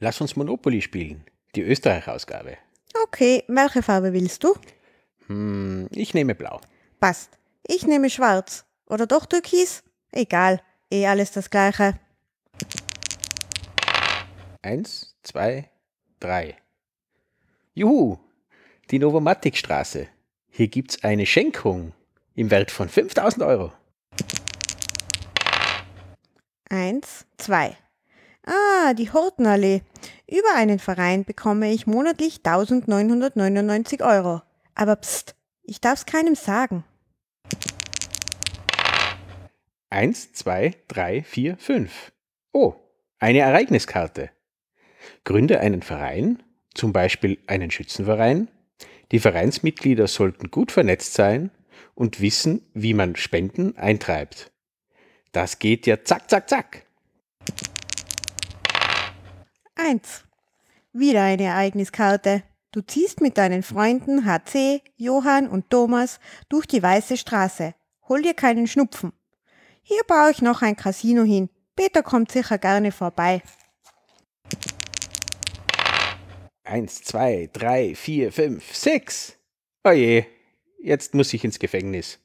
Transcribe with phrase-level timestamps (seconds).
[0.00, 1.24] Lass uns Monopoly spielen.
[1.54, 2.56] Die Österreich-Ausgabe.
[3.04, 4.54] Okay, welche Farbe willst du?
[5.26, 6.60] Hm, ich nehme blau.
[6.98, 7.38] Passt.
[7.66, 8.64] Ich nehme schwarz.
[8.86, 9.82] Oder doch türkis?
[10.10, 10.62] Egal.
[10.90, 12.00] Eh alles das gleiche.
[14.62, 15.68] Eins, zwei,
[16.18, 16.56] drei.
[17.74, 18.18] Juhu,
[18.90, 20.08] die Novomatic-Straße.
[20.48, 21.92] Hier gibt's eine Schenkung
[22.34, 23.72] im Wert von 5000 Euro.
[26.70, 27.76] Eins, zwei.
[28.44, 29.82] Ah, die Hortenallee.
[30.26, 34.42] Über einen Verein bekomme ich monatlich 1999 Euro.
[34.74, 36.84] Aber pst, ich darf's keinem sagen.
[39.90, 42.12] Eins, zwei, drei, vier, fünf.
[42.52, 42.74] Oh,
[43.18, 44.30] eine Ereigniskarte.
[45.24, 46.42] Gründe einen Verein,
[46.74, 48.48] zum Beispiel einen Schützenverein.
[49.12, 51.50] Die Vereinsmitglieder sollten gut vernetzt sein
[51.94, 54.52] und wissen, wie man Spenden eintreibt.
[55.32, 56.86] Das geht ja zack, zack, zack.
[59.82, 60.24] Eins.
[60.92, 62.42] Wieder eine Ereigniskarte.
[62.70, 67.74] Du ziehst mit deinen Freunden HC, Johann und Thomas durch die Weiße Straße.
[68.08, 69.12] Hol dir keinen Schnupfen.
[69.82, 71.48] Hier baue ich noch ein Casino hin.
[71.76, 73.42] Peter kommt sicher gerne vorbei.
[76.64, 79.36] Eins, zwei, drei, vier, fünf, sechs.
[79.82, 80.26] Oje,
[80.78, 82.18] jetzt muss ich ins Gefängnis.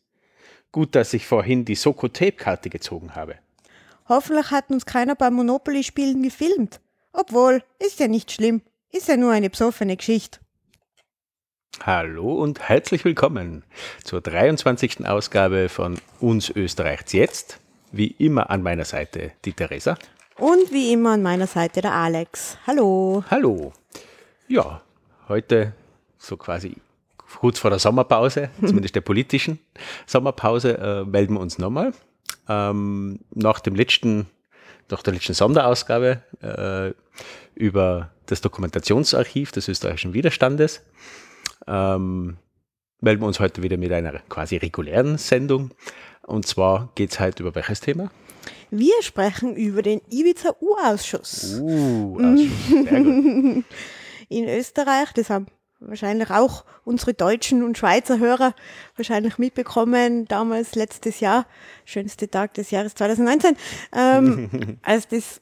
[0.71, 3.39] Gut, dass ich vorhin die Soko-Tape-Karte gezogen habe.
[4.09, 6.81] Hoffentlich hat uns keiner beim Monopoly-Spielen gefilmt.
[7.17, 8.61] Obwohl, ist ja nicht schlimm.
[8.91, 10.39] Ist ja nur eine besoffene Geschichte.
[11.81, 13.63] Hallo und herzlich willkommen
[14.03, 15.07] zur 23.
[15.07, 17.61] Ausgabe von Uns Österreichs jetzt.
[17.93, 19.97] Wie immer an meiner Seite die Theresa.
[20.37, 22.57] Und wie immer an meiner Seite der Alex.
[22.67, 23.23] Hallo.
[23.31, 23.71] Hallo.
[24.49, 24.81] Ja,
[25.29, 25.71] heute
[26.17, 26.75] so quasi
[27.39, 29.59] kurz vor der Sommerpause, zumindest der politischen
[30.05, 31.93] Sommerpause, äh, melden wir uns nochmal.
[32.49, 34.27] Ähm, nach dem letzten,
[34.89, 36.93] nach der letzten Sonderausgabe äh,
[37.55, 40.81] über das Dokumentationsarchiv des österreichischen Widerstandes
[41.67, 42.37] ähm,
[43.01, 45.71] melden wir uns heute wieder mit einer quasi regulären Sendung.
[46.23, 48.11] Und zwar geht es heute über welches Thema?
[48.71, 51.59] Wir sprechen über den Ibiza-U-Ausschuss.
[51.59, 53.63] Uh, Ausschuss, sehr gut.
[54.29, 55.45] In Österreich, das haben
[55.79, 58.53] wahrscheinlich auch unsere deutschen und Schweizer Hörer
[58.95, 61.45] wahrscheinlich mitbekommen, damals letztes Jahr,
[61.85, 63.55] schönste Tag des Jahres 2019,
[63.93, 65.41] ähm, als das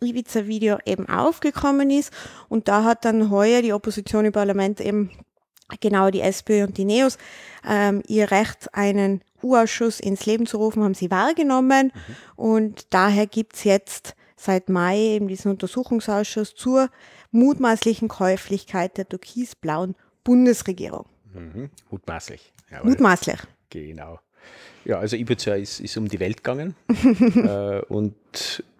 [0.00, 2.12] Ibiza-Video eben aufgekommen ist.
[2.48, 5.10] Und da hat dann heuer die Opposition im Parlament eben
[5.80, 7.18] genau die SPÖ und die NEOS
[7.66, 11.92] ähm, ihr Recht, einen U-Ausschuss ins Leben zu rufen, haben sie wahrgenommen.
[11.94, 12.16] Mhm.
[12.36, 16.90] Und daher gibt's jetzt seit Mai eben diesen Untersuchungsausschuss zur
[17.34, 21.06] mutmaßlichen Käuflichkeit der türkisblauen Bundesregierung.
[21.34, 21.70] Mhm.
[21.90, 22.52] Mutmaßlich.
[22.70, 22.90] Jawohl.
[22.90, 23.40] Mutmaßlich.
[23.70, 24.20] Genau.
[24.84, 26.74] Ja, also Ibiza ist, ist um die Welt gegangen.
[27.36, 28.14] äh, und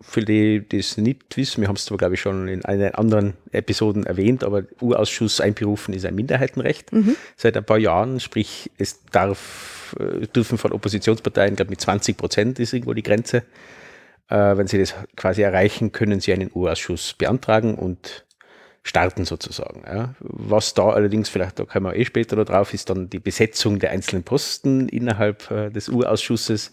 [0.01, 2.95] für die, die es nicht wissen, wir haben es zwar, glaube ich, schon in einen
[2.95, 7.17] anderen Episoden erwähnt, aber U-Ausschuss einberufen ist ein Minderheitenrecht mhm.
[7.37, 8.21] seit ein paar Jahren.
[8.21, 13.39] Sprich, es darf, äh, dürfen von Oppositionsparteien, glaube mit 20 Prozent ist irgendwo die Grenze.
[14.29, 18.27] Äh, wenn sie das quasi erreichen, können sie einen U-Ausschuss beantragen und
[18.85, 19.83] starten sozusagen.
[19.87, 20.15] Ja.
[20.21, 23.79] Was da allerdings, vielleicht da kommen wir eh später noch drauf, ist dann die Besetzung
[23.79, 26.71] der einzelnen Posten innerhalb äh, des U-Ausschusses.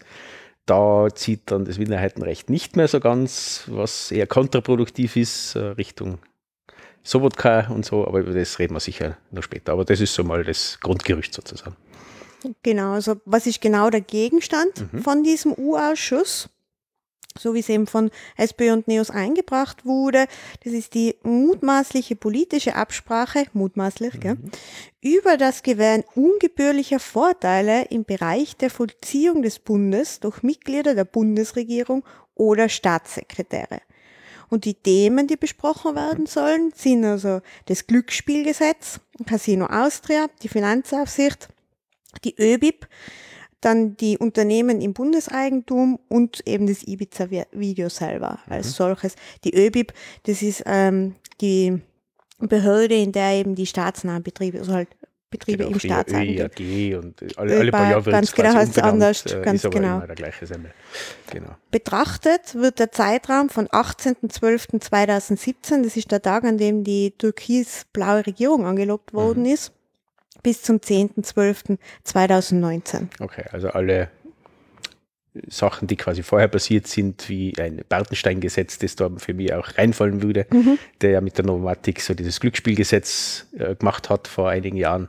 [0.66, 6.18] Da zieht dann das Minderheitenrecht nicht mehr so ganz, was eher kontraproduktiv ist, äh, Richtung
[7.02, 9.72] Sobotka und so, aber über das reden wir sicher noch später.
[9.72, 11.76] Aber das ist so mal das Grundgerücht sozusagen.
[12.62, 15.02] Genau, also was ist genau der Gegenstand mhm.
[15.02, 16.48] von diesem U-Ausschuss?
[17.38, 20.26] So wie es eben von SPÖ und NEOS eingebracht wurde.
[20.64, 24.20] Das ist die mutmaßliche politische Absprache, mutmaßlich, mhm.
[24.20, 24.36] gell,
[25.00, 32.04] über das Gewähren ungebührlicher Vorteile im Bereich der Vollziehung des Bundes durch Mitglieder der Bundesregierung
[32.34, 33.80] oder Staatssekretäre.
[34.48, 41.48] Und die Themen, die besprochen werden sollen, sind also das Glücksspielgesetz, Casino Austria, die Finanzaufsicht,
[42.22, 42.86] die ÖBIP,
[43.64, 48.72] dann die Unternehmen im Bundeseigentum und eben das Ibiza-Video selber als mhm.
[48.72, 49.14] solches.
[49.44, 49.92] Die ÖBIB,
[50.24, 51.80] das ist ähm, die
[52.38, 54.88] Behörde, in der eben die staatsnahen Betriebe, also halt
[55.32, 56.66] Betriebe genau, im Staatseigentum.
[56.66, 60.02] ÖIAG und alle, alle paar Jahre wird Ganz genau heißt es anders, äh, ganz genau.
[61.30, 61.56] genau.
[61.70, 68.66] Betrachtet wird der Zeitraum von 18.12.2017, das ist der Tag, an dem die türkis-blaue Regierung
[68.66, 69.52] angelobt worden mhm.
[69.52, 69.72] ist,
[70.42, 73.08] bis zum 10.12.2019.
[73.20, 74.08] Okay, also alle
[75.48, 80.22] Sachen, die quasi vorher passiert sind, wie ein Bartenstein-Gesetz, das da für mich auch reinfallen
[80.22, 80.78] würde, mhm.
[81.00, 85.08] der ja mit der Nomatik so dieses Glücksspielgesetz äh, gemacht hat vor einigen Jahren.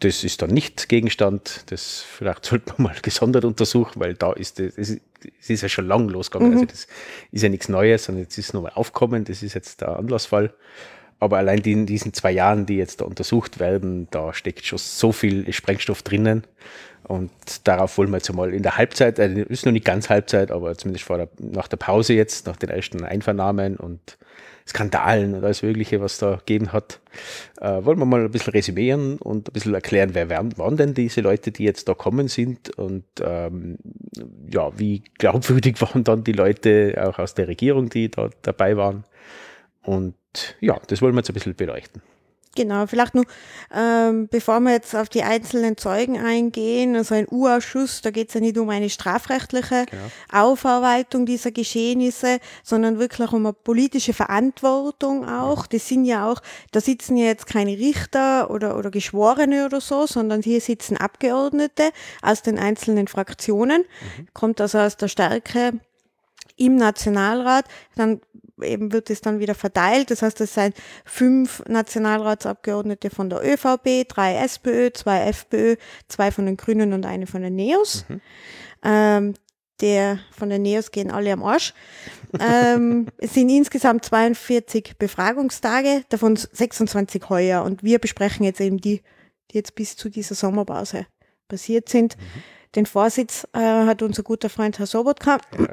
[0.00, 1.62] das ist dann nicht Gegenstand.
[1.66, 5.86] Das vielleicht sollte man mal gesondert untersuchen, weil da ist es, es ist ja schon
[5.86, 6.54] lang losgegangen.
[6.54, 6.58] Mhm.
[6.58, 6.88] Also das
[7.30, 9.24] ist ja nichts Neues, sondern jetzt ist es nochmal aufkommen.
[9.24, 10.52] Das ist jetzt der Anlassfall.
[11.18, 15.12] Aber allein in diesen zwei Jahren, die jetzt da untersucht werden, da steckt schon so
[15.12, 16.44] viel Sprengstoff drinnen.
[17.06, 17.30] Und
[17.64, 20.76] darauf wollen wir jetzt einmal in der Halbzeit, äh, ist noch nicht ganz Halbzeit, aber
[20.76, 24.16] zumindest vor der, nach der Pause jetzt, nach den ersten Einvernahmen und
[24.66, 27.00] Skandalen und alles Mögliche, was da gegeben hat,
[27.60, 31.20] äh, wollen wir mal ein bisschen resümieren und ein bisschen erklären, wer waren denn diese
[31.20, 33.76] Leute, die jetzt da kommen sind und ähm,
[34.50, 39.04] ja, wie glaubwürdig waren dann die Leute auch aus der Regierung, die da dabei waren.
[39.82, 40.14] Und
[40.60, 42.02] ja, das wollen wir jetzt ein bisschen beleuchten.
[42.56, 43.24] Genau, vielleicht nur,
[43.74, 48.34] ähm, bevor wir jetzt auf die einzelnen Zeugen eingehen, also ein U-Ausschuss, da geht es
[48.34, 50.02] ja nicht um eine strafrechtliche genau.
[50.30, 55.66] Aufarbeitung dieser Geschehnisse, sondern wirklich um eine politische Verantwortung auch.
[55.66, 56.40] Das sind ja auch,
[56.70, 61.90] da sitzen ja jetzt keine Richter oder, oder Geschworene oder so, sondern hier sitzen Abgeordnete
[62.22, 64.28] aus den einzelnen Fraktionen, mhm.
[64.32, 65.72] kommt also aus der Stärke
[66.56, 67.64] im Nationalrat,
[67.96, 68.20] dann
[68.64, 70.10] eben wird es dann wieder verteilt.
[70.10, 70.74] Das heißt, es sind
[71.04, 75.76] fünf Nationalratsabgeordnete von der ÖVP, drei SPÖ, zwei FPÖ,
[76.08, 78.06] zwei von den Grünen und eine von den NEOS.
[78.08, 78.20] Mhm.
[78.82, 79.34] Ähm,
[79.80, 81.74] der von den NEOS gehen alle am Arsch.
[82.38, 87.62] ähm, es sind insgesamt 42 Befragungstage, davon 26 heuer.
[87.62, 89.02] Und wir besprechen jetzt eben die,
[89.50, 91.06] die jetzt bis zu dieser Sommerpause
[91.48, 92.16] passiert sind.
[92.16, 92.42] Mhm.
[92.74, 95.38] Den Vorsitz äh, hat unser guter Freund Herr Sobotka.
[95.58, 95.66] Ja,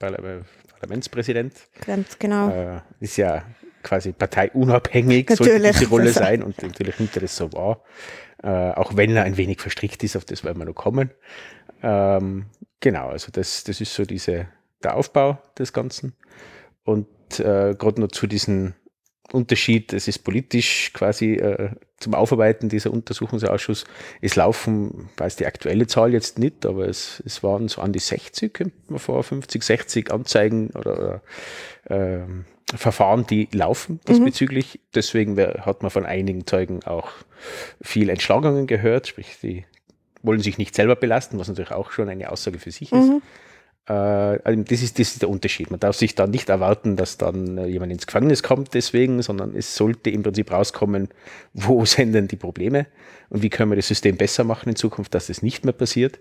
[0.00, 0.44] der, der,
[0.86, 1.54] Parlamentspräsident.
[1.84, 2.48] Ganz genau.
[2.48, 3.44] Äh, ist ja
[3.82, 7.82] quasi parteiunabhängig, natürlich, sollte diese Rolle sein und natürlich nimmt er das so wahr.
[8.42, 11.10] Äh, auch wenn er ein wenig verstrickt ist, auf das werden wir noch kommen.
[11.82, 12.46] Ähm,
[12.80, 14.48] genau, also das, das ist so diese,
[14.82, 16.14] der Aufbau des Ganzen.
[16.84, 18.74] Und äh, gerade noch zu diesen
[19.32, 23.84] Unterschied, es ist politisch quasi äh, zum Aufarbeiten dieser Untersuchungsausschuss.
[24.20, 27.98] Es laufen, weiß die aktuelle Zahl jetzt nicht, aber es, es waren so an die
[27.98, 31.22] 60, könnte man vor, 50, 60 Anzeigen oder,
[31.88, 32.26] oder äh,
[32.74, 34.00] Verfahren, die laufen mhm.
[34.08, 34.74] diesbezüglich.
[34.74, 34.80] Mhm.
[34.94, 37.10] Deswegen hat man von einigen Zeugen auch
[37.80, 39.64] viel Entschlagungen gehört, sprich, die
[40.22, 43.08] wollen sich nicht selber belasten, was natürlich auch schon eine Aussage für sich ist.
[43.08, 43.22] Mhm.
[43.88, 45.70] Also das, ist, das ist der Unterschied.
[45.70, 49.54] Man darf sich da nicht erwarten, dass dann äh, jemand ins Gefängnis kommt deswegen, sondern
[49.54, 51.08] es sollte im Prinzip rauskommen,
[51.54, 52.88] wo sind denn die Probleme
[53.28, 56.18] und wie können wir das System besser machen in Zukunft, dass das nicht mehr passiert.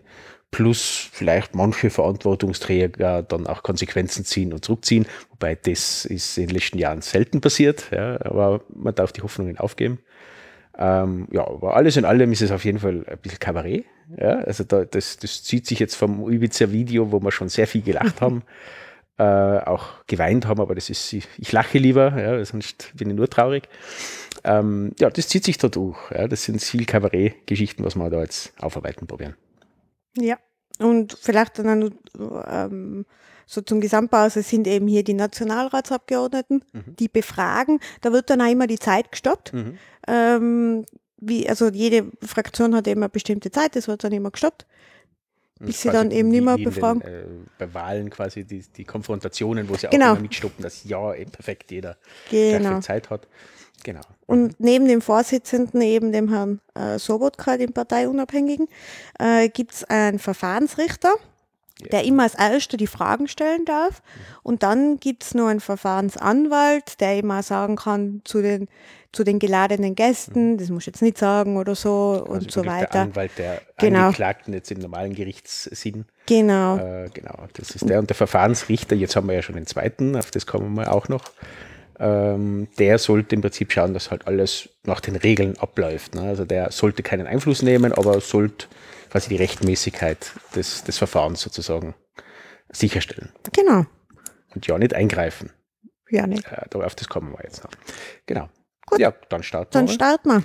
[0.52, 6.56] Plus vielleicht manche Verantwortungsträger dann auch Konsequenzen ziehen und zurückziehen, wobei das ist in den
[6.56, 10.00] letzten Jahren selten passiert, ja, aber man darf die Hoffnungen aufgeben.
[10.78, 13.86] Ähm, ja, aber alles in allem ist es auf jeden Fall ein bisschen Kabarett.
[14.18, 17.82] Ja, also da, das, das zieht sich jetzt vom Ibiza-Video, wo wir schon sehr viel
[17.82, 18.44] gelacht haben,
[19.18, 23.16] äh, auch geweint haben, aber das ist, ich, ich lache lieber, ja, sonst bin ich
[23.16, 23.70] nur traurig.
[24.44, 25.98] Ähm, ja, das zieht sich da durch.
[26.12, 29.36] Ja, das sind viel Kabarett-Geschichten, was wir da jetzt aufarbeiten probieren.
[30.18, 30.38] Ja,
[30.80, 31.96] und vielleicht dann
[32.48, 33.06] ähm,
[33.46, 36.96] so zum Gesamtbau, also sind eben hier die Nationalratsabgeordneten, mhm.
[36.98, 37.80] die befragen.
[38.02, 39.54] Da wird dann auch immer die Zeit gestoppt.
[39.54, 39.78] Mhm.
[40.08, 40.86] Ähm,
[41.18, 44.66] wie, also jede Fraktion hat eben eine bestimmte Zeit, das wird dann immer gestoppt.
[45.58, 47.00] Bis sie dann eben nicht mehr befragen.
[47.00, 47.26] Den, äh,
[47.58, 50.08] bei Wahlen quasi die, die Konfrontationen, wo sie genau.
[50.08, 51.96] auch immer mitstoppen, dass ja eben perfekt jeder
[52.30, 52.74] genau.
[52.74, 53.28] viel Zeit hat.
[53.84, 54.02] Genau.
[54.26, 58.68] Und neben dem Vorsitzenden, eben dem Herrn äh, Sobotka, dem Parteiunabhängigen,
[59.20, 61.14] äh, gibt es einen Verfahrensrichter,
[61.82, 61.88] ja.
[61.90, 64.02] der immer als Erster die Fragen stellen darf.
[64.02, 64.22] Mhm.
[64.44, 68.68] Und dann gibt es noch einen Verfahrensanwalt, der immer sagen kann zu den
[69.16, 70.58] zu den geladenen Gästen, mhm.
[70.58, 72.92] das muss ich jetzt nicht sagen oder so also und so weiter.
[72.92, 74.08] Der Anwalt der genau.
[74.08, 76.06] Angeklagten jetzt im normalen Gerichtssinn.
[76.26, 76.78] Genau.
[76.78, 80.18] Äh, genau, das ist der und der Verfahrensrichter, jetzt haben wir ja schon den zweiten,
[80.18, 81.24] auf das kommen wir auch noch.
[81.98, 86.14] Ähm, der sollte im Prinzip schauen, dass halt alles nach den Regeln abläuft.
[86.16, 86.24] Ne?
[86.24, 88.68] Also der sollte keinen Einfluss nehmen, aber sollte
[89.10, 91.96] quasi die Rechtmäßigkeit des, des Verfahrens sozusagen
[92.72, 93.32] sicherstellen.
[93.54, 93.86] Genau.
[94.54, 95.52] Und ja, nicht eingreifen.
[96.10, 96.46] Ja, nicht.
[96.46, 97.72] Äh, auf das kommen wir jetzt noch.
[98.26, 98.50] Genau.
[98.86, 99.00] Gut.
[99.00, 99.80] Ja, dann starten wir.
[99.80, 100.44] Dann starten wir.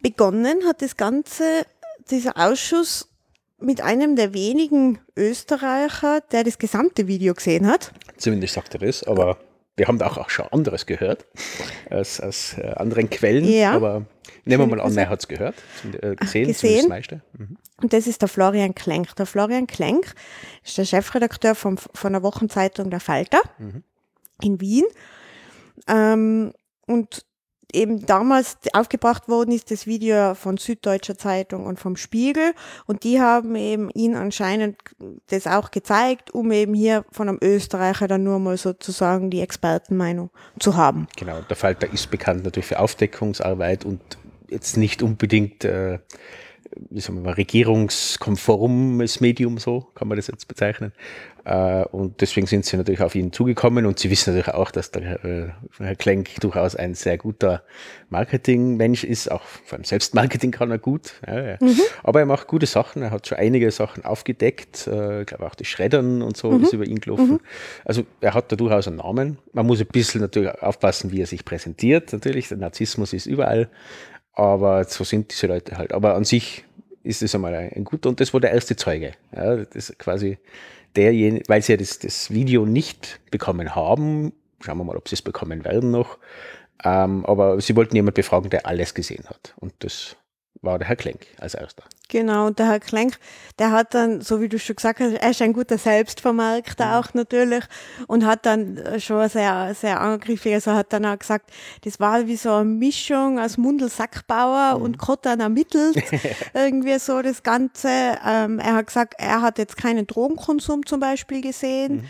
[0.00, 1.64] Begonnen hat das Ganze,
[2.10, 3.08] dieser Ausschuss
[3.60, 7.92] mit einem der wenigen Österreicher, der das gesamte Video gesehen hat.
[8.16, 9.38] Zumindest sagt er das, aber
[9.76, 11.26] wir haben auch, auch schon anderes gehört
[11.90, 13.44] aus, aus äh, anderen Quellen.
[13.44, 13.72] Ja.
[13.72, 14.06] Aber
[14.44, 15.56] nehmen wir mal an, er hat es gehört,
[16.00, 16.88] äh, gesehen, gesehen.
[16.88, 17.08] Das
[17.38, 17.56] mhm.
[17.82, 19.14] Und das ist der Florian Klenk.
[19.16, 20.14] Der Florian Klenk
[20.64, 23.40] ist der Chefredakteur vom, von der Wochenzeitung Der Falter.
[23.58, 23.82] Mhm
[24.42, 24.84] in Wien.
[25.88, 26.52] Ähm,
[26.86, 27.24] und
[27.72, 32.52] eben damals aufgebracht worden ist das Video von Süddeutscher Zeitung und vom Spiegel
[32.86, 34.76] und die haben eben ihn anscheinend
[35.28, 40.28] das auch gezeigt, um eben hier von einem Österreicher dann nur mal sozusagen die Expertenmeinung
[40.58, 41.06] zu haben.
[41.16, 44.00] Genau, der Falter ist bekannt natürlich für Aufdeckungsarbeit und
[44.52, 45.98] jetzt nicht unbedingt äh,
[46.90, 50.92] wie sagen wir mal, regierungskonformes Medium, so kann man das jetzt bezeichnen.
[51.44, 54.92] Äh, und deswegen sind sie natürlich auf ihn zugekommen und sie wissen natürlich auch, dass
[54.92, 57.62] der äh, Herr Klenk durchaus ein sehr guter
[58.10, 61.14] Marketingmensch ist, auch vor allem Selbstmarketing kann er gut.
[61.26, 61.56] Ja, ja.
[61.60, 61.80] Mhm.
[62.04, 65.56] Aber er macht gute Sachen, er hat schon einige Sachen aufgedeckt, äh, ich glaube auch
[65.56, 66.62] die Schreddern und so mhm.
[66.62, 67.32] ist über ihn gelaufen.
[67.32, 67.40] Mhm.
[67.84, 69.38] Also er hat da durchaus einen Namen.
[69.52, 72.12] Man muss ein bisschen natürlich aufpassen, wie er sich präsentiert.
[72.12, 73.68] Natürlich, der Narzissmus ist überall.
[74.34, 75.92] Aber so sind diese Leute halt.
[75.92, 76.64] Aber an sich
[77.02, 79.12] ist es einmal ein, guter und das war der erste Zeuge.
[79.34, 80.38] Ja, das ist quasi
[80.96, 84.32] derjenige, weil sie ja das, das Video nicht bekommen haben.
[84.60, 86.18] Schauen wir mal, ob sie es bekommen werden noch.
[86.84, 89.54] Ähm, aber sie wollten jemanden befragen, der alles gesehen hat.
[89.58, 90.16] Und das
[90.62, 91.84] war der Herr Klenk als erster.
[92.12, 93.18] Genau, und der Herr Klenk,
[93.58, 97.14] der hat dann, so wie du schon gesagt hast, er ist ein guter Selbstvermarkter auch
[97.14, 97.64] natürlich
[98.06, 101.50] und hat dann schon sehr, sehr angriffig, also hat dann auch gesagt,
[101.84, 104.84] das war wie so eine Mischung aus Mundelsackbauer mhm.
[104.84, 106.04] und Kottan ermittelt,
[106.52, 107.88] irgendwie so das Ganze.
[107.88, 111.94] Ähm, er hat gesagt, er hat jetzt keinen Drogenkonsum zum Beispiel gesehen.
[111.94, 112.04] Mhm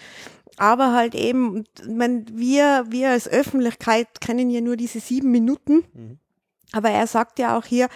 [0.59, 5.83] aber halt eben, man, wir, wir als Öffentlichkeit kennen ja nur diese sieben Minuten.
[5.95, 6.19] Mhm.
[6.73, 7.89] Aber er sagt ja auch hier,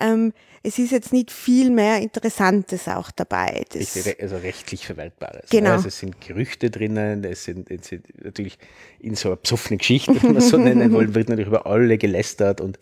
[0.00, 0.32] ähm,
[0.64, 3.64] es ist jetzt nicht viel mehr Interessantes auch dabei.
[4.20, 5.50] Also rechtlich Verwaltbares.
[5.50, 5.72] Genau.
[5.72, 8.58] Also es sind Gerüchte drinnen, es sind, es sind natürlich
[9.00, 12.60] in so einer besoffenen Geschichte, wenn man so nennen wollen, wird natürlich über alle gelästert
[12.60, 12.78] und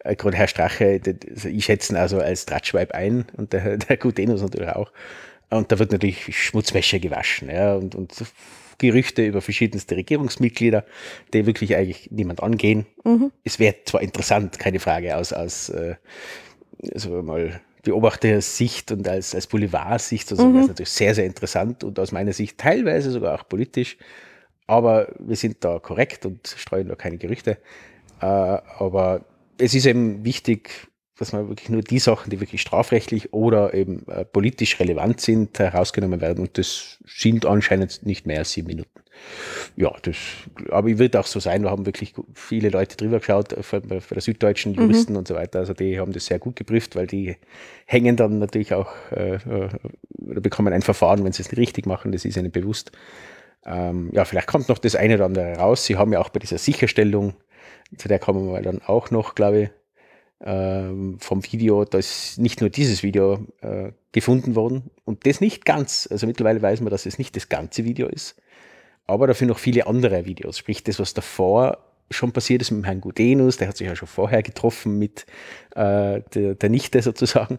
[0.00, 1.00] äh, gerade Herr Strache,
[1.34, 4.92] also ich schätze ihn also als Tratschweib ein und der, der Gutenus natürlich auch.
[5.50, 8.12] Und da wird natürlich Schmutzwäsche gewaschen ja, und, und
[8.78, 10.84] Gerüchte über verschiedenste Regierungsmitglieder,
[11.32, 12.86] die wirklich eigentlich niemand angehen.
[13.04, 13.30] Mhm.
[13.44, 15.94] Es wäre zwar interessant, keine Frage, aus, aus äh,
[16.92, 20.54] also mal Beobachtersicht und als, als Boulevardsicht, also mhm.
[20.54, 23.96] wäre es natürlich sehr, sehr interessant und aus meiner Sicht teilweise sogar auch politisch.
[24.66, 27.58] Aber wir sind da korrekt und streuen da keine Gerüchte.
[28.20, 29.24] Äh, aber
[29.58, 30.88] es ist eben wichtig,
[31.18, 35.58] dass man wirklich nur die Sachen, die wirklich strafrechtlich oder eben äh, politisch relevant sind,
[35.58, 36.40] herausgenommen werden.
[36.40, 38.90] Und das sind anscheinend nicht mehr als sieben Minuten.
[39.76, 40.16] Ja, das,
[40.70, 41.62] aber ich wird auch so sein.
[41.62, 44.82] Wir haben wirklich viele Leute drüber geschaut, äh, für, für der süddeutschen mhm.
[44.82, 45.18] Juristen mhm.
[45.18, 45.60] und so weiter.
[45.60, 47.36] Also die haben das sehr gut geprüft, weil die
[47.86, 49.68] hängen dann natürlich auch, äh, äh
[50.18, 52.10] oder bekommen ein Verfahren, wenn sie es nicht richtig machen.
[52.10, 52.90] Das ist ihnen bewusst.
[53.64, 55.84] Ähm, ja, vielleicht kommt noch das eine oder andere raus.
[55.86, 57.34] Sie haben ja auch bei dieser Sicherstellung,
[57.96, 59.70] zu der kommen wir dann auch noch, glaube ich,
[60.40, 66.08] vom Video, da ist nicht nur dieses Video äh, gefunden worden und das nicht ganz.
[66.10, 68.36] Also mittlerweile weiß man, dass es nicht das ganze Video ist,
[69.06, 70.58] aber dafür noch viele andere Videos.
[70.58, 71.78] Sprich, das, was davor
[72.10, 75.24] schon passiert ist mit Herrn Gudenus, der hat sich ja schon vorher getroffen mit
[75.74, 77.58] äh, der, der Nichte sozusagen.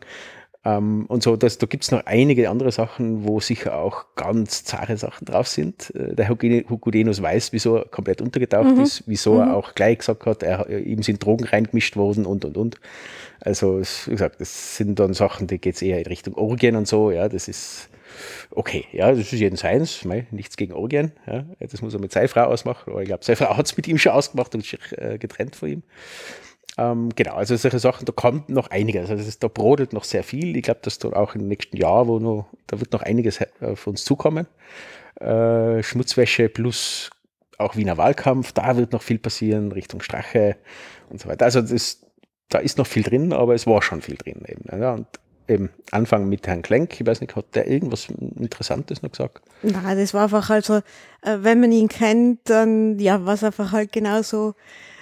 [0.65, 4.63] Ähm, und so, das, da gibt es noch einige andere Sachen, wo sicher auch ganz
[4.63, 5.93] zahre Sachen drauf sind.
[5.95, 8.81] Äh, der Hugudenus weiß, wieso er komplett untergetaucht mhm.
[8.81, 9.41] ist, wieso mhm.
[9.41, 12.79] er auch gleich gesagt hat, er, ihm sind Drogen reingemischt worden und und und.
[13.39, 17.11] Also, wie gesagt, das sind dann Sachen, die geht eher in Richtung Orgien und so,
[17.11, 17.89] ja, das ist
[18.49, 22.29] okay, ja, das ist jeden seins, nichts gegen Orgien, ja, das muss er mit seiner
[22.29, 24.79] Frau ausmachen, aber ich glaube, seine Frau hat es mit ihm schon ausgemacht und sich
[24.97, 25.83] äh, getrennt von ihm.
[26.77, 29.09] Ähm, genau, also solche Sachen, da kommt noch einiges.
[29.09, 30.55] Also ist, da brodelt noch sehr viel.
[30.57, 33.87] Ich glaube, dass da auch im nächsten Jahr, wo noch, da wird noch einiges auf
[33.87, 34.47] uns zukommen.
[35.19, 37.09] Äh, Schmutzwäsche plus
[37.57, 40.57] auch Wiener Wahlkampf, da wird noch viel passieren, Richtung Strache
[41.09, 41.45] und so weiter.
[41.45, 42.01] Also das,
[42.49, 44.65] da ist noch viel drin, aber es war schon viel drin eben.
[44.77, 45.07] Ja, und
[45.47, 49.41] eben Anfang mit Herrn Klenk, ich weiß nicht, hat der irgendwas Interessantes noch gesagt?
[49.61, 50.81] Nein, das war einfach also,
[51.21, 54.94] äh, wenn man ihn kennt, dann ja, was einfach halt genauso äh,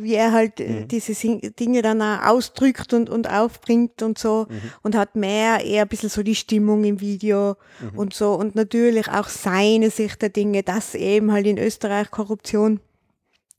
[0.00, 0.88] wie er halt äh, mhm.
[0.88, 1.14] diese
[1.50, 4.60] Dinge dann auch ausdrückt und, und aufbringt und so mhm.
[4.82, 7.98] und hat mehr eher ein bisschen so die Stimmung im Video mhm.
[7.98, 12.80] und so und natürlich auch seine Sicht der Dinge, dass eben halt in Österreich Korruption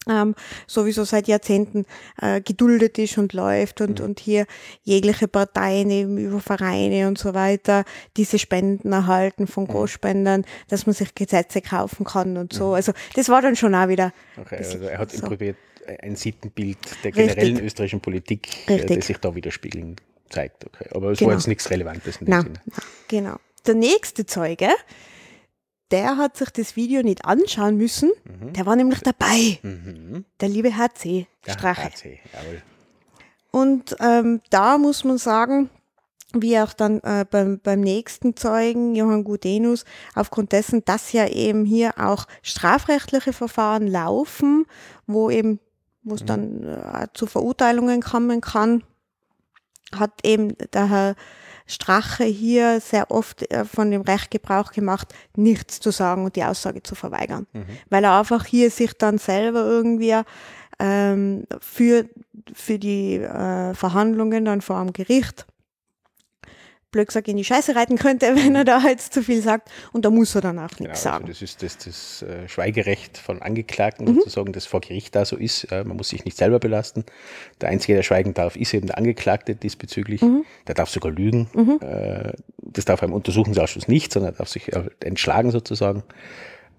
[0.10, 1.86] ähm, sowieso seit Jahrzehnten
[2.22, 4.06] äh, geduldet ist und läuft und, mhm.
[4.06, 4.46] und hier
[4.84, 7.84] jegliche Parteien eben über Vereine und so weiter
[8.16, 9.70] diese Spenden erhalten von mhm.
[9.70, 12.70] Großspendern, dass man sich Gesetze kaufen kann und so.
[12.70, 12.74] Mhm.
[12.76, 14.14] Also das war dann schon auch wieder.
[14.38, 15.28] Okay, also er hat so.
[15.28, 15.58] probiert,
[16.02, 17.66] ein Sittenbild der generellen Richtig.
[17.66, 18.98] österreichischen Politik, äh, Richtig.
[18.98, 19.96] das sich da widerspiegeln
[20.30, 20.66] zeigt.
[20.66, 20.90] Okay.
[20.94, 21.30] Aber es genau.
[21.30, 22.42] war jetzt nichts Relevantes in dem Nein.
[22.44, 22.60] Sinne.
[23.08, 23.36] Genau.
[23.66, 24.70] Der nächste Zeuge,
[25.92, 28.12] der hat sich das Video nicht anschauen müssen.
[28.26, 28.54] Mhm.
[28.54, 29.60] Der war nämlich dabei.
[29.62, 30.26] Mhm.
[30.40, 31.82] Der liebe HC Strache.
[31.82, 32.62] Ja, HC, jawohl.
[33.52, 35.70] Und ähm, da muss man sagen,
[36.34, 41.66] wie auch dann äh, beim, beim nächsten Zeugen, Johann Gudenus, aufgrund dessen, dass ja eben
[41.66, 44.66] hier auch strafrechtliche Verfahren laufen,
[45.06, 45.60] wo eben
[46.10, 48.84] wo es dann äh, zu Verurteilungen kommen kann,
[49.96, 51.16] hat eben der Herr
[51.68, 56.44] Strache hier sehr oft äh, von dem Recht Gebrauch gemacht, nichts zu sagen und die
[56.44, 57.46] Aussage zu verweigern.
[57.52, 57.66] Mhm.
[57.90, 60.16] Weil er einfach hier sich dann selber irgendwie
[60.80, 62.06] ähm, für,
[62.54, 65.46] für die äh, Verhandlungen dann vor dem Gericht
[66.92, 69.70] blöd gesagt, in die Scheiße reiten könnte, wenn er da jetzt zu viel sagt.
[69.94, 71.26] Und da muss er dann auch nichts genau, sagen.
[71.26, 74.16] Also das ist das, das äh, Schweigerecht von Angeklagten mhm.
[74.16, 75.66] sozusagen, das vor Gericht da so ist.
[75.66, 77.06] Äh, man muss sich nicht selber belasten.
[77.62, 80.22] Der Einzige, der schweigen darf, ist eben der Angeklagte diesbezüglich.
[80.22, 80.46] Mhm.
[80.68, 81.50] Der darf sogar lügen.
[81.54, 81.80] Mhm.
[81.82, 86.04] Äh, das darf beim Untersuchungsausschuss nicht, sondern er darf sich entschlagen sozusagen.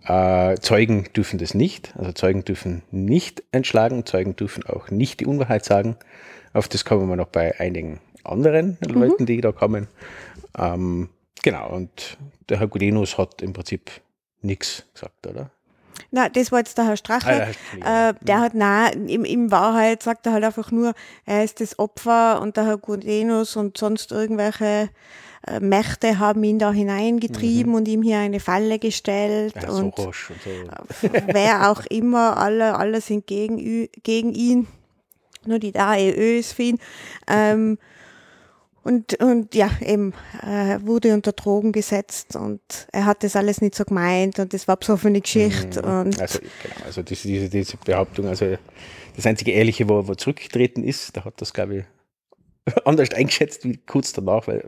[0.04, 1.94] Äh, Zeugen dürfen das nicht.
[1.96, 4.06] Also Zeugen dürfen nicht entschlagen.
[4.06, 5.96] Zeugen dürfen auch nicht die Unwahrheit sagen.
[6.52, 8.94] Auf das kommen wir noch bei einigen anderen mhm.
[8.94, 9.88] Leuten, die da kommen.
[10.56, 11.08] Ähm,
[11.42, 13.90] genau, und der Herr Gudenus hat im Prinzip
[14.42, 15.50] nichts gesagt, oder?
[16.10, 17.48] Na, das war jetzt der Herr Strache.
[17.74, 20.94] Ah, der, äh, der hat, nein, in, in Wahrheit sagt er halt einfach nur,
[21.26, 24.88] er ist das Opfer und der Herr Gudenus und sonst irgendwelche
[25.46, 27.78] äh, Mächte haben ihn da hineingetrieben mhm.
[27.78, 29.54] und ihm hier eine Falle gestellt.
[29.60, 30.14] Ja, und, so und
[31.02, 31.08] so.
[31.26, 34.66] wer auch immer, alle, alle sind gegen, gegen ihn.
[35.44, 36.78] Nur die AEÖ ist für ihn.
[37.26, 37.78] Ähm,
[38.88, 43.74] und, und ja, eben, äh, wurde unter Drogen gesetzt und er hat das alles nicht
[43.74, 45.82] so gemeint und das war besoffene Geschichte.
[45.82, 45.88] Mhm.
[45.88, 48.56] Und also, genau, also diese, diese, diese Behauptung, also
[49.14, 53.76] das einzige Ehrliche, wo, wo zurückgetreten ist, da hat das, glaube ich, anders eingeschätzt wie
[53.76, 54.66] kurz danach, weil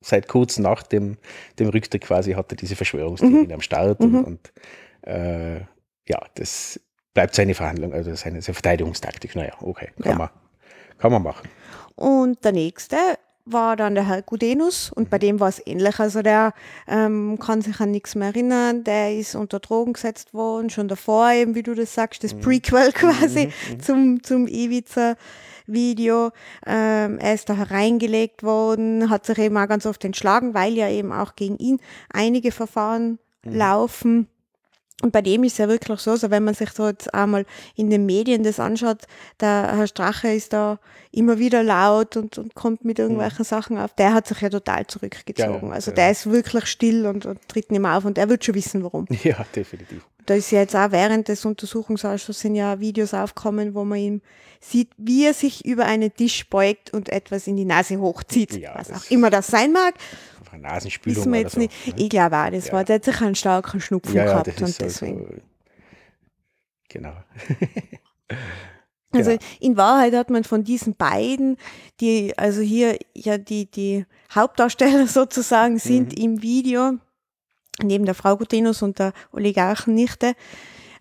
[0.00, 1.16] seit kurz nach dem,
[1.60, 3.52] dem Rücktritt quasi hatte diese Verschwörungstheorie mhm.
[3.52, 4.24] am Start und, mhm.
[4.24, 4.52] und
[5.02, 5.60] äh,
[6.08, 6.80] ja, das
[7.14, 9.36] bleibt seine Verhandlung, also seine, seine Verteidigungstaktik.
[9.36, 10.18] Naja, okay, kann, ja.
[10.18, 10.30] man,
[10.98, 11.48] kann man machen.
[11.94, 12.96] Und der nächste
[13.46, 16.00] war dann der Herr Gudenus und bei dem war es ähnlich.
[16.00, 16.54] Also der
[16.88, 21.30] ähm, kann sich an nichts mehr erinnern, der ist unter Drogen gesetzt worden, schon davor
[21.30, 22.40] eben, wie du das sagst, das mhm.
[22.40, 23.74] Prequel quasi mhm.
[23.74, 23.80] mhm.
[23.80, 25.16] zum, zum Ibiza.
[25.66, 26.30] Video.
[26.66, 30.90] Ähm, er ist da hereingelegt worden, hat sich eben auch ganz oft entschlagen, weil ja
[30.90, 31.80] eben auch gegen ihn
[32.12, 33.54] einige Verfahren mhm.
[33.54, 34.28] laufen.
[35.04, 37.44] Und bei dem ist es ja wirklich so, also wenn man sich so jetzt einmal
[37.76, 39.02] in den Medien das anschaut,
[39.38, 40.78] der Herr Strache ist da
[41.12, 43.44] immer wieder laut und, und kommt mit irgendwelchen mhm.
[43.44, 43.92] Sachen auf.
[43.96, 45.68] Der hat sich ja total zurückgezogen.
[45.68, 45.96] Ja, also ja.
[45.96, 48.82] der ist wirklich still und, und, tritt nicht mehr auf und er wird schon wissen,
[48.82, 49.06] warum.
[49.24, 50.06] Ja, definitiv.
[50.24, 54.20] Da ist ja jetzt auch während des Untersuchungsausschusses sind ja Videos aufgekommen, wo man ihm
[54.58, 58.56] sieht, wie er sich über einen Tisch beugt und etwas in die Nase hochzieht.
[58.56, 59.92] Ja, was auch immer das sein mag.
[60.58, 61.60] Nasenspülung Wissen wir jetzt so.
[61.60, 61.86] nicht.
[61.86, 61.94] Ne?
[61.96, 62.72] Ich glaube auch, das ja.
[62.72, 65.42] war, der hat sich einen starken Schnupfen ja, gehabt und deswegen.
[66.88, 67.14] Genau.
[69.14, 69.42] Also genau.
[69.60, 71.56] in Wahrheit hat man von diesen beiden,
[72.00, 76.24] die also hier ja die, die Hauptdarsteller sozusagen sind mhm.
[76.24, 76.94] im Video,
[77.82, 80.34] neben der Frau Gutenus und der Oligarchennichte,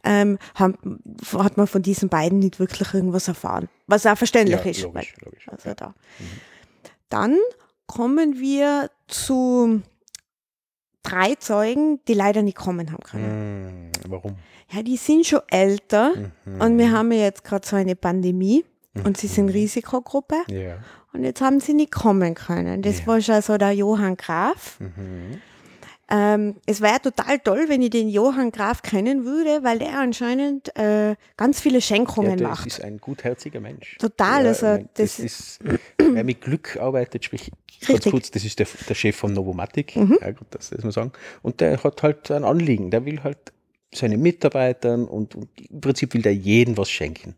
[0.03, 0.99] ähm, haben,
[1.37, 3.69] hat man von diesen beiden nicht wirklich irgendwas erfahren.
[3.87, 4.81] Was auch verständlich ja, ist.
[4.83, 5.47] Logisch, logisch.
[5.47, 5.87] Also da.
[6.19, 6.25] Mhm.
[7.09, 7.37] Dann
[7.87, 9.81] kommen wir zu
[11.03, 13.87] drei Zeugen, die leider nicht kommen haben können.
[13.87, 14.35] Mm, warum?
[14.71, 16.13] Ja, die sind schon älter
[16.45, 16.61] mhm.
[16.61, 19.05] und wir haben ja jetzt gerade so eine Pandemie mhm.
[19.05, 19.51] und sie sind mhm.
[19.51, 20.37] Risikogruppe.
[20.47, 20.77] Ja.
[21.11, 22.81] Und jetzt haben sie nicht kommen können.
[22.81, 23.07] Das ja.
[23.07, 24.79] war schon so der Johann Graf.
[24.79, 25.41] Mhm.
[26.09, 30.75] Ähm, es wäre total toll, wenn ich den Johann Graf kennen würde, weil der anscheinend
[30.77, 32.65] äh, ganz viele Schenkungen ja, macht.
[32.65, 33.97] Das ist ein gutherziger Mensch.
[33.99, 34.43] Total.
[34.43, 35.59] Ja, also meine, das, das, ist,
[35.97, 37.51] wer mit Glück arbeitet, sprich
[37.87, 40.17] ganz kurz, das ist der, der Chef von Novomatic, mhm.
[40.21, 41.11] ja, das muss man sagen.
[41.41, 43.53] Und der hat halt ein Anliegen, der will halt
[43.93, 47.35] seinen Mitarbeitern und, und im Prinzip will der jedem was schenken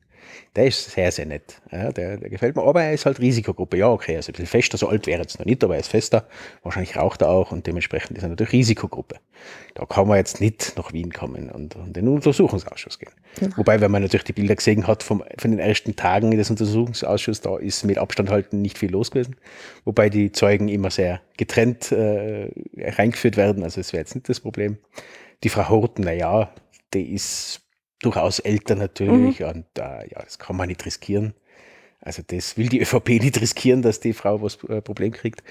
[0.56, 1.62] der ist sehr, sehr nett.
[1.72, 3.78] Ja, der, der, gefällt mir, aber er ist halt Risikogruppe.
[3.78, 5.82] Ja, okay, also ein bisschen fester, so alt wäre er jetzt noch nicht, aber er
[5.82, 6.28] ist fester.
[6.64, 9.18] Wahrscheinlich raucht er auch und dementsprechend ist er natürlich Risikogruppe.
[9.74, 13.12] Da kann man jetzt nicht nach Wien kommen und, und in den Untersuchungsausschuss gehen.
[13.42, 13.50] Ja.
[13.58, 17.42] Wobei, wenn man natürlich die Bilder gesehen hat vom, von den ersten Tagen des Untersuchungsausschusses,
[17.42, 19.36] da ist mit Abstand halten nicht viel los gewesen.
[19.84, 24.40] Wobei die Zeugen immer sehr getrennt äh, reingeführt werden, also das wäre jetzt nicht das
[24.40, 24.78] Problem.
[25.44, 26.50] Die Frau Horten, na ja,
[26.94, 27.65] die ist
[28.06, 29.48] durchaus älter natürlich mhm.
[29.48, 31.34] und äh, ja, das kann man nicht riskieren.
[32.02, 35.44] Also das will die ÖVP nicht riskieren, dass die Frau was äh, Problem kriegt.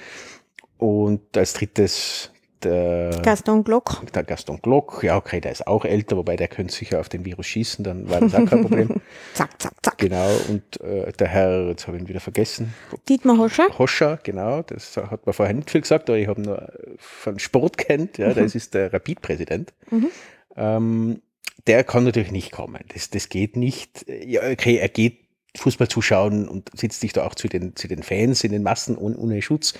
[0.79, 2.31] Und als drittes
[2.65, 4.03] der Gaston Glock.
[4.15, 7.25] Der Gaston Glock, ja, okay, der ist auch älter, wobei der könnte sicher auf den
[7.25, 9.01] Virus schießen, dann war das auch kein Problem.
[9.35, 9.99] zack, zack, zack.
[9.99, 12.73] Genau, und äh, der Herr, jetzt habe ich ihn wieder vergessen.
[13.09, 13.69] Dietmar Hoscher.
[13.79, 17.77] Hoscher, genau, das hat man vorher nicht viel gesagt, aber ich habe nur von Sport
[17.77, 18.35] kennt, ja, mhm.
[18.35, 19.75] das ist der Rapid-Präsident.
[19.91, 20.09] Mhm.
[20.57, 21.23] Ähm,
[21.67, 22.83] der kann natürlich nicht kommen.
[22.93, 24.07] Das, das geht nicht.
[24.09, 25.21] Ja, okay, er geht
[25.57, 28.97] Fußball zuschauen und sitzt sich da auch zu den, zu den Fans in den Massen
[28.97, 29.75] ohne, ohne Schutz.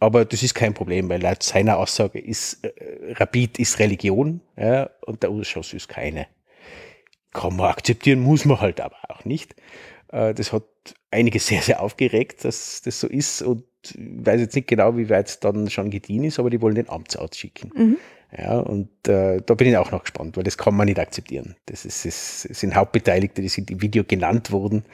[0.00, 4.90] Aber das ist kein Problem, weil laut seiner Aussage ist, äh, Rapid ist Religion, ja,
[5.04, 6.26] und der Ausschuss ist keine.
[7.32, 9.54] kann man akzeptieren, muss man halt aber auch nicht.
[10.12, 10.64] Äh, das hat
[11.10, 15.08] einige sehr, sehr aufgeregt, dass das so ist und ich weiß jetzt nicht genau, wie
[15.08, 17.70] weit es dann schon gediehen ist, aber die wollen den Amtsarzt schicken.
[17.74, 17.96] Mhm.
[18.36, 21.56] Ja, und äh, da bin ich auch noch gespannt, weil das kann man nicht akzeptieren.
[21.66, 24.84] Das, ist, das sind Hauptbeteiligte, die sind im Video genannt worden,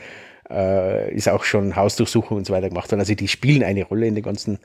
[0.48, 3.00] äh, ist auch schon Hausdurchsuchung und so weiter gemacht worden.
[3.00, 4.60] Also die spielen eine Rolle in den ganzen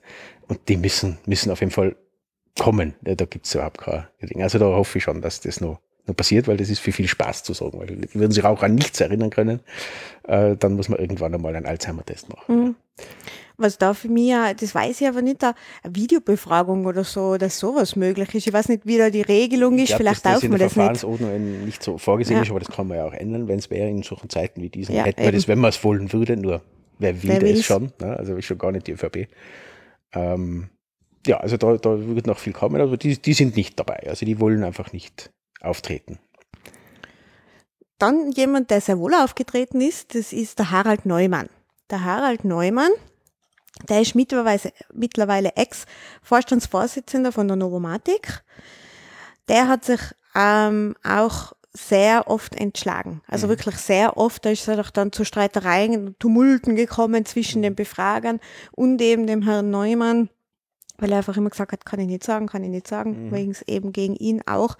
[0.47, 1.95] und die müssen, müssen auf jeden Fall
[2.59, 2.93] kommen.
[3.05, 4.43] Ja, da gibt es überhaupt kein Ding.
[4.43, 7.07] Also da hoffe ich schon, dass das noch, noch passiert, weil das ist für viel
[7.07, 9.61] Spaß zu sagen, weil die würden sich auch an nichts erinnern können.
[10.27, 12.55] Äh, dann muss man irgendwann einmal einen Alzheimer-Test machen.
[12.55, 12.75] Mhm.
[13.59, 17.95] Was da für mich, das weiß ich aber nicht, eine Videobefragung oder so, dass sowas
[17.95, 18.47] möglich ist.
[18.47, 21.03] Ich weiß nicht, wie da die Regelung ist, glaub, vielleicht darf man das nicht.
[21.03, 22.43] in nicht so vorgesehen ja.
[22.43, 24.69] ist, aber das kann man ja auch ändern, wenn es wäre in solchen Zeiten wie
[24.69, 24.95] diesen.
[24.95, 26.61] Ja, hätten wir das, wenn man es wollen würde, nur
[26.99, 28.15] wer will wer das schon, ne?
[28.17, 29.27] also ist schon gar nicht die ÖVP.
[30.13, 30.69] Ähm,
[31.27, 34.07] ja, also da, da wird noch viel kommen, aber die, die sind nicht dabei.
[34.07, 36.19] Also die wollen einfach nicht auftreten.
[37.97, 41.49] Dann jemand, der sehr wohl aufgetreten ist, das ist der Harald Neumann.
[41.89, 42.91] Der Harald Neumann
[43.87, 48.43] der ist mittlerweile, mittlerweile Ex-Vorstandsvorsitzender von der Novomatic.
[49.47, 50.01] Der hat sich
[50.35, 53.21] ähm, auch sehr oft entschlagen.
[53.27, 53.51] Also mhm.
[53.51, 54.43] wirklich sehr oft.
[54.45, 58.39] Da ist es auch dann zu Streitereien, Tumulten gekommen zwischen den Befragern
[58.71, 60.29] und eben dem Herrn Neumann,
[60.97, 63.31] weil er einfach immer gesagt hat, kann ich nicht sagen, kann ich nicht sagen, mhm.
[63.31, 64.77] wegen es eben gegen ihn auch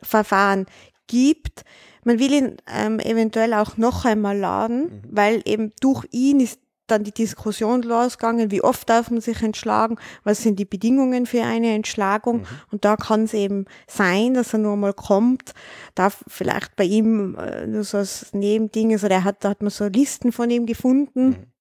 [0.00, 0.66] Verfahren
[1.06, 1.64] gibt.
[2.04, 5.02] Man will ihn ähm, eventuell auch noch einmal laden, mhm.
[5.10, 9.96] weil eben durch ihn ist dann die Diskussion losgegangen, wie oft darf man sich entschlagen,
[10.24, 12.38] was sind die Bedingungen für eine Entschlagung.
[12.38, 12.46] Mhm.
[12.70, 15.54] Und da kann es eben sein, dass er nur mal kommt,
[15.94, 19.70] darf vielleicht bei ihm äh, nur so als Nebending, also der hat, da hat man
[19.70, 21.28] so Listen von ihm gefunden.
[21.28, 21.52] Mhm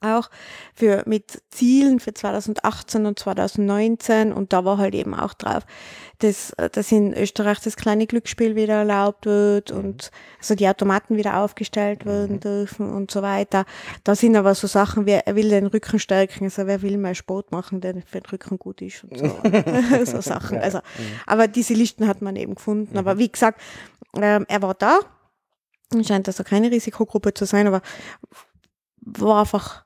[0.00, 0.30] auch
[0.74, 5.64] für, mit Zielen für 2018 und 2019 und da war halt eben auch drauf,
[6.18, 9.78] dass, dass in Österreich das kleine Glücksspiel wieder erlaubt wird mhm.
[9.78, 12.40] und also die Automaten wieder aufgestellt werden mhm.
[12.40, 13.64] dürfen und so weiter.
[14.04, 17.14] Da sind aber so Sachen wie, er will den Rücken stärken, also wer will mehr
[17.14, 19.40] Sport machen, der für den Rücken gut ist und so.
[20.04, 20.58] so Sachen.
[20.58, 21.20] Also, mhm.
[21.26, 22.96] aber diese Listen hat man eben gefunden.
[22.96, 23.60] Aber wie gesagt,
[24.14, 25.00] ähm, er war da.
[26.02, 27.80] Scheint also keine Risikogruppe zu sein, aber
[29.00, 29.85] war einfach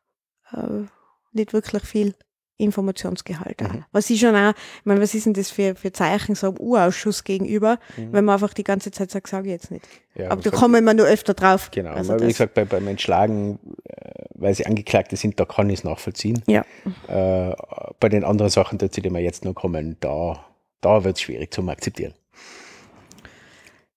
[0.53, 0.87] äh,
[1.33, 2.15] nicht wirklich viel
[2.61, 3.85] Informationsgehalt mhm.
[3.91, 6.59] Was ist schon auch, ich meine, was ist denn das für, für Zeichen so einem
[6.59, 8.13] U-Ausschuss gegenüber, mhm.
[8.13, 9.87] wenn man einfach die ganze Zeit sagt, sage ich jetzt nicht.
[10.15, 11.71] Ja, aber da kommen wir nur öfter drauf.
[11.71, 15.81] Genau, also wie gesagt, bei, beim Entschlagen, äh, weil sie Angeklagte sind, da kann ich
[15.81, 16.43] es nachvollziehen.
[16.47, 16.65] Ja.
[17.09, 17.55] Äh,
[17.99, 20.45] bei den anderen Sachen, zu denen wir jetzt noch kommen, da,
[20.81, 22.15] da wird es schwierig zum Akzeptieren.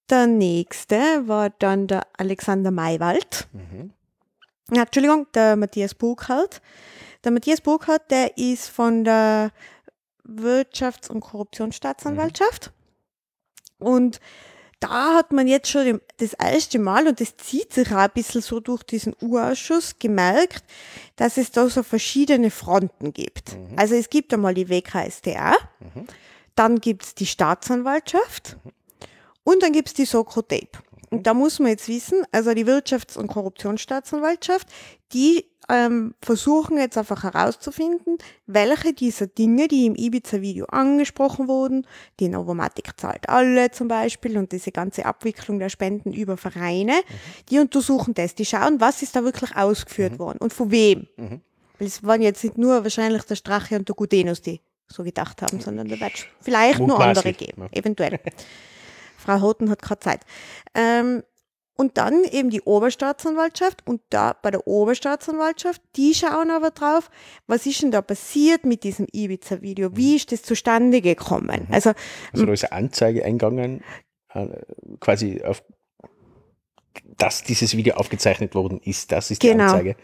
[0.10, 0.96] Der nächste
[1.28, 3.48] war dann der Alexander Maywald.
[3.52, 3.92] Mhm.
[4.72, 6.62] Ja, Entschuldigung, der Matthias Burkhardt.
[7.24, 9.52] Der Matthias Burkhardt, der ist von der
[10.26, 12.72] Wirtschafts- und Korruptionsstaatsanwaltschaft.
[13.80, 13.88] Mhm.
[13.88, 14.20] Und
[14.80, 18.42] da hat man jetzt schon das erste Mal, und das zieht sich auch ein bisschen
[18.42, 20.66] so durch diesen U-Ausschuss, gemerkt,
[21.16, 23.56] dass es da so verschiedene Fronten gibt.
[23.56, 23.78] Mhm.
[23.78, 26.08] Also es gibt einmal die WKStA, mhm.
[26.56, 28.72] dann gibt es die Staatsanwaltschaft mhm.
[29.46, 30.80] und dann gibt es die Sokro-Tape.
[31.14, 34.68] Und da muss man jetzt wissen, also die Wirtschafts- und Korruptionsstaatsanwaltschaft,
[35.14, 41.86] die ähm, versuchen jetzt einfach herauszufinden, welche dieser Dinge, die im Ibiza-Video angesprochen wurden,
[42.20, 47.46] die Novomatic zahlt alle zum Beispiel und diese ganze Abwicklung der Spenden über Vereine, mhm.
[47.52, 50.20] die untersuchen das, die schauen, was ist da wirklich ausgeführt mhm.
[50.20, 51.08] worden und von wem.
[51.18, 51.42] Mhm.
[51.78, 55.44] Weil es waren jetzt nicht nur wahrscheinlich der Strache und der Gudenus, die so gedacht
[55.44, 58.20] haben, sondern da wird vielleicht nur andere geben, eventuell.
[59.24, 60.22] Frau Hoten hat gerade Zeit.
[60.74, 61.24] Ähm,
[61.76, 67.10] und dann eben die Oberstaatsanwaltschaft und da bei der Oberstaatsanwaltschaft, die schauen aber drauf,
[67.48, 69.96] was ist denn da passiert mit diesem Ibiza-Video?
[69.96, 71.66] Wie ist das zustande gekommen?
[71.68, 71.74] Mhm.
[71.74, 71.94] Also,
[72.32, 73.84] also da ist eine Anzeige eingegangen,
[74.34, 74.48] äh,
[75.00, 75.64] quasi auf,
[77.18, 79.12] dass dieses Video aufgezeichnet worden ist.
[79.12, 79.64] Das ist die genau.
[79.64, 79.96] Anzeige.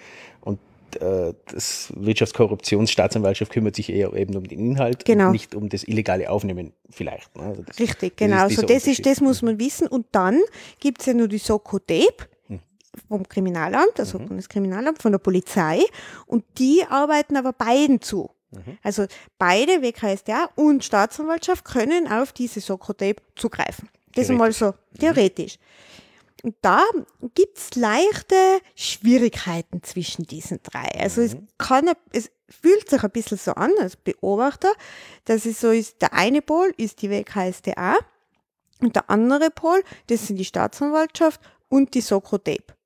[0.98, 5.28] Äh, das Wirtschaftskorruptionsstaatsanwaltschaft kümmert sich eher eben um den Inhalt genau.
[5.28, 7.36] und nicht um das illegale Aufnehmen vielleicht.
[7.36, 7.44] Ne?
[7.44, 8.48] Also das, Richtig, genau.
[8.48, 9.88] Das so das, ist, das muss man wissen.
[9.88, 10.40] Und dann
[10.80, 12.60] gibt es ja nur die Soko-Tape hm.
[13.08, 14.36] vom Kriminalamt, also mhm.
[14.36, 15.82] das Kriminalamt, von der Polizei.
[16.26, 18.30] Und die arbeiten aber beiden zu.
[18.52, 18.78] Mhm.
[18.84, 19.06] Also
[19.38, 23.90] beide, WKSDA und Staatsanwaltschaft, können auf diese Soko-Tape zugreifen.
[24.16, 25.58] Das ist mal so theoretisch.
[25.58, 25.64] Mhm.
[26.44, 26.84] Und da
[27.36, 28.36] gibt's leichte
[28.76, 30.88] Schwierigkeiten zwischen diesen drei.
[31.00, 31.28] Also mhm.
[31.28, 34.72] es kann, es fühlt sich ein bisschen so an als Beobachter,
[35.26, 37.98] dass es so ist, der eine Pol ist die WKSDA
[38.82, 42.79] und der andere Pol, das sind die Staatsanwaltschaft und die Sokro-Tape.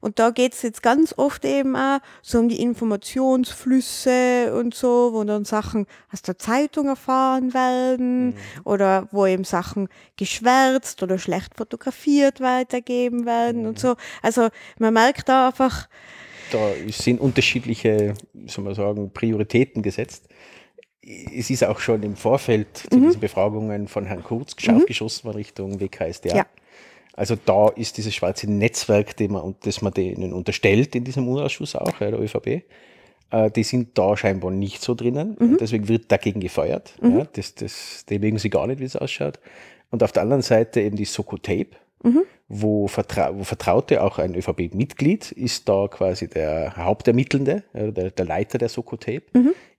[0.00, 5.10] Und da geht es jetzt ganz oft eben auch so um die Informationsflüsse und so,
[5.12, 11.56] wo dann Sachen aus der Zeitung erfahren werden oder wo eben Sachen geschwärzt oder schlecht
[11.56, 13.96] fotografiert weitergeben werden und so.
[14.22, 15.88] Also man merkt da einfach,
[16.50, 18.14] Da sind unterschiedliche,
[18.46, 20.28] soll man sagen, Prioritäten gesetzt.
[21.02, 25.36] Es ist auch schon im Vorfeld zu diesen Befragungen von Herrn Kurz scharf geschossen worden
[25.36, 26.36] Richtung WKSDA.
[26.36, 26.46] Ja.
[27.18, 31.74] Also da ist dieses schwarze Netzwerk, das man, das man denen unterstellt in diesem Ausschuss
[31.74, 32.62] auch, ja, der ÖVP,
[33.30, 35.36] äh, die sind da scheinbar nicht so drinnen.
[35.36, 36.94] Und deswegen wird dagegen gefeuert.
[37.02, 39.40] Ja, das, das, die mögen sie gar nicht, wie es ausschaut.
[39.90, 41.70] Und auf der anderen Seite eben die Soko Tape,
[42.46, 48.58] wo, Vertra wo Vertraute, auch ein ÖVP-Mitglied, ist da quasi der Hauptermittelnde, der, der Leiter
[48.58, 49.24] der Soko Tape,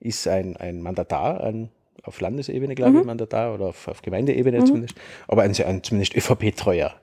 [0.01, 1.69] ist ein, ein Mandatar, ein
[2.03, 4.95] auf Landesebene, glaube ich, Mandatar oder auf, auf Gemeindeebene zumindest,
[5.27, 6.93] aber ein, ein zumindest ÖVP-Treuer,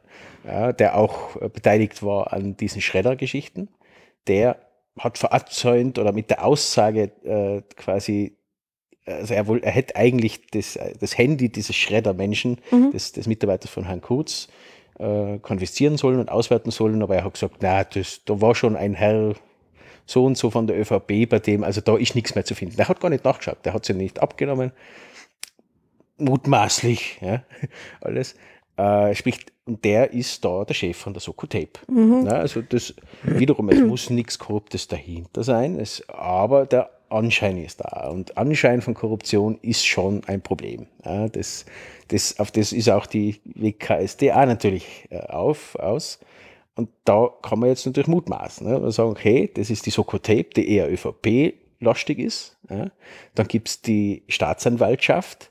[0.47, 3.69] ja, der auch äh, beteiligt war an diesen Schredder-Geschichten.
[4.27, 4.59] Der
[4.99, 8.37] hat verzeugt oder mit der Aussage äh, quasi,
[9.05, 12.59] also er, wohl, er hätte eigentlich das, äh, das Handy dieses Schredder-Menschen,
[12.93, 14.49] des, des Mitarbeiters von Herrn Kurz,
[14.99, 18.77] äh, konfiszieren sollen und auswerten sollen, aber er hat gesagt, na, das, da war schon
[18.77, 19.35] ein Herr
[20.07, 22.77] so und so von der ÖVP, bei dem, also da ist nichts mehr zu finden.
[22.77, 24.73] Der hat gar nicht nachgeschaut, der hat sie nicht abgenommen,
[26.19, 27.43] mutmaßlich, ja,
[28.01, 28.37] alles.
[28.77, 31.81] Äh, sprich, und der ist da der Chef von der Soko Tape.
[32.25, 37.81] Ja, also das wiederum, es muss nichts Korruptes dahinter sein, es, aber der Anschein ist
[37.81, 38.09] da.
[38.09, 40.87] Und Anschein von Korruption ist schon ein Problem.
[41.05, 41.65] Ja, das,
[42.09, 46.21] das, auf das ist auch die WKSDA natürlich äh, auf, aus.
[46.77, 48.67] Und da kann man jetzt natürlich mutmaßen.
[48.67, 48.79] Ne?
[48.79, 52.59] Man sagen, okay, das ist die Soko Tape, die eher ÖVP-lastig ist.
[52.71, 52.91] Ja?
[53.35, 55.51] Dann gibt es die Staatsanwaltschaft,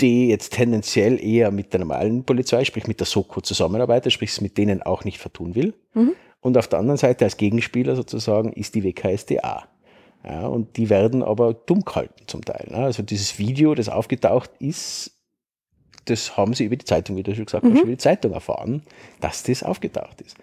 [0.00, 4.40] die jetzt tendenziell eher mit der normalen Polizei, sprich mit der Soko zusammenarbeitet, sprich es
[4.40, 5.74] mit denen auch nicht vertun will.
[6.40, 9.68] Und auf der anderen Seite als Gegenspieler sozusagen ist die WKSDA.
[10.24, 12.68] Ja, und die werden aber dumm gehalten zum Teil.
[12.70, 12.76] Ne?
[12.76, 15.18] Also dieses Video, das aufgetaucht ist,
[16.06, 18.82] das haben sie über die Zeitung, wie du schon gesagt hast, über die Zeitung erfahren,
[19.20, 20.36] dass das aufgetaucht ist.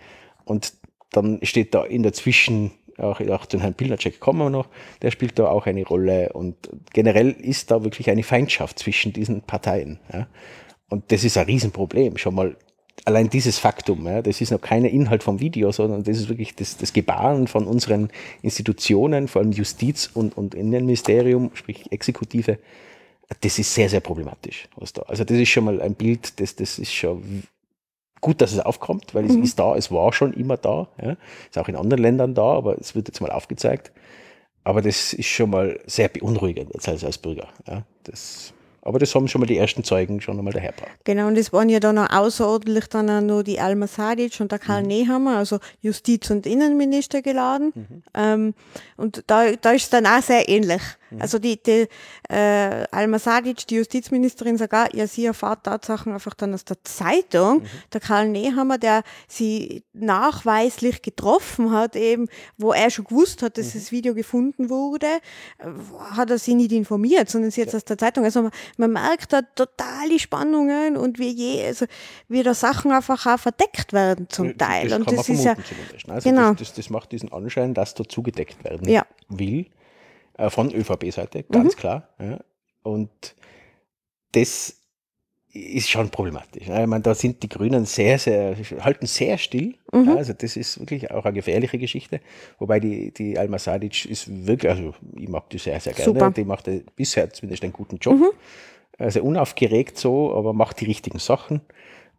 [0.45, 0.73] Und
[1.11, 4.67] dann steht da in der Zwischen, auch, auch den Herrn Pilnacek kommen wir noch,
[5.01, 6.33] der spielt da auch eine Rolle.
[6.33, 6.55] Und
[6.93, 9.99] generell ist da wirklich eine Feindschaft zwischen diesen Parteien.
[10.11, 10.27] Ja?
[10.89, 12.17] Und das ist ein Riesenproblem.
[12.17, 12.55] Schon mal
[13.05, 16.55] allein dieses Faktum, ja, das ist noch kein Inhalt vom Video, sondern das ist wirklich
[16.55, 18.09] das, das Gebaren von unseren
[18.41, 22.59] Institutionen, vor allem Justiz und, und Innenministerium, sprich Exekutive.
[23.41, 24.67] Das ist sehr, sehr problematisch.
[24.75, 25.03] Was da.
[25.03, 27.43] Also das ist schon mal ein Bild, das, das ist schon
[28.21, 31.15] gut, dass es aufkommt, weil es ist da, es war schon immer da, ja.
[31.49, 33.91] ist auch in anderen Ländern da, aber es wird jetzt mal aufgezeigt.
[34.63, 37.47] Aber das ist schon mal sehr beunruhigend als, als Bürger.
[37.65, 37.83] Ja.
[38.03, 40.91] Das, aber das haben schon mal die ersten Zeugen schon einmal dahergebracht.
[41.05, 44.51] Genau, und es waren ja dann auch außerordentlich dann auch nur die Alma Sadic und
[44.51, 48.03] der Karl Nehammer, also Justiz- und Innenminister geladen.
[48.13, 48.53] Ähm,
[48.97, 50.81] und da, da ist es dann auch sehr ähnlich.
[51.17, 51.87] Also die, die
[52.29, 56.83] äh, Alma Sadic, die Justizministerin, sagt auch, ja, sie erfahrt Tatsachen einfach dann aus der
[56.83, 57.63] Zeitung.
[57.93, 63.73] Der Karl Nehammer, der sie nachweislich getroffen hat, eben, wo er schon gewusst hat, dass
[63.73, 65.07] das Video gefunden wurde,
[65.57, 65.65] äh,
[66.11, 68.23] hat er sie nicht informiert, sondern sie jetzt aus der Zeitung.
[68.23, 71.85] Also man, man merkt da totale Spannungen und wie je, also
[72.27, 74.89] wie da Sachen einfach auch verdeckt werden zum Teil.
[74.89, 75.55] Das und das ist ja?
[76.07, 76.51] Also genau.
[76.51, 79.05] das, das, das macht diesen Anschein, dass da zugedeckt werden Ja.
[79.29, 79.65] will.
[80.39, 81.79] Äh, von ÖVP-Seite, ganz Mhm.
[81.79, 82.09] klar.
[82.19, 82.39] Ja.
[82.83, 83.09] Und
[84.31, 84.75] das
[85.51, 86.67] ist schon problematisch.
[86.67, 86.81] ne?
[86.81, 89.75] Ich meine, da sind die Grünen sehr, sehr, halten sehr still.
[89.91, 90.09] Mhm.
[90.09, 92.21] Also das ist wirklich auch eine gefährliche Geschichte.
[92.59, 96.05] Wobei die, die Alma Sadic ist wirklich, also ich mag die sehr, sehr gerne.
[96.13, 96.29] Super.
[96.29, 96.33] Mhm.
[96.35, 98.17] Die macht äh, bisher zumindest einen guten Job.
[98.99, 101.61] Also unaufgeregt so, aber macht die richtigen Sachen.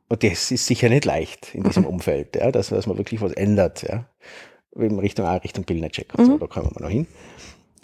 [0.09, 1.67] Und das ist sicher nicht leicht in Mhm.
[1.69, 3.83] diesem Umfeld, ja, dass, dass man wirklich was ändert.
[3.85, 4.07] Ja.
[4.75, 6.39] In Richtung, Richtung Bildnercheck und so, Mhm.
[6.41, 7.07] da kommen wir noch hin.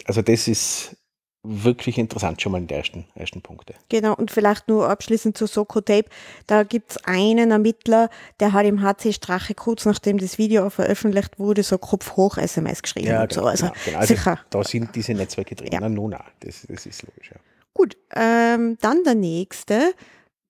[0.05, 0.95] Also das ist
[1.43, 3.75] wirklich interessant schon mal in den ersten, ersten Punkte.
[3.89, 6.09] Genau, und vielleicht nur abschließend zu Soko Tape.
[6.45, 11.63] Da gibt's einen Ermittler, der hat im HC Strache kurz nachdem das Video veröffentlicht wurde,
[11.63, 13.45] so Kopf-Hoch-SMS geschrieben und so.
[13.45, 13.99] Also, genau, genau.
[13.99, 14.39] Also sicher.
[14.49, 15.69] Da sind diese Netzwerke drin.
[15.71, 15.79] Ja.
[15.79, 17.31] Na, nun, na, das, das ist logisch.
[17.31, 17.37] Ja.
[17.73, 19.93] Gut, ähm, dann der nächste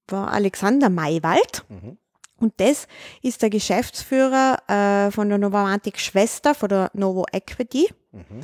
[0.08, 1.66] war Alexander Maywald.
[1.70, 1.98] Mhm.
[2.40, 2.88] Und das
[3.22, 7.90] ist der Geschäftsführer äh, von der Novomatic Schwester, von der Novo Equity.
[8.12, 8.42] Mhm.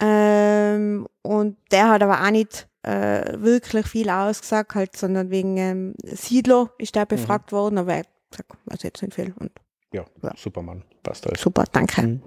[0.00, 5.94] Ähm, und der hat aber auch nicht äh, wirklich viel ausgesagt, halt, sondern wegen ähm,
[6.04, 9.34] Siedler ist der befragt worden, aber er sagt, weiß jetzt nicht viel.
[9.38, 9.50] Und
[9.92, 10.32] Ja, Ja.
[10.36, 11.40] Supermann, passt alles.
[11.40, 12.02] super, danke.
[12.02, 12.22] Mhm.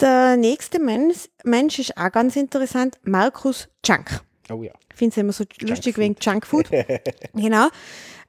[0.00, 4.20] Der nächste Mensch, Mensch ist auch ganz interessant, Markus Junk.
[4.50, 4.72] Oh ja.
[4.90, 5.98] Ich finde es immer so lustig Junkfood.
[5.98, 6.70] wegen Junkfood.
[7.34, 7.68] genau.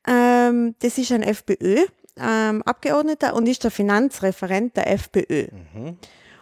[0.05, 2.63] Ähm, das ist ein FPÖ-Abgeordneter ähm,
[3.33, 5.47] und ist der Finanzreferent der FPÖ.
[5.51, 5.97] Mhm.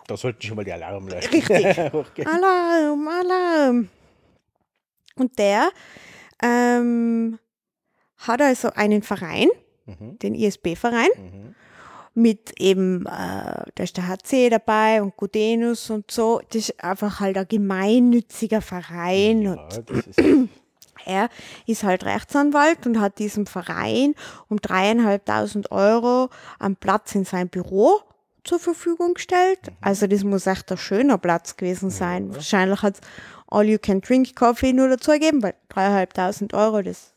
[0.07, 1.39] Da sollten schon mal die Alarm leuchten.
[1.39, 1.77] Richtig.
[2.27, 3.89] Alarm, Alarm.
[5.15, 5.69] Und der
[6.41, 7.37] ähm,
[8.17, 9.49] hat also einen Verein,
[9.85, 10.17] mhm.
[10.19, 11.55] den ISB-Verein, mhm.
[12.15, 16.41] mit eben, äh, da ist der HC dabei und Gudenus und so.
[16.49, 19.41] Das ist einfach halt ein gemeinnütziger Verein.
[19.43, 20.49] Ja, und
[21.09, 21.29] er
[21.65, 24.15] ist halt Rechtsanwalt und hat diesem Verein
[24.47, 28.01] um dreieinhalbtausend Euro am Platz in sein Büro
[28.43, 29.59] zur Verfügung gestellt.
[29.67, 29.77] Mhm.
[29.81, 32.29] Also das muss echt ein schöner Platz gewesen sein.
[32.29, 32.35] Ja.
[32.35, 33.01] Wahrscheinlich hat es
[33.47, 37.13] All-You-Can-Drink-Kaffee nur dazu gegeben, weil dreieinhalbtausend Euro, das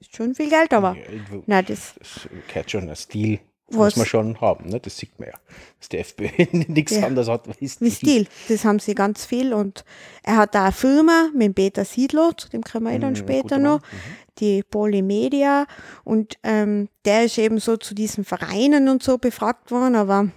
[0.00, 1.04] ist schon viel Geld, aber ja,
[1.46, 3.40] nein, das, das gehört schon ein Stil,
[3.72, 3.96] was?
[3.96, 4.80] muss man schon haben, ne?
[4.80, 5.34] das sieht man ja,
[5.78, 6.28] dass die FPÖ
[6.68, 7.06] nichts ja.
[7.06, 7.86] anderes hat wie Stil.
[7.86, 9.84] Wie Stil, das haben sie ganz viel und
[10.22, 13.16] er hat da eine Firma mit Peter Siedler, zu dem kommen wir eh dann mhm,
[13.16, 13.96] später noch, mhm.
[14.38, 15.66] die Polymedia
[16.04, 20.28] und ähm, der ist eben so zu diesen Vereinen und so befragt worden, aber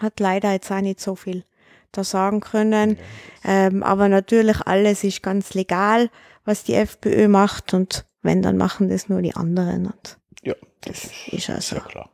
[0.00, 1.44] hat leider jetzt auch nicht so viel
[1.92, 2.98] da sagen können.
[3.44, 6.10] Ähm, aber natürlich alles ist ganz legal,
[6.44, 9.86] was die FPÖ macht und wenn, dann machen das nur die anderen.
[9.86, 11.76] Und ja, das, das ist, also.
[11.76, 12.10] Ja klar.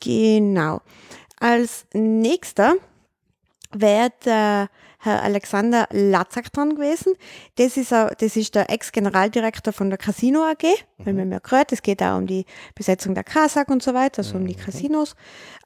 [0.00, 0.80] Genau.
[1.40, 2.74] Als nächster
[3.72, 4.68] wird der
[5.04, 7.14] Herr Alexander Latzak dran gewesen.
[7.56, 11.04] Das ist, a, das ist der Ex-Generaldirektor von der Casino AG, mhm.
[11.04, 11.72] wenn man mehr gehört.
[11.72, 14.60] Es geht auch um die Besetzung der Kasag und so weiter, also um die mhm.
[14.60, 15.14] Casinos.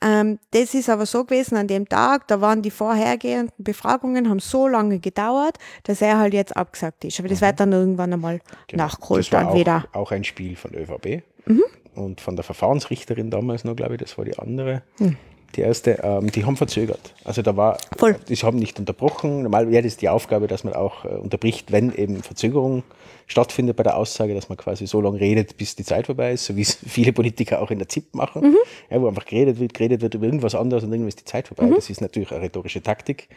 [0.02, 4.40] Ähm, das ist aber so gewesen an dem Tag, da waren die vorhergehenden Befragungen, haben
[4.40, 7.20] so lange gedauert, dass er halt jetzt abgesagt ist.
[7.20, 7.46] Aber das mhm.
[7.46, 8.84] wird dann irgendwann einmal genau.
[8.84, 9.26] nachgeholt.
[9.26, 9.84] Das war auch, wieder.
[9.92, 11.62] auch ein Spiel von ÖVP mhm.
[11.98, 14.82] Und von der Verfahrensrichterin damals noch, glaube ich, das war die andere.
[14.98, 15.16] Mhm
[15.56, 17.14] die erste, ähm, die haben verzögert.
[17.24, 18.16] Also da war, Voll.
[18.28, 19.42] die haben nicht unterbrochen.
[19.42, 22.82] Normal wäre das die Aufgabe, dass man auch äh, unterbricht, wenn eben Verzögerung
[23.26, 26.46] stattfindet bei der Aussage, dass man quasi so lange redet, bis die Zeit vorbei ist,
[26.46, 28.56] so wie es viele Politiker auch in der ZIP machen, mhm.
[28.90, 31.48] ja, wo einfach geredet wird, geredet wird über irgendwas anderes und irgendwann ist die Zeit
[31.48, 31.64] vorbei.
[31.64, 31.74] Mhm.
[31.76, 33.28] Das ist natürlich eine rhetorische Taktik.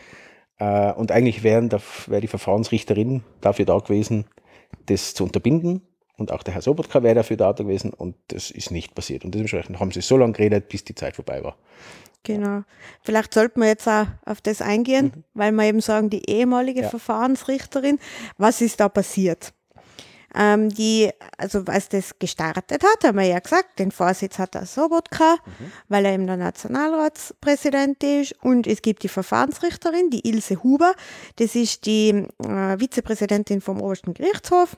[0.60, 1.70] Äh, und eigentlich wäre
[2.08, 4.26] wär die Verfahrensrichterin dafür da gewesen,
[4.88, 5.82] das zu unterbinden
[6.22, 9.26] und auch der Herr Sobotka wäre dafür da gewesen und das ist nicht passiert.
[9.26, 11.58] Und dementsprechend haben sie so lange geredet, bis die Zeit vorbei war.
[12.24, 12.62] Genau.
[13.02, 15.24] Vielleicht sollten wir jetzt auch auf das eingehen, mhm.
[15.34, 16.90] weil wir eben sagen, die ehemalige ja.
[16.90, 18.00] Verfahrensrichterin,
[18.38, 19.54] was ist da passiert?
[20.34, 24.66] Ähm, die, also als das gestartet hat, haben wir ja gesagt, den Vorsitz hat der
[24.66, 25.72] Sobotka, mhm.
[25.90, 28.36] weil er eben der Nationalratspräsident ist.
[28.42, 30.94] Und es gibt die Verfahrensrichterin, die Ilse Huber,
[31.38, 34.78] das ist die äh, Vizepräsidentin vom Obersten Gerichtshof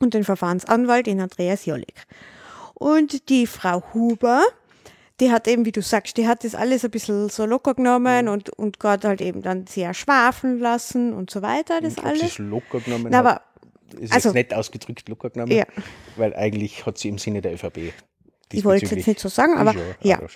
[0.00, 1.94] und den Verfahrensanwalt, den Andreas Jollig.
[2.74, 4.42] Und die Frau Huber,
[5.20, 8.24] die hat eben, wie du sagst, die hat das alles ein bisschen so locker genommen
[8.24, 8.32] mhm.
[8.32, 12.20] und, und Gott halt eben dann sehr schwafeln lassen und so weiter, das alles.
[12.20, 13.42] Sie es locker genommen Na, aber,
[13.98, 15.66] ist also, jetzt nett ausgedrückt locker genommen, ja.
[16.16, 17.92] weil eigentlich hat sie im Sinne der ÖVP.
[18.52, 20.18] Ich wollte es jetzt nicht so sagen, aber ja.
[20.18, 20.20] ja.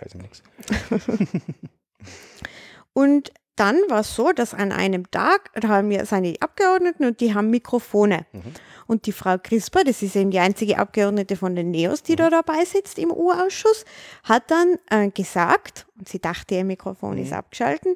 [2.92, 7.21] und dann war es so, dass an einem Tag, da haben wir seine Abgeordneten und
[7.21, 8.27] die haben Mikrofone.
[8.33, 8.43] Mhm.
[8.87, 12.17] Und die Frau Crisper, das ist eben die einzige Abgeordnete von den Neos, die mhm.
[12.17, 13.85] da dabei sitzt im U-Ausschuss,
[14.25, 17.23] hat dann äh, gesagt, und sie dachte, ihr Mikrofon mhm.
[17.23, 17.95] ist abgeschalten,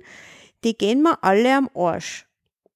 [0.65, 2.27] die gehen mir alle am Arsch.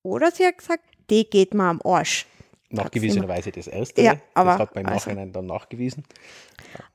[0.03, 2.27] Oder sie hat gesagt, die geht mir am Arsch
[2.73, 4.03] nachgewiesenerweise das erste.
[4.03, 6.05] Ja, aber das hat man im also Nachhinein dann nachgewiesen.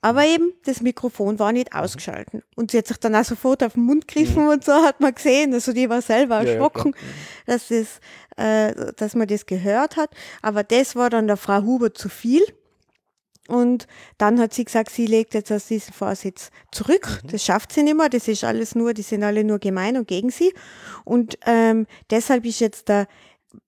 [0.01, 2.43] Aber eben, das Mikrofon war nicht ausgeschalten.
[2.55, 4.49] Und sie hat sich dann auch sofort auf den Mund gegriffen mhm.
[4.49, 5.53] und so hat man gesehen.
[5.53, 7.99] Also die war selber erschrocken, ja, ja, dass, das,
[8.37, 10.09] äh, dass man das gehört hat.
[10.41, 12.43] Aber das war dann der Frau Huber zu viel.
[13.47, 13.87] Und
[14.17, 17.21] dann hat sie gesagt, sie legt jetzt aus diesem Vorsitz zurück.
[17.23, 17.27] Mhm.
[17.29, 18.09] Das schafft sie nicht mehr.
[18.09, 20.53] Das ist alles nur, die sind alle nur gemein und gegen sie.
[21.05, 23.07] Und ähm, deshalb ist jetzt der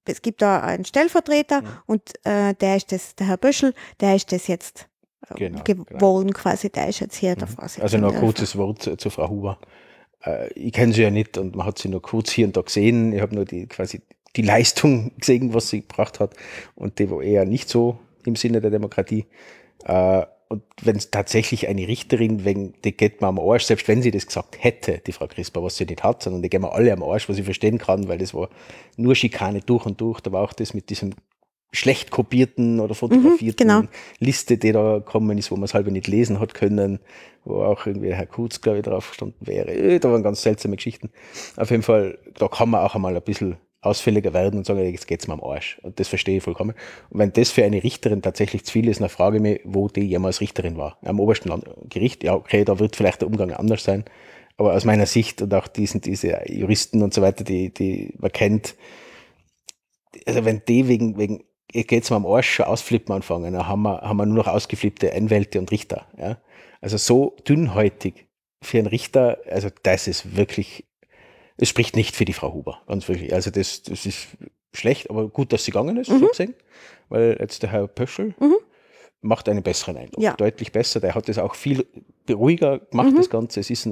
[0.06, 1.84] es gibt da einen Stellvertreter ja.
[1.86, 4.88] und äh, der ist das, der Herr Böschel, der ist das jetzt
[5.30, 6.40] äh, genau, geworden genau.
[6.40, 7.54] quasi, der ist jetzt hier der mhm.
[7.54, 7.84] Vorsitzende.
[7.84, 9.60] Also noch ein kurzes Wort zu, zu Frau Huber.
[10.24, 12.62] Äh, ich kenne sie ja nicht und man hat sie nur kurz hier und da
[12.62, 13.14] gesehen.
[13.14, 14.02] Ich habe nur die quasi
[14.36, 16.34] die Leistung gesehen, was sie gebracht hat
[16.76, 19.26] und die war eher nicht so im Sinne der Demokratie.
[19.86, 24.02] Äh, und wenn es tatsächlich eine Richterin wegen, die geht mir am Arsch, selbst wenn
[24.02, 26.74] sie das gesagt hätte, die Frau Crisper, was sie nicht hat, sondern die gehen mir
[26.74, 28.50] alle am Arsch, was ich verstehen kann, weil das war
[28.98, 30.22] nur Schikane durch und durch.
[30.22, 31.14] Da war auch das mit diesem
[31.72, 33.88] schlecht kopierten oder fotografierten mhm, genau.
[34.18, 37.00] Liste, die da gekommen ist, wo man es halb nicht lesen hat können,
[37.46, 39.72] wo auch irgendwie Herr Kurz, glaube ich, drauf gestanden wäre.
[39.72, 41.12] Äh, da waren ganz seltsame Geschichten.
[41.58, 45.08] Auf jeden Fall, da kann man auch einmal ein bisschen ausfälliger werden und sagen, jetzt
[45.08, 45.80] geht's mir am Arsch.
[45.84, 46.76] Und das verstehe ich vollkommen.
[47.10, 49.88] Und wenn das für eine Richterin tatsächlich zu viel ist, dann frage ich mich, wo
[49.88, 50.98] die jemals Richterin war.
[51.04, 51.52] Am obersten
[51.88, 54.04] Gericht, ja, okay, da wird vielleicht der Umgang anders sein.
[54.58, 58.32] Aber aus meiner Sicht und auch diesen, diese Juristen und so weiter, die, die man
[58.32, 58.76] kennt,
[60.26, 63.54] also wenn die wegen, wegen geht es mir am Arsch schon ausflippen anfangen.
[63.54, 66.08] Dann haben wir, haben wir nur noch ausgeflippte Anwälte und Richter.
[66.18, 66.38] Ja?
[66.82, 68.28] Also so dünnhäutig
[68.62, 70.89] für einen Richter, also das ist wirklich,
[71.60, 73.34] es spricht nicht für die Frau Huber, ganz wirklich.
[73.34, 74.28] Also das, das ist
[74.74, 76.20] schlecht, aber gut, dass sie gegangen ist, mhm.
[76.20, 76.56] so gesehen,
[77.10, 78.56] weil jetzt der Herr Pöschel mhm.
[79.22, 80.36] macht einen besseren Eindruck, ja.
[80.36, 81.00] deutlich besser.
[81.00, 81.86] Der hat das auch viel
[82.30, 83.18] ruhiger gemacht, mhm.
[83.18, 83.60] das Ganze.
[83.60, 83.90] Es ist,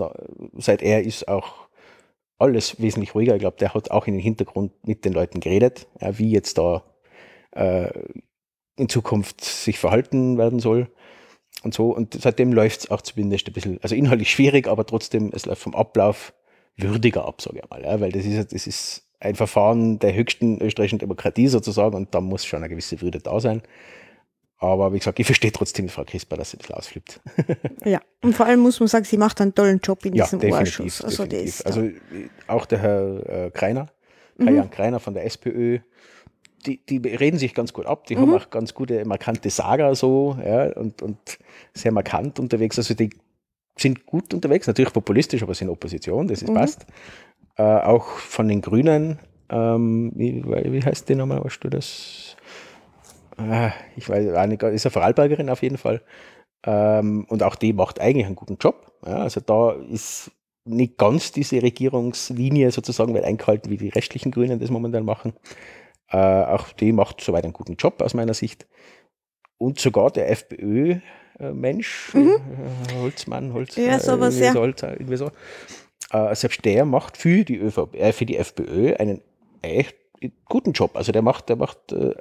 [0.57, 1.67] seit er ist auch
[2.37, 3.35] alles wesentlich ruhiger.
[3.35, 6.83] Ich glaube, der hat auch in den Hintergrund mit den Leuten geredet, wie jetzt da
[7.51, 7.89] äh,
[8.77, 10.89] in Zukunft sich verhalten werden soll
[11.63, 11.89] und so.
[11.89, 15.63] Und seitdem läuft es auch zumindest ein bisschen, also inhaltlich schwierig, aber trotzdem, es läuft
[15.63, 16.33] vom Ablauf
[16.77, 17.83] würdiger ab, sage ich mal.
[17.83, 22.21] Ja, weil das ist, das ist ein Verfahren der höchsten österreichischen Demokratie sozusagen und da
[22.21, 23.61] muss schon eine gewisse Würde da sein.
[24.59, 27.19] Aber wie gesagt, ich verstehe trotzdem Frau Crisper, dass sie das ausflippt.
[27.85, 30.39] ja, und vor allem muss man sagen, sie macht einen tollen Job in ja, diesem
[30.39, 31.01] definitiv, Ausschuss.
[31.03, 31.65] Also, definitiv.
[31.65, 31.89] also
[32.47, 33.89] auch der Herr äh, Kreiner,
[34.37, 34.55] mhm.
[34.55, 35.79] Jan Kreiner von der SPÖ,
[36.65, 38.21] die, die reden sich ganz gut ab, die mhm.
[38.21, 41.17] haben auch ganz gute, markante Saga so, ja, und, und
[41.73, 42.79] sehr markant unterwegs.
[42.79, 43.11] Also die
[43.77, 46.55] sind gut unterwegs, natürlich populistisch, aber sind Opposition, das ist mhm.
[46.55, 46.85] passt.
[47.57, 49.19] Äh, auch von den Grünen,
[49.49, 52.35] ähm, wie, wie heißt die nochmal, weißt du das?
[53.37, 56.01] Äh, ich weiß auch nicht, ist eine Vorarlbergerin auf jeden Fall.
[56.63, 58.91] Ähm, und auch die macht eigentlich einen guten Job.
[59.05, 60.31] Ja, also da ist
[60.65, 65.33] nicht ganz diese Regierungslinie sozusagen wird eingehalten, wie die restlichen Grünen das momentan machen.
[66.09, 68.67] Äh, auch die macht soweit einen guten Job aus meiner Sicht.
[69.57, 70.29] Und sogar der
[71.39, 72.29] FPÖ-Mensch, mhm.
[72.29, 74.53] äh, Holzmann, Holz, ja, sowas, ja.
[74.53, 75.31] Holz, irgendwie so,
[76.11, 79.21] äh, selbst der macht für die, ÖVP, äh, für die FPÖ einen
[79.61, 79.95] echt
[80.45, 80.95] guten Job.
[80.95, 82.15] Also der macht, der macht, äh,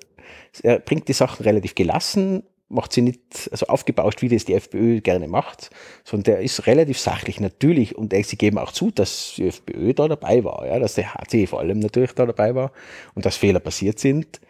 [0.62, 5.01] er bringt die Sachen relativ gelassen macht sie nicht also aufgebauscht, wie das die FPÖ
[5.01, 5.71] gerne macht,
[6.05, 10.09] sondern der ist relativ sachlich natürlich und sie geben auch zu, dass die FPÖ da
[10.09, 12.73] dabei war, ja, dass der HC vor allem natürlich da dabei war
[13.14, 14.41] und dass Fehler passiert sind.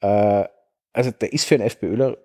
[0.00, 0.44] Äh,
[0.92, 2.18] also der ist für einen FPÖler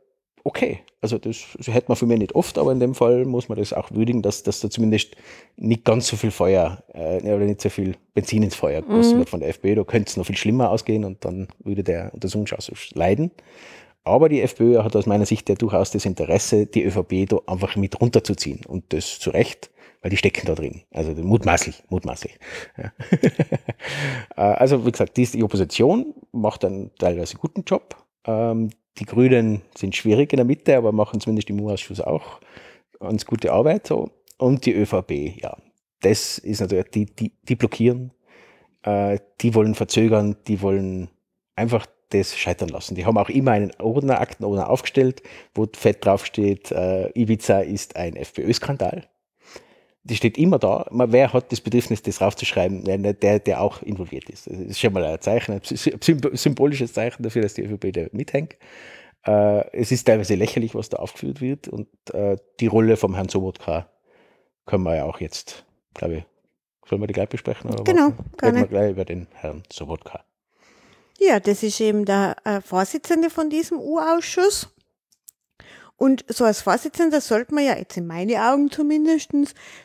[0.43, 0.81] okay.
[1.01, 3.71] Also das, hätte man für mich nicht oft, aber in dem Fall muss man das
[3.71, 5.15] auch würdigen, dass, dass da zumindest
[5.55, 9.19] nicht ganz so viel Feuer äh, oder nicht so viel Benzin ins Feuer gegossen mhm.
[9.19, 9.75] wird von der FPÖ.
[9.75, 13.31] Da könnte es noch viel schlimmer ausgehen und dann würde der Untersuchungsausschuss leiden.
[14.03, 17.75] Aber die FPÖ hat aus meiner Sicht ja durchaus das Interesse, die ÖVP da einfach
[17.75, 18.65] mit runterzuziehen.
[18.65, 19.69] Und das zu Recht,
[20.01, 20.81] weil die stecken da drin.
[20.91, 22.37] Also mutmaßlich, mutmaßlich.
[22.77, 22.91] Ja.
[24.35, 27.95] Äh, also wie gesagt, die, Opposition macht einen teilweise guten Job.
[28.25, 28.69] Ähm,
[28.99, 32.39] die Grünen sind schwierig in der Mitte, aber machen zumindest im U-Ausschuss auch
[32.99, 33.87] ganz gute Arbeit.
[33.87, 34.11] So.
[34.37, 35.57] Und die ÖVP, ja,
[36.01, 38.11] das ist natürlich, die, die, die blockieren,
[38.83, 41.09] äh, die wollen verzögern, die wollen
[41.55, 42.95] einfach das scheitern lassen.
[42.95, 45.21] Die haben auch immer einen Ordner, Aktenordner aufgestellt,
[45.53, 49.07] wo fett draufsteht, äh, Ibiza ist ein FPÖ-Skandal.
[50.09, 50.87] Die steht immer da.
[50.91, 52.83] Wer hat das Bedürfnis, das raufzuschreiben?
[52.83, 54.47] Der, der auch involviert ist.
[54.47, 58.55] Das ist schon mal ein Zeichen, ein symbolisches Zeichen dafür, dass die ÖVP da mithängt.
[59.25, 61.67] Äh, es ist teilweise lächerlich, was da aufgeführt wird.
[61.67, 63.89] Und äh, die Rolle vom Herrn Sobotka
[64.65, 66.23] können wir ja auch jetzt, glaube ich,
[66.87, 67.69] sollen wir die gleich besprechen?
[67.69, 68.57] Oder genau, gerne.
[68.57, 70.23] Reden wir gleich über den Herrn Sobotka.
[71.19, 74.69] Ja, das ist eben der äh, Vorsitzende von diesem U-Ausschuss.
[75.99, 79.31] Und so als Vorsitzender sollte man ja, jetzt in meinen Augen zumindest,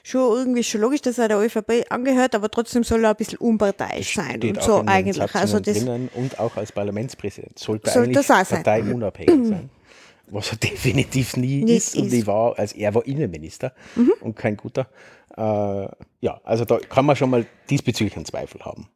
[0.05, 3.39] schon irgendwie schon logisch, dass er der ÖVP angehört, aber trotzdem soll er ein bisschen
[3.39, 4.41] unparteiisch sein.
[4.41, 5.35] und so eigentlich.
[5.35, 9.71] Also das und auch als Parlamentspräsident sollte soll eigentlich parteiunabhängig sein.
[10.29, 11.97] Was er definitiv nie Nicht ist.
[11.97, 12.27] Und ist.
[12.27, 14.13] war, als er war Innenminister mhm.
[14.21, 14.89] und kein guter.
[15.37, 15.89] Äh,
[16.21, 18.89] ja, also da kann man schon mal diesbezüglich einen Zweifel haben.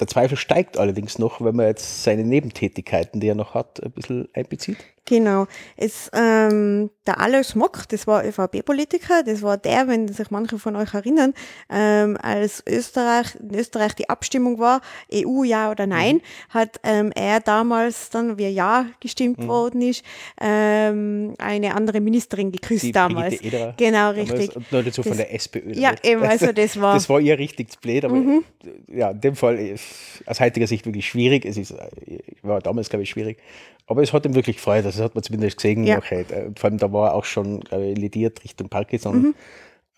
[0.00, 3.92] Der Zweifel steigt allerdings noch, wenn man jetzt seine Nebentätigkeiten, die er noch hat, ein
[3.92, 4.78] bisschen einbezieht.
[5.06, 5.46] Genau.
[5.76, 10.76] Es, ähm, der Alois Mock, das war ÖVP-Politiker, das war der, wenn sich manche von
[10.76, 11.34] euch erinnern,
[11.68, 14.80] ähm, als Österreich, in Österreich die Abstimmung war,
[15.12, 16.20] EU ja oder nein, mhm.
[16.48, 19.48] hat ähm, er damals dann, wie ja gestimmt mhm.
[19.48, 20.02] worden ist,
[20.40, 23.42] ähm, eine andere Ministerin geküsst die damals.
[23.42, 24.56] Ederer, genau, richtig.
[24.56, 25.72] Und nur dazu das, von der SPÖ.
[25.72, 26.94] Ja, eben, also das war.
[26.94, 28.42] Das war ihr richtig blöd, aber mhm.
[28.88, 29.84] ja, in dem Fall ist
[30.24, 31.44] aus heutiger Sicht wirklich schwierig.
[31.44, 33.38] Es ist, äh, war damals, glaube ich, schwierig.
[33.86, 34.84] Aber es hat ihm wirklich gefreut.
[34.84, 35.84] Das hat man zumindest gesehen.
[35.84, 35.98] Ja.
[35.98, 36.24] Okay.
[36.30, 39.22] Äh, vor allem, da war er auch schon ich, lidiert Richtung Parkinson.
[39.22, 39.34] Mhm.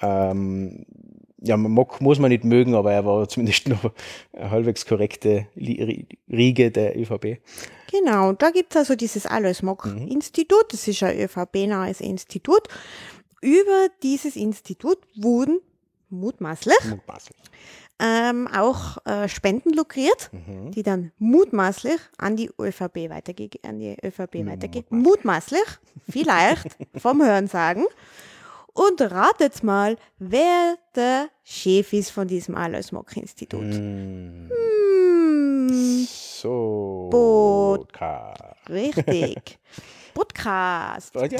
[0.00, 0.86] Ähm,
[1.38, 3.92] ja, Mock muss man nicht mögen, aber er war zumindest noch
[4.32, 7.40] eine halbwegs korrekte Riege der ÖVP.
[7.90, 10.72] Genau, da gibt es also dieses Alois Mock-Institut.
[10.72, 12.68] Das ist ein ÖVP-nahes Institut.
[13.40, 15.60] Über dieses Institut wurden
[16.08, 17.36] mutmaßlich, mutmaßlich
[17.98, 20.70] ähm, auch äh, Spenden lukriert, mhm.
[20.70, 24.84] die dann mutmaßlich an die ÖVP weitergeht, an die ÖVP mhm.
[24.90, 25.64] Mutmaßlich,
[26.08, 27.86] vielleicht vom Hörensagen.
[28.72, 33.62] Und ratet mal, wer der Chef ist von diesem Alois Mock Institut.
[33.62, 34.50] Mhm.
[34.50, 36.06] Hm.
[36.08, 37.08] So.
[37.10, 38.34] Bodka.
[38.68, 39.58] Richtig.
[40.14, 41.14] Podcast.
[41.14, 41.38] Oh, ja,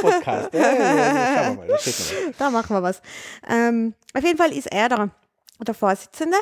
[0.00, 0.54] Podcast.
[0.54, 2.34] Ja, ja, ja, schauen wir mal.
[2.38, 3.02] Da machen wir was.
[3.46, 5.10] Ähm, auf jeden Fall ist er der,
[5.64, 6.36] der Vorsitzende.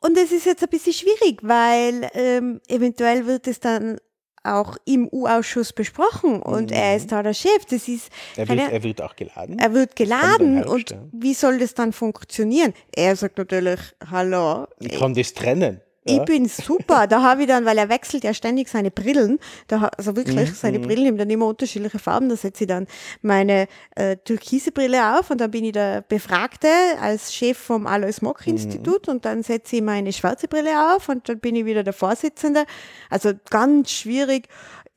[0.00, 3.98] Und es ist jetzt ein bisschen schwierig, weil ähm, eventuell wird es dann
[4.44, 7.64] auch im U-Ausschuss besprochen und er ist da der Chef.
[7.70, 9.58] Das ist Er wird, keine- er wird auch geladen.
[9.60, 12.74] er wird geladen und wie soll das dann funktionieren?
[12.92, 13.78] Er sagt natürlich,
[14.10, 15.80] hallo, Ich kann das trennen.
[16.04, 16.24] Ich Ja.
[16.24, 17.06] bin super.
[17.06, 19.38] Da habe ich dann, weil er wechselt ja ständig seine Brillen,
[19.68, 22.28] da, also wirklich Mhm, seine Brillen haben dann immer unterschiedliche Farben.
[22.28, 22.86] Da setze ich dann
[23.20, 26.68] meine äh, türkise Brille auf und dann bin ich der Befragte
[27.00, 28.52] als Chef vom Alois Mock Mhm.
[28.54, 31.92] Institut und dann setze ich meine schwarze Brille auf und dann bin ich wieder der
[31.92, 32.64] Vorsitzende.
[33.08, 34.48] Also ganz schwierig.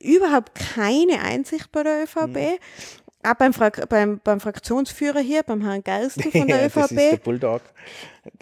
[0.02, 2.36] Überhaupt keine Einsicht bei der ÖVP.
[2.36, 2.58] Mhm.
[3.22, 6.96] Auch beim, Frak beim, beim Fraktionsführer hier, beim Herrn Geistel von der ja, das ist
[6.96, 7.24] der ÖVP.
[7.24, 7.62] Bulldog.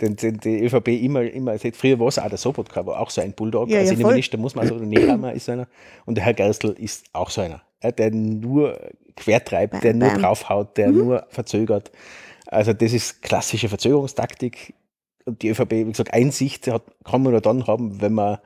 [0.00, 3.10] Den, den, die ÖVP immer, immer, seit früher war es auch der Sobotka, war auch
[3.10, 3.70] so ein Bulldog.
[3.70, 4.02] Ja, als ja, voll.
[4.02, 5.68] Innenminister muss man so, der Nehammer ist einer.
[6.04, 8.78] Und der Herr Gerstl ist auch so einer, ja, der nur
[9.16, 11.90] quertreibt, der nur draufhaut, der nur verzögert.
[12.46, 14.74] Also das ist klassische Verzögerungstaktik.
[15.24, 18.38] Und die ÖVP, wie gesagt, Einsicht hat, kann man nur dann haben, wenn man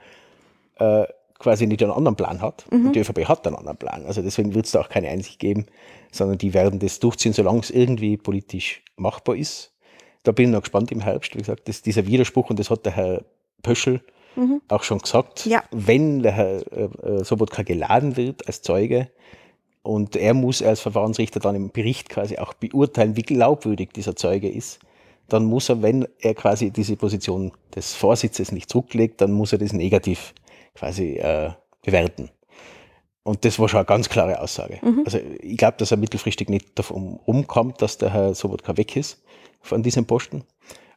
[0.77, 1.05] äh,
[1.39, 2.65] quasi nicht einen anderen Plan hat.
[2.71, 4.05] Und die ÖVP hat einen anderen Plan.
[4.07, 5.67] Also deswegen wird es da auch keine Einsicht geben,
[6.11, 9.73] sondern die werden das durchziehen, solange es irgendwie politisch machbar ist.
[10.25, 11.35] Da bin ich noch gespannt im Herbst.
[11.35, 13.25] Wie gesagt, das, dieser Widerspruch, und das hat der Herr
[13.63, 14.03] Pöschel
[14.69, 15.63] auch schon gesagt, Ja.
[15.73, 19.11] wenn der Herr äh, äh, Sobotka geladen wird als Zeuge
[19.83, 24.49] und er muss als Verfahrensrichter dann im Bericht quasi auch beurteilen, wie glaubwürdig dieser Zeuge
[24.49, 24.79] ist,
[25.29, 29.59] dann muss er, wenn er quasi diese Position des Vorsitzes nicht zurücklegt, dann muss er
[29.59, 30.35] das negativ
[30.79, 31.51] quasi äh,
[31.85, 32.31] bewerten.
[33.23, 34.81] Und das war schon eine ganz klare Aussage.
[35.05, 39.23] Also ich glaube, dass er mittelfristig nicht davon rumkommt, dass der Herr Sobotka weg ist
[39.61, 40.45] von diesem Posten.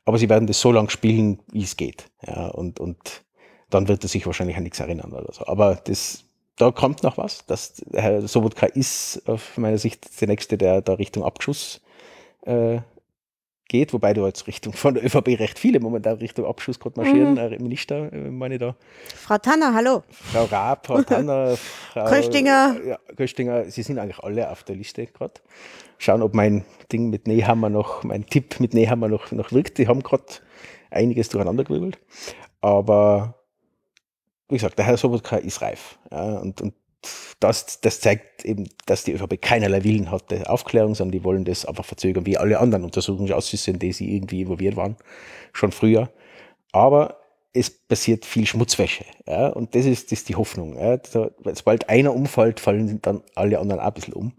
[0.05, 2.05] Aber sie werden das so lange spielen, wie es geht.
[2.25, 3.23] Ja, und, und
[3.69, 5.45] dann wird er sich wahrscheinlich an nichts erinnern oder so.
[5.45, 6.23] Aber das,
[6.55, 7.45] da kommt noch was.
[7.47, 11.82] Das, der Herr Sobotka ist aus meiner Sicht der Nächste, der da Richtung Abschuss
[12.45, 12.79] äh,
[13.72, 17.38] geht, wobei du jetzt Richtung von der ÖVP recht viele momentan Richtung Abschuss gerade marschieren,
[17.38, 18.76] äh, Minister, äh, meine ich da.
[19.15, 20.03] Frau Tanner, hallo.
[20.09, 22.76] Frau Raab, Frau Tanner, Frau Köstinger.
[22.86, 25.36] Ja, Köstinger, sie sind eigentlich alle auf der Liste gerade.
[25.97, 29.78] Schauen, ob mein Ding mit Nehammer noch, mein Tipp mit Nehammer noch, noch wirkt.
[29.78, 30.26] Die haben gerade
[30.89, 31.97] einiges durcheinander gewirbelt.
[32.59, 33.36] Aber
[34.49, 35.97] wie gesagt, der Herr Sobotka ist reif.
[36.11, 36.74] Ja, und, und
[37.39, 41.45] das, das zeigt eben, dass die ÖVP keinerlei Willen hat der Aufklärung, sondern die wollen
[41.45, 44.95] das einfach verzögern, wie alle anderen Untersuchungsausschüsse, in die sie irgendwie involviert waren,
[45.54, 46.10] schon früher.
[46.72, 47.18] Aber
[47.54, 49.06] es passiert viel Schmutzwäsche.
[49.28, 50.78] Ja, und das ist, das ist die Hoffnung.
[50.78, 50.97] Ja.
[50.97, 54.34] Da, sobald einer umfällt, fallen dann alle anderen auch ein bisschen um.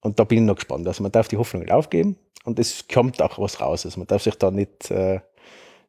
[0.00, 0.86] Und da bin ich noch gespannt.
[0.88, 3.84] Also man darf die Hoffnung nicht aufgeben und es kommt auch was raus.
[3.84, 5.20] Also man darf sich da nicht äh,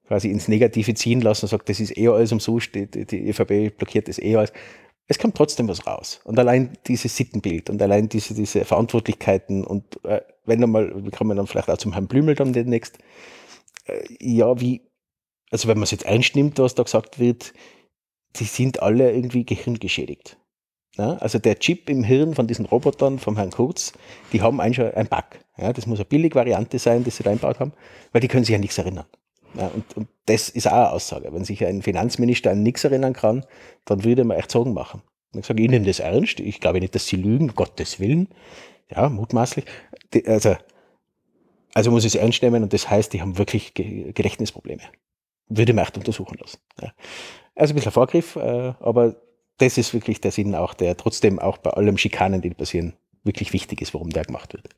[0.07, 3.29] quasi ins Negative ziehen lassen und sagt, das ist eh alles umsonst, die, die, die
[3.29, 4.51] ÖVP blockiert das eh alles.
[5.07, 6.21] Es kommt trotzdem was raus.
[6.23, 11.37] Und allein dieses Sittenbild und allein diese, diese Verantwortlichkeiten und äh, wenn einmal, wir kommen
[11.37, 12.97] dann vielleicht auch zum Herrn Blümel dann demnächst,
[13.85, 14.81] äh, ja, wie,
[15.51, 17.53] also wenn man es jetzt ernst nimmt, was da gesagt wird,
[18.37, 20.37] die sind alle irgendwie gehirngeschädigt.
[20.97, 23.93] Ja, also der Chip im Hirn von diesen Robotern vom Herrn Kurz,
[24.33, 25.23] die haben schon ein Bug.
[25.57, 27.71] Ja, das muss eine billige Variante sein, die sie da einbaut haben,
[28.11, 29.05] weil die können sich an nichts erinnern.
[29.55, 31.33] Ja, und, und das ist auch eine Aussage.
[31.33, 33.45] Wenn sich ein Finanzminister an nichts erinnern kann,
[33.85, 35.01] dann würde man echt Sorgen machen.
[35.33, 36.39] Und ich sage, ich nehme das ernst.
[36.39, 38.29] Ich glaube nicht, dass sie lügen, um Gottes Willen.
[38.89, 39.65] Ja, mutmaßlich.
[40.13, 40.55] Die, also,
[41.73, 44.81] also muss ich es ernst nehmen und das heißt, die haben wirklich Ge Gedächtnisprobleme.
[45.47, 46.59] Würde man echt untersuchen lassen.
[46.81, 46.91] Ja.
[47.55, 49.15] Also ein bisschen Vorgriff, äh, aber
[49.57, 52.93] das ist wirklich der Sinn auch, der trotzdem auch bei allem Schikanen, die passieren,
[53.23, 54.69] wirklich wichtig ist, warum der gemacht wird.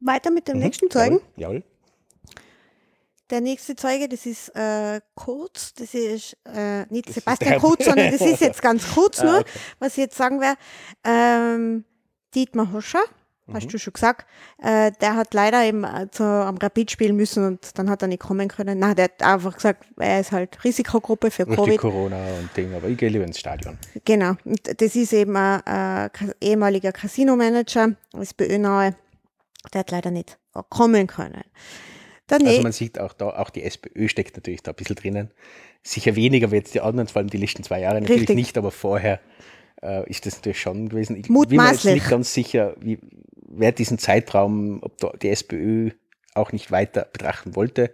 [0.00, 0.64] Weiter mit dem Mhm.
[0.64, 1.20] nächsten Zeugen.
[1.36, 1.54] Jawohl.
[1.56, 1.62] Jawohl.
[3.30, 8.10] Der nächste Zeuge, das ist äh, Kurz, das ist äh, nicht ist Sebastian Kurz, sondern
[8.10, 9.50] das ist jetzt ganz kurz Ah, nur, okay.
[9.78, 10.58] was ich jetzt sagen werde.
[11.04, 11.84] Ähm,
[12.34, 13.02] Dietmar Hoscher,
[13.48, 13.54] Mhm.
[13.54, 14.26] hast du schon gesagt,
[14.62, 18.08] äh, der hat leider eben äh, zu, am Rapid spielen müssen und dann hat er
[18.08, 18.78] nicht kommen können.
[18.78, 21.78] Nein, der hat einfach gesagt, er ist halt Risikogruppe für Richtig Covid.
[21.78, 23.78] Corona und Ding, aber ich gehe lieber ins Stadion.
[24.04, 26.10] Genau, und das ist eben ein, äh,
[26.42, 28.94] ehemaliger Casino-Manager, SPÖ nahe,
[29.72, 31.42] der hat leider nicht kommen können.
[32.30, 34.96] Der Also nä- man sieht auch da, auch die SPÖ steckt natürlich da ein bisschen
[34.96, 35.30] drinnen.
[35.82, 38.36] Sicher weniger wie jetzt die anderen, vor allem die letzten zwei Jahre natürlich Richtig.
[38.36, 39.20] nicht, aber vorher
[39.82, 41.16] äh, ist das natürlich schon gewesen.
[41.16, 42.98] Ich bin mir jetzt nicht ganz sicher, wie,
[43.48, 45.90] wer diesen Zeitraum, ob da die SPÖ
[46.34, 47.92] auch nicht weiter betrachten wollte.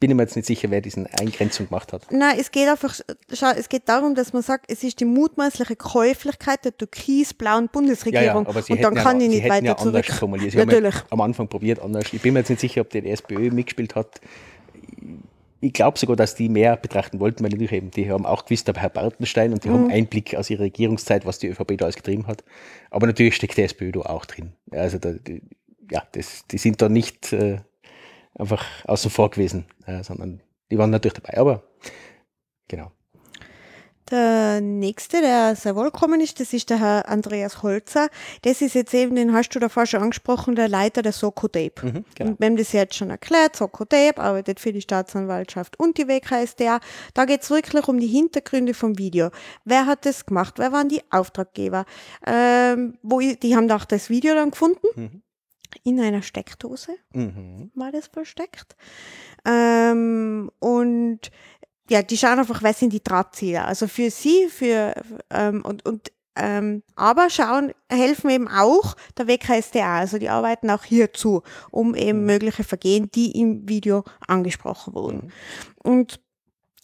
[0.00, 2.10] Bin ich mir jetzt nicht sicher, wer diesen Eingrenzung gemacht hat.
[2.10, 2.98] Nein, es geht einfach,
[3.34, 8.46] schau, es geht darum, dass man sagt, es ist die mutmaßliche Käuflichkeit der türkis-blauen Bundesregierung.
[8.46, 10.18] und dann hätten kann ja, ich nicht weiter ja anders zurück.
[10.18, 10.52] formuliert.
[10.52, 10.94] Sie haben Natürlich.
[10.94, 12.04] ja am Anfang probiert anders.
[12.12, 14.22] Ich bin mir jetzt nicht sicher, ob die, SPÖ mitgespielt hat.
[15.60, 18.68] ich glaube sogar, dass die mehr betrachten wollten, weil natürlich eben, die haben auch gewusst,
[18.68, 19.74] der Herr Bartenstein und die mhm.
[19.74, 22.42] haben Einblick aus ihrer Regierungszeit, was die ÖVP da alles getrieben hat.
[22.90, 24.54] Aber natürlich steckt die SPÖ da auch drin.
[24.70, 25.42] Also da, die,
[25.90, 27.58] ja, das, die sind da nicht äh,
[28.34, 31.38] einfach außen vor gewesen, äh, sondern die waren natürlich dabei.
[31.38, 31.62] Aber
[32.68, 32.92] genau.
[34.10, 38.08] Der nächste, der sehr wohl gekommen ist, das ist der Herr Andreas Holzer.
[38.42, 41.86] Das ist jetzt eben, den hast du davor schon angesprochen, der Leiter der Soko Tape.
[41.86, 42.30] Mhm, genau.
[42.30, 46.08] Und wir haben das jetzt schon erklärt, Soko Tape arbeitet für die Staatsanwaltschaft und die
[46.08, 46.80] WKSDA.
[47.14, 49.30] Da geht es wirklich um die Hintergründe vom Video.
[49.64, 50.54] Wer hat das gemacht?
[50.56, 51.84] Wer waren die Auftraggeber?
[52.26, 54.86] Ähm, wo, die haben auch das Video dann gefunden.
[54.96, 55.22] Mhm.
[55.82, 57.70] In einer Steckdose mhm.
[57.74, 58.76] war das versteckt.
[59.44, 61.30] Ähm, und
[61.88, 63.64] ja, die schauen einfach, was sind die Drahtziele.
[63.64, 64.94] Also für sie, für
[65.30, 70.84] ähm, und, und ähm, aber schauen, helfen eben auch der WKSDA, also die arbeiten auch
[70.84, 72.26] hierzu, um eben mhm.
[72.26, 75.26] mögliche Vergehen, die im Video angesprochen wurden.
[75.26, 75.30] Mhm.
[75.82, 76.20] Und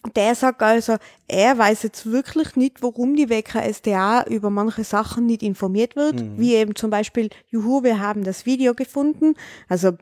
[0.09, 0.97] der sagt also,
[1.29, 6.39] er weiß jetzt wirklich nicht, warum die WKSDA über manche Sachen nicht informiert wird, mhm.
[6.39, 9.35] wie eben zum Beispiel, juhu, wir haben das Video gefunden.
[9.69, 9.93] Also,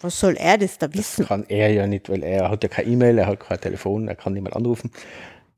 [0.00, 1.22] was soll er das da wissen?
[1.22, 4.08] Das kann er ja nicht, weil er hat ja kein E-Mail, er hat kein Telefon,
[4.08, 4.90] er kann niemand anrufen.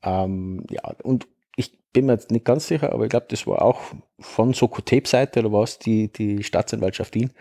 [0.03, 3.61] Ähm, ja, und ich bin mir jetzt nicht ganz sicher, aber ich glaube, das war
[3.61, 3.81] auch
[4.19, 7.31] von Sokotep-Seite oder was, die, die Staatsanwaltschaft Wien,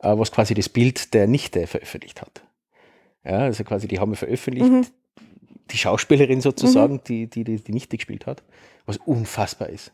[0.00, 2.42] äh, was quasi das Bild der Nichte veröffentlicht hat.
[3.24, 4.86] Ja, also quasi, die haben veröffentlicht, mhm
[5.70, 7.00] die Schauspielerin sozusagen, mhm.
[7.06, 8.42] die, die, die, die Nichte gespielt hat,
[8.86, 9.92] was unfassbar ist.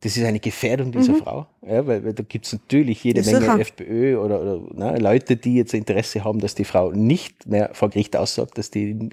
[0.00, 1.22] Das ist eine Gefährdung dieser mhm.
[1.22, 3.58] Frau, ja, weil, weil da gibt es natürlich jede Menge sicher.
[3.58, 7.90] FPÖ oder, oder na, Leute, die jetzt Interesse haben, dass die Frau nicht mehr vor
[7.90, 9.10] Gericht aussagt, dass die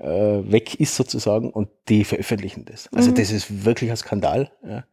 [0.00, 2.88] äh, weg ist sozusagen und die veröffentlichen das.
[2.94, 3.16] Also mhm.
[3.16, 4.50] das ist wirklich ein Skandal.
[4.66, 4.84] Ja.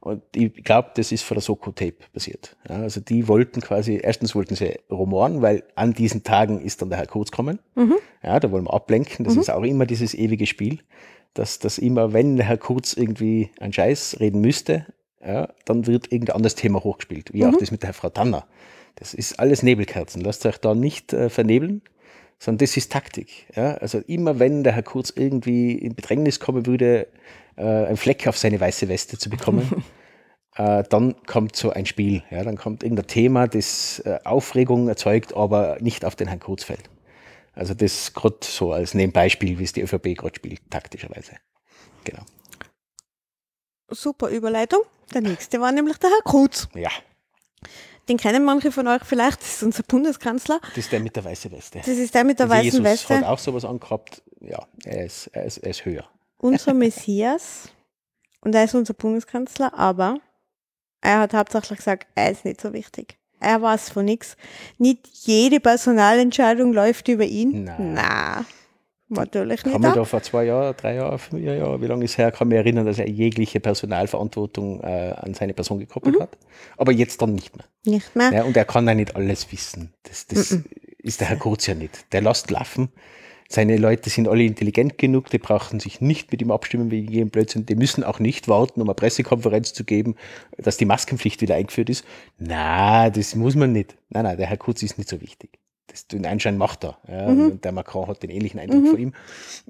[0.00, 2.56] Und ich glaube, das ist von der Soko Tape passiert.
[2.68, 6.88] Ja, also die wollten quasi, erstens wollten sie rumoren, weil an diesen Tagen ist dann
[6.88, 7.58] der Herr Kurz kommen.
[7.74, 7.96] Mhm.
[8.22, 9.24] Ja, da wollen wir ablenken.
[9.24, 9.40] Das mhm.
[9.40, 10.78] ist auch immer dieses ewige Spiel,
[11.34, 14.86] dass, dass immer, wenn der Herr Kurz irgendwie einen Scheiß reden müsste,
[15.24, 17.54] ja, dann wird irgendein anderes Thema hochgespielt, wie mhm.
[17.54, 18.46] auch das mit der Frau Tanner.
[18.96, 20.22] Das ist alles Nebelkerzen.
[20.22, 21.82] Lasst euch da nicht äh, vernebeln,
[22.38, 23.46] sondern das ist Taktik.
[23.54, 23.74] Ja?
[23.74, 27.06] Also immer wenn der Herr Kurz irgendwie in Bedrängnis kommen würde,
[27.60, 29.84] äh, einen Fleck auf seine weiße Weste zu bekommen,
[30.56, 32.22] äh, dann kommt so ein Spiel.
[32.30, 32.42] Ja?
[32.42, 36.88] Dann kommt irgendein Thema, das äh, Aufregung erzeugt, aber nicht auf den Herrn Kurz fällt.
[37.52, 41.32] Also das gerade so als Nebenbeispiel, wie es die ÖVP gerade spielt, taktischerweise.
[42.04, 42.22] Genau.
[43.90, 44.82] Super Überleitung.
[45.12, 46.68] Der nächste war nämlich der Herr Kurz.
[46.74, 46.90] Ja.
[48.08, 50.60] Den kennen manche von euch vielleicht, das ist unser Bundeskanzler.
[50.68, 51.78] Das ist der mit der weißen Weste.
[51.78, 53.18] Das ist der mit der also weißen Jesus Weste.
[53.18, 54.22] hat auch sowas angehabt.
[54.40, 56.08] Ja, er ist, er ist, er ist höher
[56.40, 57.68] unser Messias
[58.40, 60.18] und er ist unser Bundeskanzler, aber
[61.00, 63.18] er hat hauptsächlich gesagt, er ist nicht so wichtig.
[63.38, 64.36] Er weiß von nichts.
[64.76, 67.64] Nicht jede Personalentscheidung läuft über ihn.
[67.64, 67.94] Nein.
[67.94, 68.44] Na,
[69.08, 69.72] natürlich nicht.
[69.72, 72.48] Kann man da vor zwei Jahren, drei Jahren, vier Jahren, wie lange ist her, kann
[72.48, 76.22] mich erinnern, dass er jegliche Personalverantwortung äh, an seine Person gekoppelt mhm.
[76.22, 76.36] hat.
[76.76, 77.64] Aber jetzt dann nicht mehr.
[77.86, 78.30] Nicht mehr.
[78.30, 79.94] Ja, und er kann ja nicht alles wissen.
[80.02, 80.66] Das, das mhm.
[80.98, 82.12] ist der Herr Kurz ja nicht.
[82.12, 82.90] Der lässt laufen
[83.52, 87.30] seine Leute sind alle intelligent genug, die brauchen sich nicht mit ihm abstimmen wegen jedem
[87.30, 87.66] Blödsinn.
[87.66, 90.14] Die müssen auch nicht warten, um eine Pressekonferenz zu geben,
[90.56, 92.04] dass die Maskenpflicht wieder eingeführt ist.
[92.38, 93.96] Na, das muss man nicht.
[94.08, 95.58] Nein, nein, der Herr Kurz ist nicht so wichtig.
[95.88, 96.98] Das, den Anschein macht er.
[97.08, 97.60] Ja, mhm.
[97.60, 98.86] Der Macron hat den ähnlichen Eindruck mhm.
[98.86, 99.12] von ihm.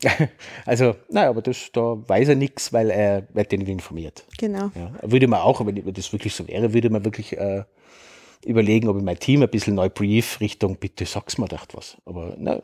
[0.66, 4.26] Also, naja, aber das, da weiß er nichts, weil er wird den nicht informiert.
[4.37, 4.70] Genau.
[4.74, 7.64] Ja, würde man auch, wenn das wirklich so wäre, würde man wirklich äh,
[8.45, 11.97] überlegen, ob ich mein Team ein bisschen neu brief Richtung, bitte sag's mir doch was.
[12.05, 12.61] Aber na,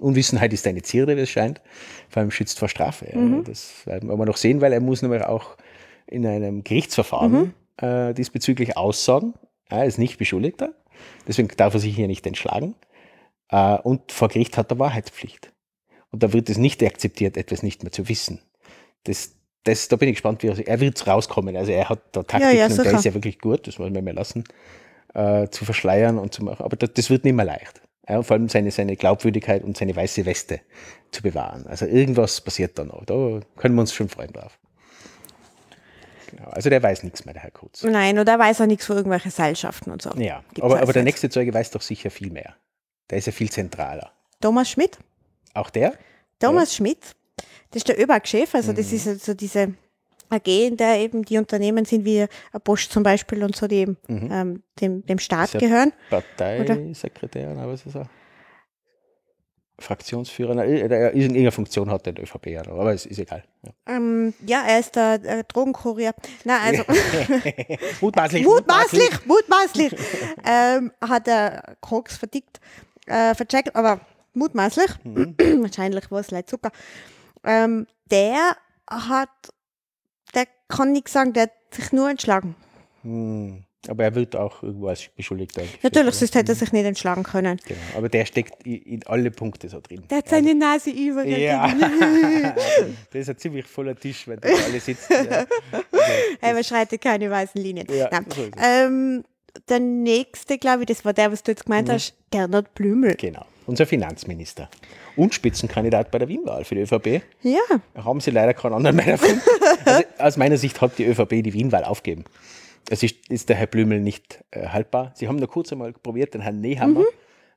[0.00, 1.60] Unwissenheit ist eine Zierde, wie es scheint.
[2.08, 3.06] Vor allem schützt vor Strafe.
[3.16, 3.44] Mhm.
[3.44, 5.56] Das werden wir noch sehen, weil er muss nämlich auch
[6.06, 7.32] in einem Gerichtsverfahren
[7.80, 7.86] mhm.
[7.86, 9.34] äh, diesbezüglich aussagen.
[9.68, 10.72] Er ist nicht Beschuldigter.
[11.26, 12.74] Deswegen darf er sich hier nicht entschlagen.
[13.50, 15.52] Äh, und vor Gericht hat er Wahrheitspflicht.
[16.10, 18.40] Und da wird es nicht akzeptiert, etwas nicht mehr zu wissen.
[19.04, 19.34] Das,
[19.64, 21.56] das, da bin ich gespannt, wie er, er wird rauskommen.
[21.56, 23.90] Also er hat da Taktiken ja, ja, und der ist ja wirklich gut, das muss
[23.90, 24.44] man mir lassen,
[25.14, 26.64] äh, zu verschleiern und zu machen.
[26.64, 27.82] Aber das, das wird nicht mehr leicht.
[28.08, 30.60] Ja, vor allem seine, seine Glaubwürdigkeit und seine weiße Weste
[31.10, 31.66] zu bewahren.
[31.66, 33.04] Also irgendwas passiert da noch.
[33.04, 34.58] Da können wir uns schon freuen drauf.
[36.30, 36.48] Genau.
[36.50, 37.82] Also der weiß nichts mehr, der Herr Kurz.
[37.82, 40.10] Nein, oder er weiß auch nichts von irgendwelchen Seilschaften und so.
[40.16, 42.54] Ja, aber, aber der nächste Zeuge weiß doch sicher viel mehr.
[43.10, 44.12] Der ist ja viel zentraler.
[44.40, 44.98] Thomas Schmidt.
[45.54, 45.94] Auch der?
[46.38, 46.76] Thomas ja.
[46.76, 47.16] Schmidt.
[47.70, 48.76] Das ist der ÖBAG-Chef, also mhm.
[48.76, 49.74] das ist also diese
[50.30, 52.26] AG, in der eben die Unternehmen sind wie
[52.64, 54.28] Bosch zum Beispiel und so, die eben mhm.
[54.30, 55.92] ähm, dem, dem Staat ja gehören.
[56.10, 58.08] Parteisekretär, oder was ist er?
[59.80, 63.44] Fraktionsführer, na, irgendeine Funktion hat der ÖVP, aber es ist egal.
[63.64, 66.14] Ja, ähm, ja er ist der, der Drogenkurier.
[66.44, 66.82] Na, also.
[68.00, 68.44] mutmaßlich.
[68.44, 69.94] Mutmaßlich, mutmaßlich.
[70.44, 72.58] ähm, hat er Koks verdickt,
[73.06, 74.00] äh, vercheckt, aber
[74.34, 75.36] mutmaßlich, Mhm.
[75.62, 76.72] wahrscheinlich war es leid Zucker,
[77.44, 78.56] ähm, der
[78.90, 79.28] hat,
[80.34, 82.54] der kann nichts sagen, der hat sich nur entschlagen.
[83.02, 83.64] Hm.
[83.86, 85.62] Aber er wird auch irgendwo als Beschuldigter.
[85.82, 87.58] Natürlich, sonst hätte er sich nicht entschlagen können.
[87.66, 87.80] Genau.
[87.96, 90.02] Aber der steckt in alle Punkte so drin.
[90.10, 91.28] Der hat seine Nase überall.
[91.28, 91.72] Ja,
[93.10, 95.12] das ist ein ziemlich voller Tisch, wenn da alle sitzen.
[95.12, 95.46] Ja.
[96.40, 97.86] Er überschreitet keine weißen Linien.
[97.90, 99.24] Ja, so ähm,
[99.68, 103.14] der nächste, glaube ich, das war der, was du jetzt gemeint hast, Gernot Blümel.
[103.16, 103.44] Genau.
[103.68, 104.70] Unser Finanzminister.
[105.14, 107.22] Und Spitzenkandidat bei der Wien-Wahl für die ÖVP.
[107.42, 107.60] Ja,
[108.02, 109.42] Haben sie leider keinen anderen mehr erfunden.
[109.84, 112.24] Also aus meiner Sicht hat die ÖVP die Wien-Wahl aufgegeben.
[112.88, 115.12] Es ist, ist der Herr Blümel nicht äh, haltbar.
[115.16, 117.04] Sie haben nur kurz einmal probiert, den Herrn Nehammer.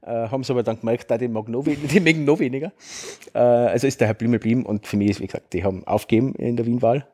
[0.02, 2.74] Äh, haben sie aber dann gemerkt, da den, mag noch, den mögen noch weniger.
[3.34, 5.88] Äh, also ist der Herr Blümel blieben und für mich ist, wie gesagt, die haben
[5.88, 7.08] aufgegeben in der Wien-Wahl.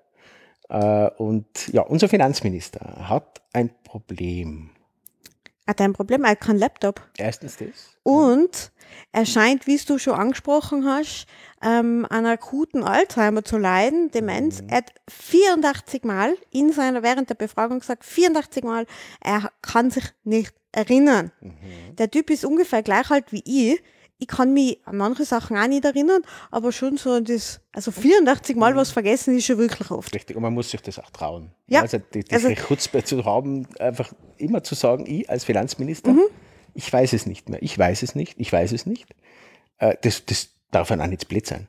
[0.69, 4.71] Äh, und ja, unser Finanzminister hat ein Problem.
[5.68, 7.01] Hat ein Problem, er hat keinen Laptop.
[7.18, 7.97] Erstens das.
[8.03, 8.72] Und
[9.11, 11.28] er scheint, wie du schon angesprochen hast,
[11.61, 14.61] ähm, an akuten Alzheimer zu leiden, Demenz.
[14.61, 14.70] Mhm.
[14.70, 18.86] Er hat 84 Mal in seiner, während der Befragung gesagt, 84 Mal,
[19.22, 21.32] er kann sich nicht erinnern.
[21.41, 21.95] Mhm.
[21.97, 23.82] Der Typ ist ungefähr gleich alt wie ich.
[24.20, 28.55] Ich kann mich an manche Sachen auch nicht erinnern, aber schon so das, also 84
[28.55, 30.13] Mal was vergessen ist schon wirklich oft.
[30.15, 31.51] Richtig, und man muss sich das auch trauen.
[31.68, 36.11] Ja, Also die, diese also- Chutzpe zu haben, einfach immer zu sagen, ich als Finanzminister,
[36.13, 36.24] Mhm.
[36.74, 39.07] ich weiß es nicht mehr, ich weiß es nicht, ich weiß es nicht.
[39.78, 41.68] Äh, das, das darf dann auch nicht blöd sein.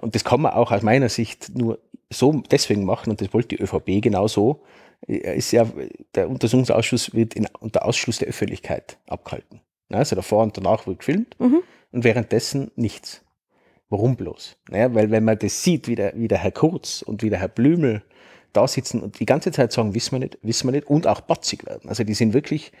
[0.00, 1.78] Und das kann man auch aus meiner Sicht nur
[2.10, 4.62] so deswegen machen, und das wollte die ÖVP genauso,
[5.06, 5.66] äh, ist ja,
[6.14, 9.60] der Untersuchungsausschuss wird in, unter Ausschluss der Öffentlichkeit abgehalten.
[9.90, 11.62] Also davor und danach wird gefilmt Mhm.
[11.92, 13.22] und währenddessen nichts.
[13.88, 14.56] Warum bloß?
[14.70, 17.38] Naja, weil wenn man das sieht, wie der, wie der Herr Kurz und wie der
[17.38, 18.02] Herr Blümel
[18.52, 21.20] da sitzen und die ganze Zeit sagen, wissen wir nicht, wissen wir nicht und auch
[21.20, 21.88] batzig werden.
[21.88, 22.72] Also die sind wirklich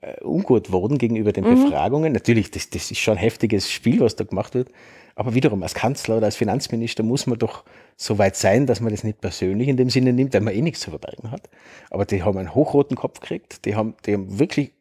[0.00, 2.12] äh, ungut worden gegenüber den Befragungen.
[2.12, 4.70] Natürlich, das, das ist schon ein heftiges Spiel, was da gemacht wird.
[5.14, 7.64] Aber wiederum, als Kanzler oder als Finanzminister muss man doch
[7.96, 10.62] so weit sein, dass man das nicht persönlich in dem Sinne nimmt, weil man eh
[10.62, 11.50] nichts zu verbergen hat.
[11.90, 14.72] Aber die haben einen hochroten Kopf gekriegt, die haben, die haben wirklich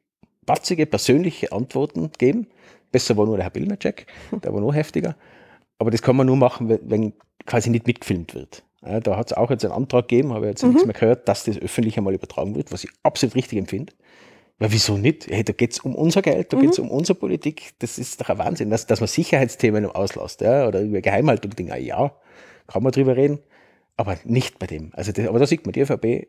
[0.49, 2.47] batzige, persönliche Antworten gegeben.
[2.91, 4.07] Besser war nur der Herr Bilmercheck,
[4.43, 5.15] der war noch heftiger.
[5.77, 7.13] Aber das kann man nur machen, wenn,
[7.45, 8.63] quasi nicht mitgefilmt wird.
[8.85, 11.43] Ja, da hat es auch jetzt einen Antrag gegeben, habe jetzt nichts mehr gehört, dass
[11.43, 13.93] das öffentlich einmal übertragen wird, was ich absolut richtig empfinde.
[14.59, 15.27] Ja, wieso nicht?
[15.27, 17.71] Hey, da geht es um unser Geld, da geht es um unsere Politik.
[17.79, 21.79] Das ist doch ein Wahnsinn, dass, dass man Sicherheitsthemen auslässt ja, oder über Geheimhaltung Dinge.
[21.79, 22.11] Ja,
[22.67, 23.39] kann man drüber reden,
[23.97, 24.91] aber nicht bei dem.
[24.93, 26.27] Also das, aber da sieht man, die ÖVP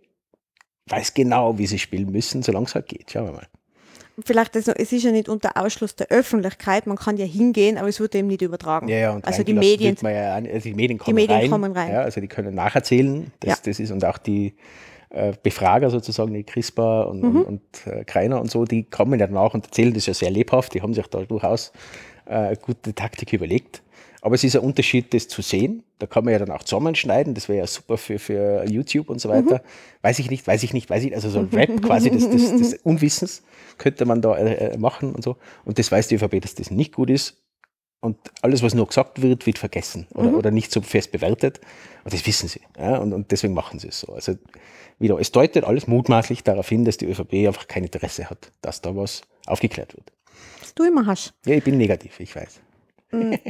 [0.86, 3.10] weiß genau, wie sie spielen müssen, solange es halt geht.
[3.10, 3.48] Schauen wir mal.
[4.24, 7.78] Vielleicht, ist noch, es ist ja nicht unter Ausschluss der Öffentlichkeit, man kann ja hingehen,
[7.78, 8.88] aber es wird eben nicht übertragen.
[8.88, 10.52] Ja, ja, und also die Medien, ja, nicht.
[10.52, 11.50] also die Medien kommen Medien rein.
[11.50, 11.92] kommen rein.
[11.92, 13.32] Ja, also die können nacherzählen.
[13.40, 13.56] Das, Ja.
[13.64, 14.54] das ist, und auch die
[15.10, 17.36] äh, Befrager sozusagen, die CRISPR und, Mhm.
[17.42, 17.62] und, und
[17.92, 20.72] äh, Kreiner und so, die kommen ja nach und erzählen das ja sehr lebhaft.
[20.74, 21.72] Die haben sich da durchaus
[22.26, 23.82] äh, gute Taktik überlegt.
[24.22, 25.82] Aber es ist ein Unterschied, das zu sehen.
[25.98, 27.34] Da kann man ja dann auch zusammenschneiden.
[27.34, 29.62] Das wäre ja super für, für YouTube und so weiter.
[30.02, 31.14] Weiß ich nicht, weiß ich nicht, weiß ich.
[31.14, 33.42] Also so ein Rap quasi des, des, des Unwissens
[33.78, 35.36] könnte man da äh, äh, machen und so.
[35.64, 37.42] Und das weiß die ÖVP, dass das nicht gut ist.
[38.02, 41.60] Und alles, was nur gesagt wird, wird vergessen oder, oder nicht so fest bewertet.
[42.04, 42.62] Und das wissen sie.
[42.78, 42.96] Ja?
[42.96, 44.14] Und, und deswegen machen sie es so.
[44.14, 44.36] Also
[44.98, 48.80] wieder, es deutet alles mutmaßlich darauf hin, dass die ÖVP einfach kein Interesse hat, dass
[48.80, 50.12] da was aufgeklärt wird.
[50.60, 51.34] was du immer hast.
[51.44, 52.60] Ja, ich bin negativ, ich weiß.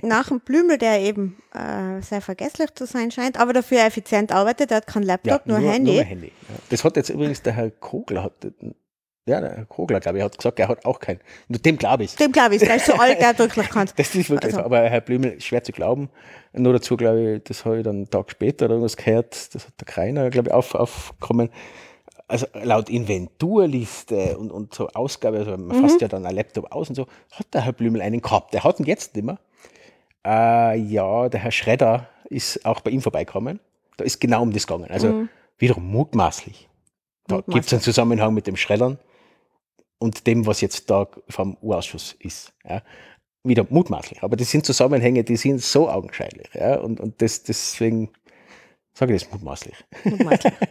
[0.02, 4.70] Nach dem Blümel, der eben äh, sehr vergesslich zu sein scheint, aber dafür effizient arbeitet,
[4.70, 5.94] der hat kein Laptop, nur, Handy.
[5.96, 6.26] Nur Handy.
[6.48, 6.54] Ja.
[6.70, 8.32] Das hat jetzt übrigens der Herr Kogler, hat,
[9.26, 11.20] ja, der Herr Kogler, glaube ich, hat gesagt, er hat auch keinen.
[11.48, 12.16] Nur dem glaube ich.
[12.16, 13.88] Dem glaube ich, der ist so alt, der wirklich kann.
[13.96, 14.64] Das ist wirklich Also- so.
[14.64, 16.08] Aber Herr Blümel, schwer zu glauben.
[16.54, 19.66] Nur dazu, glaube ich, das habe ich dann einen Tag später oder irgendwas gehört, das
[19.66, 21.50] hat der Kreiner, glaube ich, auf, aufgekommen.
[22.28, 25.82] Also laut Inventurliste und, und so Ausgabe, also man Mhm.
[25.82, 28.54] fasst ja dann ein Laptop aus und so, hat der Herr Blümel einen gehabt.
[28.54, 29.38] Der hat ihn jetzt nicht mehr.
[30.26, 33.60] Äh, ja, der Herr Schredder ist auch bei ihm vorbeigekommen.
[33.96, 34.90] Da ist genau um das gegangen.
[34.90, 35.26] Also
[35.58, 36.68] wiederum mutmaßlich.
[37.26, 37.52] Da Mhm.
[37.52, 38.98] Gibt es einen Zusammenhang mit dem Schreddern
[39.98, 42.52] und dem, was jetzt da vom U-Ausschuss ist.
[42.68, 42.82] Ja.
[43.44, 44.22] Wieder mutmaßlich.
[44.22, 46.48] Aber das sind Zusammenhänge, die sind so augenscheinlich.
[46.54, 46.78] Ja.
[46.78, 48.10] Und, und das, deswegen
[48.92, 49.76] sage ich das mutmaßlich.
[50.04, 50.52] Mutmaßlich.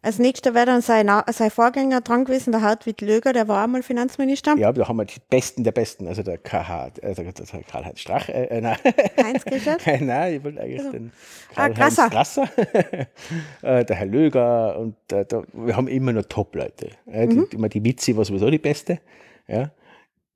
[0.00, 3.82] Als nächster wäre dann sein, sein Vorgänger dran gewesen, der Hartwig Löger, der war einmal
[3.82, 4.56] Finanzminister.
[4.56, 6.06] Ja, da haben wir die Besten der Besten.
[6.06, 7.32] Also der KH, äh, der,
[7.68, 8.76] Karl-Heinz Strach, äh, äh, nein.
[9.22, 9.82] Heinz Geschert.
[10.00, 11.12] nein, ich wollte eigentlich den
[11.56, 12.08] Ah, Karl-Heinz Grasser.
[12.10, 12.48] Grasser,
[13.62, 16.90] äh, der Herr Löger und äh, da, wir haben immer noch Top-Leute.
[17.06, 17.46] Ja, die, Mhm.
[17.52, 19.00] immer die Witzi war sowieso die Beste.
[19.48, 19.70] Ja,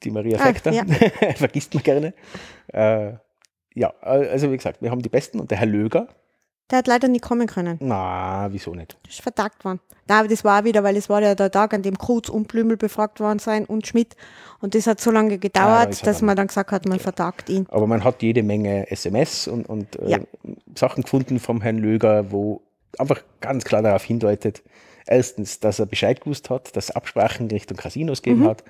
[0.02, 0.84] die Maria Ah, Fekter, ja.
[1.36, 2.14] vergisst man gerne.
[2.72, 3.12] Äh,
[3.74, 6.08] ja, also wie gesagt, wir haben die Besten und der Herr Löger,
[6.72, 7.76] Der hat leider nicht kommen können.
[7.80, 8.96] Na, wieso nicht?
[9.04, 9.78] Das ist vertagt worden.
[10.08, 12.48] Nein, aber das war wieder, weil es war ja der Tag, an dem Kurz und
[12.48, 14.16] Blümel befragt worden sein und Schmidt.
[14.60, 16.98] Und das hat so lange Ah, da gedauert, er dass man dann gesagt hat, man
[16.98, 17.66] vertagt ihn.
[17.68, 20.18] Aber man hat jede Menge SMS und, und äh, Ja.
[20.74, 22.62] Sachen gefunden vom Herrn Löger, wo
[22.98, 24.62] einfach ganz klar darauf hindeutet,
[25.06, 28.64] erstens, dass er Bescheid gewusst hat, dass es Absprachen Richtung Casinos gegeben hat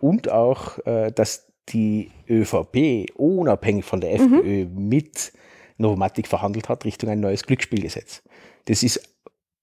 [0.00, 5.32] und auch, äh, dass die ÖVP unabhängig von der FPÖ mit
[5.78, 8.22] Novomatic verhandelt hat Richtung ein neues Glücksspielgesetz.
[8.66, 9.00] Das ist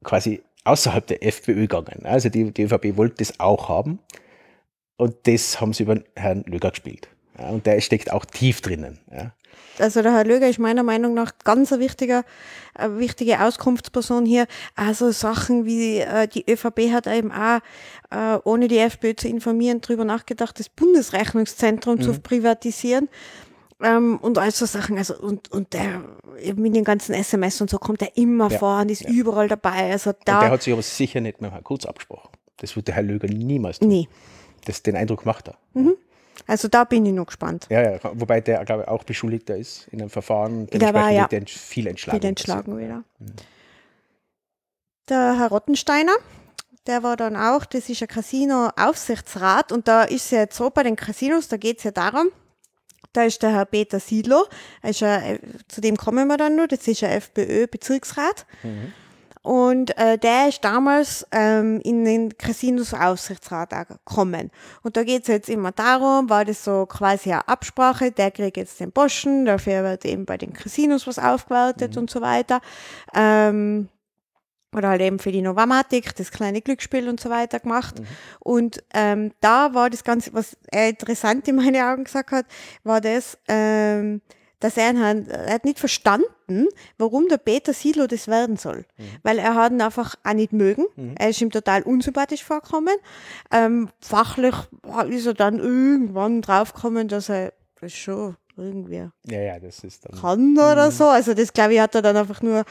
[0.03, 2.05] quasi außerhalb der FPÖ gegangen.
[2.05, 3.99] Also die, die ÖVP wollte das auch haben
[4.97, 7.09] und das haben sie über Herrn Löger gespielt.
[7.39, 8.99] Ja, und der steckt auch tief drinnen.
[9.11, 9.31] Ja.
[9.79, 12.23] Also der Herr Löger ist meiner Meinung nach ganz ein wichtiger,
[12.75, 14.45] eine wichtige Auskunftsperson hier.
[14.75, 17.59] Also Sachen wie äh, die ÖVP hat eben auch,
[18.11, 23.09] äh, ohne die FPÖ zu informieren, darüber nachgedacht, das Bundesrechnungszentrum zu privatisieren.
[23.83, 26.03] Ähm, und all so Sachen, also und, und der
[26.39, 29.47] eben mit den ganzen SMS und so kommt er immer Ja, vor und ist überall
[29.47, 29.91] dabei.
[29.91, 32.29] Also Und der da, hat sich aber sicher nicht mit Herrn Kurz abgesprochen.
[32.57, 33.89] Das wird der Herr Löger niemals tun.
[33.89, 34.07] nee.
[34.65, 35.57] Das den Eindruck macht er.
[36.45, 37.65] Also da bin ich noch gespannt.
[37.69, 40.67] Ja, ja, wobei der, glaube ich, auch Beschuldigter ist in einem Verfahren.
[40.67, 41.27] Der war, ja.
[41.27, 42.19] der viel entschlagen.
[42.19, 43.03] Wieder entschlagen wieder.
[45.09, 46.13] Der Herr Rottensteiner,
[46.87, 50.69] der war dann auch, das ist ein Casino-Aufsichtsrat und da ist es ja jetzt so
[50.69, 52.27] bei den Casinos, da geht es ja darum,
[53.13, 54.45] da ist der Herr Peter Siedlow,
[54.81, 58.45] er ist ein, zu dem kommen wir dann noch, das ist ein FPÖ-Bezirksrat.
[59.43, 64.51] Und äh, der ist damals ähm, in den Casinos-Aufsichtsrat gekommen.
[64.83, 68.57] Und da geht es jetzt immer darum, war das so quasi eine Absprache, der kriegt
[68.57, 72.61] jetzt den Posten, dafür wird eben bei den Casinos was aufgewertet und so weiter.
[73.15, 73.89] Ähm,
[74.75, 77.95] oder halt eben für die Novamatik, das kleine Glücksspiel und so weiter gemacht.
[78.39, 82.45] Und ähm, da war das Ganze, was er interessant in meine Augen gesagt hat,
[82.83, 84.21] war das, ähm,
[84.59, 86.67] dass er, ihn, er hat nicht verstanden,
[86.97, 88.85] warum der Peter Silo das werden soll.
[89.23, 90.85] Weil er hat ihn einfach auch nicht mögen.
[91.17, 92.93] Er ist ihm total unsympathisch vorgekommen.
[93.51, 94.53] Ähm, fachlich
[95.09, 100.19] ist er dann irgendwann draufgekommen, dass er das schon irgendwie Ja, ja, das ist dann.
[100.21, 101.05] kann oder so.
[101.05, 102.63] Also das, glaube ich, hat er dann einfach nur,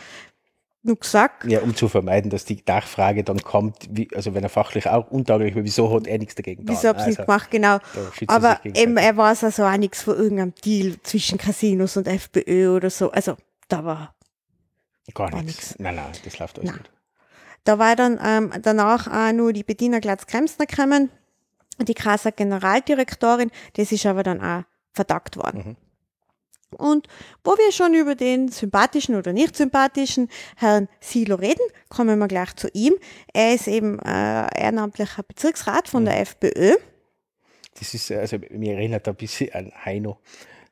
[0.82, 1.44] nur gesagt.
[1.44, 5.10] Ja, um zu vermeiden, dass die Nachfrage dann kommt, wie, also wenn er fachlich auch
[5.10, 7.74] untauglich war, wieso hat er nichts dagegen Wieso habe ich nicht Also, gemacht, genau.
[7.76, 12.74] er Aber eben, er weiß also auch nichts von irgendeinem Deal zwischen Casinos und FPÖ
[12.74, 13.10] oder so.
[13.10, 13.36] Also
[13.68, 14.14] da war,
[15.14, 15.74] Gar war nichts.
[15.78, 16.78] Nein, nein, das läuft alles Nein.
[16.78, 16.90] gut.
[17.64, 21.10] da war dann ähm, danach auch nur die Bettina Glatz-Kremsner gekommen,
[21.78, 24.62] die Krasser Generaldirektorin, das ist aber dann auch
[24.92, 25.62] verdagt worden.
[25.66, 25.76] Mhm.
[26.76, 27.08] Und
[27.44, 32.54] wo wir schon über den sympathischen oder nicht sympathischen Herrn Silo reden, kommen wir gleich
[32.56, 32.94] zu ihm.
[33.32, 36.06] Er ist eben äh, ehrenamtlicher Bezirksrat von Mhm.
[36.06, 36.76] der FPÖ.
[37.78, 40.18] Das ist, also mir erinnert ein bisschen an Heino.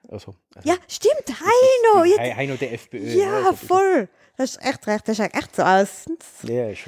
[0.09, 2.05] Also, also Ja, stimmt, Heino.
[2.05, 2.99] Jetzt, He- Heino der FPÖ.
[2.99, 4.09] ja, also voll.
[4.37, 6.05] Das ist echt recht, das schaut echt so aus.
[6.45, 6.87] Ja, sch-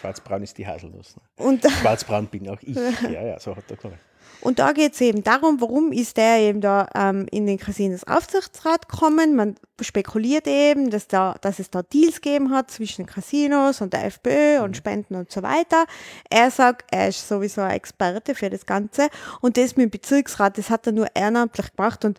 [0.00, 1.16] schwarzbraun ist die Haselnuss.
[1.16, 1.22] Ne?
[1.44, 2.76] Und, Schwarzbraun bin auch ich.
[3.02, 3.96] Ja, ja, so hat er gesagt.
[4.44, 8.04] Und da geht es eben darum, warum ist der eben da ähm, in den Casinos
[8.04, 9.34] Aufsichtsrat gekommen.
[9.34, 14.04] Man spekuliert eben, dass, da, dass es da Deals gegeben hat zwischen Casinos und der
[14.04, 15.86] FPÖ und Spenden und so weiter.
[16.28, 19.08] Er sagt, er ist sowieso ein Experte für das Ganze.
[19.40, 22.18] Und das mit dem Bezirksrat, das hat er nur ehrenamtlich gemacht und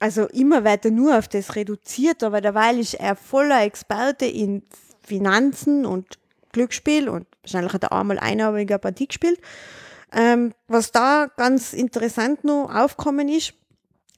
[0.00, 4.62] also immer weiter nur auf das reduziert, aber derweil ist er voller Experte in
[5.04, 6.18] Finanzen und
[6.50, 9.38] Glücksspiel und wahrscheinlich hat er einmal einarmiger Partie gespielt.
[10.16, 13.52] Ähm, was da ganz interessant noch aufkommen ist,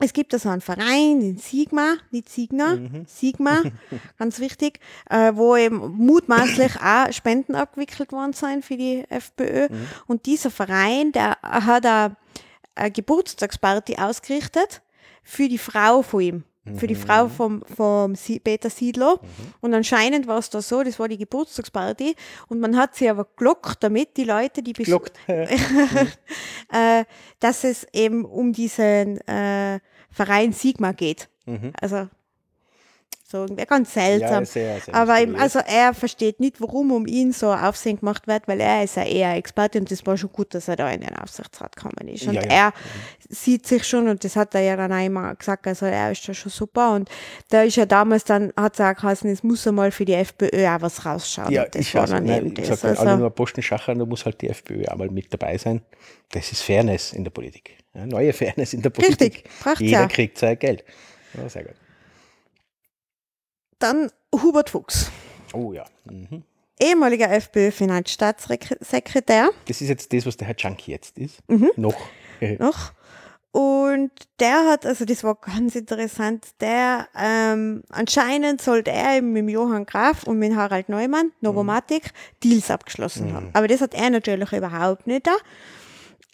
[0.00, 3.62] es gibt da so einen Verein, den Sigma, nicht Signa, Sigma,
[4.18, 4.78] ganz wichtig,
[5.10, 9.66] äh, wo eben mutmaßlich auch Spenden abgewickelt worden sind für die FPÖ.
[10.06, 12.16] Und dieser Verein, der hat eine,
[12.76, 14.82] eine Geburtstagsparty ausgerichtet
[15.24, 16.44] für die Frau von ihm.
[16.76, 19.20] Für die Frau vom, vom Sie- Peter Siedler.
[19.60, 22.14] Und anscheinend war es da so, das war die Geburtstagsparty.
[22.48, 25.48] Und man hat sie aber gelockt damit, die Leute, die besucht Glockt.
[26.72, 27.04] äh,
[27.40, 31.28] dass es eben um diesen äh, Verein Sigma geht.
[31.46, 31.72] Mhm.
[31.80, 32.08] Also
[33.30, 34.30] so irgendwie ganz seltsam.
[34.30, 38.26] Ja, sehr, sehr Aber eben, also er versteht nicht, warum um ihn so Aufsehen gemacht
[38.26, 40.90] wird, weil er ist ja eher Experte und das war schon gut, dass er da
[40.90, 42.26] in den Aufsichtsrat gekommen ist.
[42.26, 42.48] Und Ja, ja.
[42.48, 42.72] er
[43.28, 46.26] sieht sich schon, und das hat er ja dann auch immer gesagt, also er ist
[46.26, 46.94] ja schon super.
[46.94, 47.10] Und
[47.50, 50.66] da ist ja damals dann, hat er auch geheißen, es muss einmal für die FPÖ
[50.66, 51.52] auch was rausschauen.
[51.52, 52.80] Ja, das ich war also, dann nein, eben ich das.
[52.80, 55.30] sag, wenn alle Also, nur Posten schachern, da muss halt die FPÖ auch mal mit
[55.30, 55.82] dabei sein.
[56.30, 57.76] Das ist Fairness in der Politik.
[57.92, 59.44] Ja, neue Fairness in der Politik.
[59.66, 60.06] Richtig, Jeder ja.
[60.06, 60.82] kriegt sein Geld.
[61.34, 61.74] Ja, sehr gut.
[63.78, 65.12] Dann Hubert Fuchs.
[65.52, 65.84] Oh ja.
[66.04, 66.42] Mhm.
[66.80, 71.38] ehemaliger FPÖ-Finanzstaatssekretär Das ist jetzt das, was der Herr Junkie jetzt ist.
[71.48, 71.70] Mhm.
[71.76, 71.96] Noch.
[72.58, 72.92] noch.
[73.50, 74.10] Und
[74.40, 79.86] der hat, also das war ganz interessant, der ähm, anscheinend sollte er eben mit Johann
[79.86, 82.10] Graf und mit Harald Neumann, Novomatic, mhm.
[82.44, 83.34] Deals abgeschlossen mhm.
[83.34, 83.48] haben.
[83.54, 85.34] Aber das hat er natürlich überhaupt nicht da.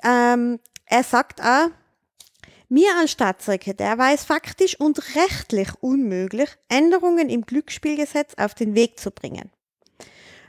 [0.05, 1.69] Ähm, er sagt auch,
[2.69, 8.99] mir als Staatssekretär war es faktisch und rechtlich unmöglich, Änderungen im Glücksspielgesetz auf den Weg
[8.99, 9.51] zu bringen.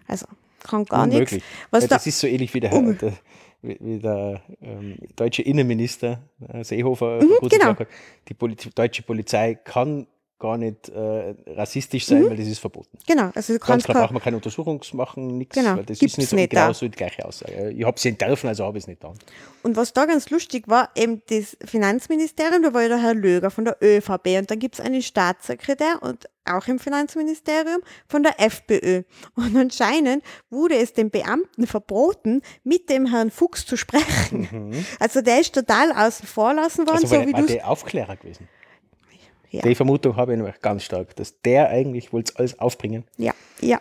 [0.08, 0.26] Also
[0.60, 1.38] kann gar nichts.
[1.72, 3.14] Was ja, das da ist so ähnlich wie der, um, der,
[3.62, 7.78] wie der ähm, deutsche Innenminister äh, Seehofer mhm, genau.
[7.78, 7.88] hat.
[8.28, 10.08] Die Poli deutsche Polizei kann
[10.38, 12.30] gar nicht äh, rassistisch sein, mhm.
[12.30, 12.98] weil das ist verboten.
[13.08, 16.18] Genau, also du kannst Ganz klar braucht man keine Untersuchungsmachen, nichts, genau, weil das ist
[16.18, 17.72] nicht, nicht genau so die gleiche Aussage.
[17.72, 19.18] Ich habe es nicht dürfen, also habe ich es nicht getan.
[19.64, 23.50] Und was da ganz lustig war, eben das Finanzministerium, da war ja der Herr Löger
[23.50, 28.40] von der ÖVP und dann gibt es einen Staatssekretär und auch im Finanzministerium von der
[28.40, 29.04] FPÖ.
[29.36, 34.48] Und anscheinend wurde es den Beamten verboten, mit dem Herrn Fuchs zu sprechen.
[34.52, 34.86] Mhm.
[35.00, 37.04] Also der ist total außen vor lassen worden.
[37.04, 38.48] Also so wie war der Aufklärer gewesen?
[39.52, 39.62] Ja.
[39.62, 43.06] Die Vermutung habe ich nämlich ganz stark, dass der eigentlich wollte alles aufbringen.
[43.18, 43.80] Ja, ja.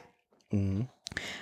[0.51, 0.89] Mhm.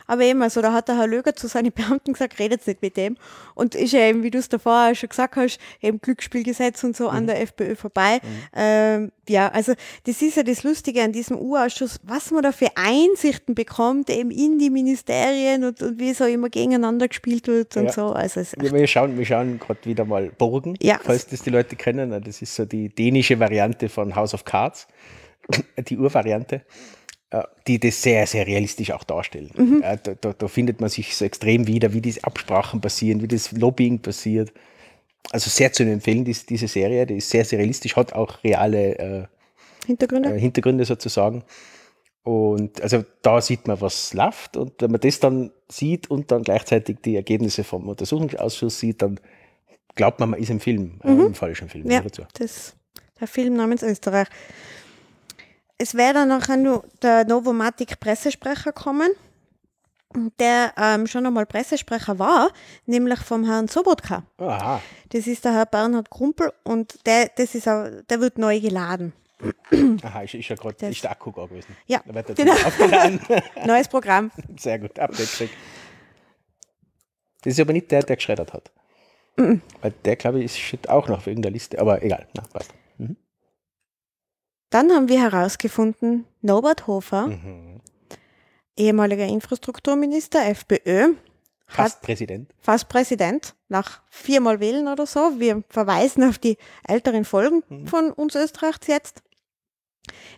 [0.07, 2.97] Aber eben, also da hat der Herr Löger zu seinen Beamten gesagt, redet nicht mit
[2.97, 3.17] dem.
[3.55, 7.05] Und ist ja eben, wie du es davor schon gesagt hast, eben Glücksspielgesetz und so
[7.05, 7.17] mhm.
[7.17, 8.21] an der FPÖ vorbei.
[8.23, 8.29] Mhm.
[8.55, 12.69] Ähm, ja, also das ist ja das Lustige an diesem U-Ausschuss, was man da für
[12.75, 17.87] Einsichten bekommt, eben in die Ministerien und, und wie so immer gegeneinander gespielt wird und
[17.87, 17.93] ja.
[17.93, 18.13] so.
[18.13, 20.99] Also ja, wir schauen, wir schauen gerade wieder mal Burgen, ja.
[21.03, 22.11] falls das die Leute kennen.
[22.23, 24.89] Das ist so die dänische Variante von House of Cards,
[25.89, 26.57] die Urvariante.
[26.57, 26.61] Äh,
[27.67, 29.51] die das sehr, sehr realistisch auch darstellen.
[29.57, 29.81] Mhm.
[29.81, 33.53] Da, da, da, findet man sich so extrem wieder, wie diese Absprachen passieren, wie das
[33.53, 34.53] Lobbying passiert.
[35.31, 38.99] Also sehr zu empfehlen, diese, diese Serie, die ist sehr, sehr realistisch, hat auch reale
[38.99, 39.25] äh,
[39.87, 40.35] Hintergründe.
[40.35, 41.45] Äh, Hintergründe sozusagen.
[42.25, 44.57] Und also da sieht man, was läuft.
[44.57, 49.19] Und wenn man das dann sieht und dann gleichzeitig die Ergebnisse vom Untersuchungsausschuss sieht, dann
[49.95, 51.21] glaubt man, man ist im Film, äh, mhm.
[51.21, 51.91] äh, im falschen Film.
[51.91, 52.03] Ja,
[52.35, 52.77] das,
[53.21, 54.29] der Film namens Österreich
[55.79, 59.11] es wäre dann nachher nur der Novomatic-Pressesprecher kommen,
[60.39, 62.51] der ähm, schon einmal Pressesprecher war,
[62.87, 64.25] nämlich vom Herrn Sobotka.
[64.39, 64.81] Aha.
[65.11, 69.13] Das ist der Herr Bernhard Krumpel und der, das ist auch, der wird neu geladen.
[70.03, 71.77] Aha, ist, ist ja gerade ist der Akku gar gewesen.
[71.87, 72.01] Ja,
[72.37, 72.55] genau.
[73.67, 74.31] Neues Programm.
[74.57, 75.51] Sehr gut, Update
[77.43, 78.71] Das ist aber nicht der, der geschreddert hat.
[79.37, 79.63] Mhm.
[79.81, 82.29] Weil der, glaube ich, ist auch noch wegen der Liste, aber egal.
[82.35, 82.73] Na, passt.
[82.99, 83.17] Mhm.
[84.73, 87.83] Dann haben wir herausgefunden, Norbert Hofer, mhm.
[88.75, 91.13] ehemaliger Infrastrukturminister, FPÖ,
[91.67, 92.55] Fast Präsident.
[92.59, 95.39] Fast Präsident, nach viermal wählen oder so.
[95.39, 96.57] Wir verweisen auf die
[96.87, 97.87] älteren Folgen mhm.
[97.87, 99.23] von uns Österreichs jetzt.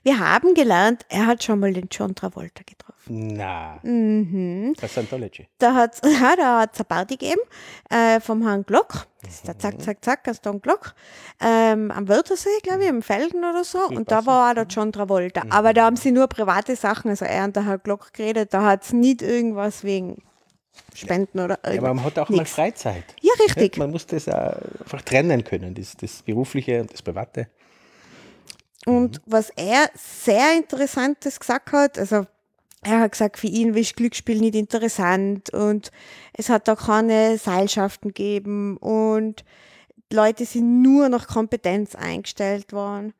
[0.03, 2.84] Wir haben gelernt, er hat schon mal den John Travolta getroffen.
[3.07, 3.79] Na.
[3.83, 4.75] Mhm.
[4.81, 5.47] Das Scientology.
[5.59, 7.41] Da hat ja, da hat es eine Party gegeben
[7.91, 9.07] äh, vom Herrn Glock.
[9.23, 10.95] Das ist der Zack, Zack, Zack, Gaston Glock.
[11.41, 13.87] Ähm, am Wörthersee, glaube ich, im Felden oder so.
[13.87, 15.45] Und da war auch der John Travolta.
[15.45, 15.53] Mhm.
[15.53, 18.53] Aber da haben sie nur private Sachen, also er und der Herr Glock geredet.
[18.53, 20.23] Da hat es nicht irgendwas wegen
[20.95, 21.75] Spenden oder irgendwas.
[21.75, 22.39] Ja, aber man hat auch Nix.
[22.39, 23.05] mal Freizeit.
[23.21, 23.77] Ja, richtig.
[23.77, 27.49] Man muss das einfach trennen können, das, das Berufliche und das Private.
[28.87, 29.23] Und mhm.
[29.27, 32.27] was er sehr Interessantes gesagt hat, also
[32.85, 35.91] er hat gesagt, für ihn ist Glücksspiel nicht interessant und
[36.33, 39.45] es hat da keine Seilschaften gegeben und
[40.13, 43.15] Leute sind nur nach Kompetenz eingestellt worden.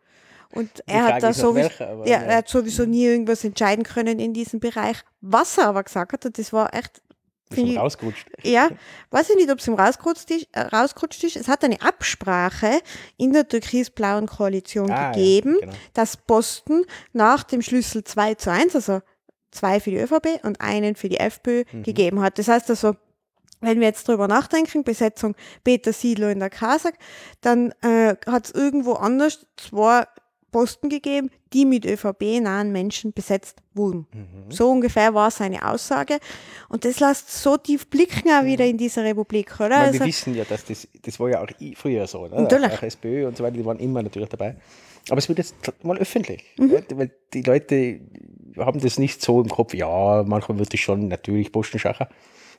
[0.53, 4.33] Und er hat da sowieso, welcher, ja, er hat sowieso nie irgendwas entscheiden können in
[4.33, 4.99] diesem Bereich.
[5.21, 7.03] Was er aber gesagt hat, und das war echt
[7.51, 8.29] ist ihm rausgerutscht.
[8.43, 8.69] Ja,
[9.11, 11.37] weiß ich nicht, ob es ihm rausgerutscht ist, äh, rausgerutscht ist.
[11.37, 12.81] Es hat eine Absprache
[13.17, 15.79] in der türkis-blauen Koalition ah, gegeben, ja, genau.
[15.93, 19.01] dass Posten nach dem Schlüssel 2 zu 1, also
[19.55, 21.83] zwei für die ÖVP und einen für die FPÖ mhm.
[21.83, 22.39] gegeben hat.
[22.39, 22.97] Das heißt also,
[23.61, 26.93] wenn wir jetzt drüber nachdenken, Besetzung Peter Siedler in der Kasach,
[27.41, 30.05] dann äh, hat es irgendwo anders zwei
[30.55, 34.07] Posten gegeben, die mit ÖVP-nahen Menschen besetzt wurden.
[34.13, 34.51] Mhm.
[34.51, 36.19] So ungefähr war seine Aussage.
[36.69, 39.71] Und das lässt so tief blicken auch wieder in dieser Republik, oder?
[39.71, 42.41] Meine, also, wir wissen ja, dass das, das war ja auch früher so, oder?
[42.41, 42.73] Natürlich.
[42.73, 44.55] Auch SPÖ und so weiter, die waren immer natürlich dabei.
[45.11, 46.85] Aber es wird jetzt mal öffentlich, mhm.
[46.95, 48.01] weil die Leute
[48.57, 52.09] haben das nicht so im Kopf, ja, manchmal wird es schon natürlich Postenschacher,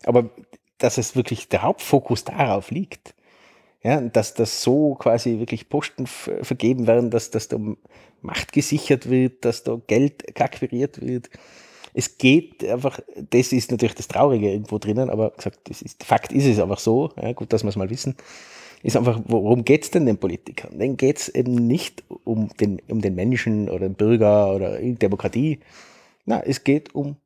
[0.06, 0.30] aber
[0.78, 3.16] dass es wirklich der Hauptfokus darauf liegt,
[3.84, 7.58] ja, dass das so quasi wirklich Posten vergeben werden, dass, dass da
[8.22, 11.30] Macht gesichert wird, dass da Geld akquiriert wird.
[11.94, 16.34] Es geht einfach, das ist natürlich das Traurige irgendwo drinnen, aber gesagt, das ist, Fakt
[16.34, 18.16] ist es einfach so, ja, gut, dass wir es mal wissen,
[18.84, 20.78] ist einfach, worum geht es denn den Politikern?
[20.78, 25.60] Denen geht es eben nicht um den, um den Menschen oder den Bürger oder Demokratie.
[26.26, 27.18] Na, es geht um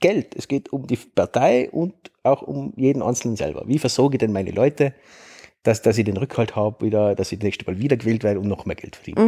[0.00, 0.34] Geld.
[0.36, 3.64] Es geht um die Partei und auch um jeden Einzelnen selber.
[3.66, 4.94] Wie versorge ich denn meine Leute?
[5.62, 8.40] dass, dass ich den Rückhalt habe, wieder, dass ich das nächste Mal wieder gewählt werde
[8.40, 9.20] und noch mehr Geld verdiene.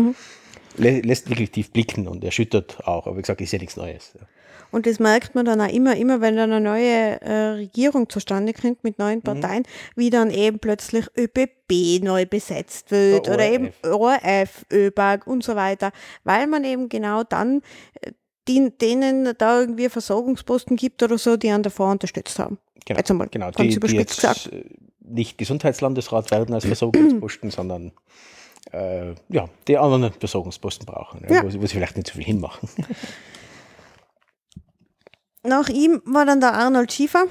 [0.77, 3.07] Lä lässt wirklich tief blicken und erschüttert auch.
[3.07, 4.17] Aber wie gesagt, ist ja nichts Neues.
[4.73, 8.55] Und das merkt man dann auch immer, immer wenn dann eine neue äh, Regierung zustande
[8.55, 9.65] kommt mit neuen Parteien,
[9.95, 14.65] wie dann eben plötzlich ÖPP neu besetzt wird Der oder eben ORF.
[14.73, 15.93] ÖBAG und so weiter,
[16.25, 17.63] weil man eben genau dann
[18.01, 18.13] äh,
[18.49, 22.59] die, denen da irgendwie Versorgungsposten gibt oder so, die an davor unterstützt haben.
[22.85, 23.47] Genau, Jetzt einmal genau.
[23.47, 24.65] ganz Die, die überspitzt jetzt äh,
[25.01, 27.93] nicht Gesundheitslandesrat werden als Versorgungsposten, sondern
[28.73, 31.45] äh, ja, die anderen Versorgungsposten brauchen, ja, Ja.
[31.45, 32.69] Wo, sie, wo sie vielleicht nicht so viel hinmachen.
[35.45, 37.25] Nach ihm war dann der Arnold Schiefer.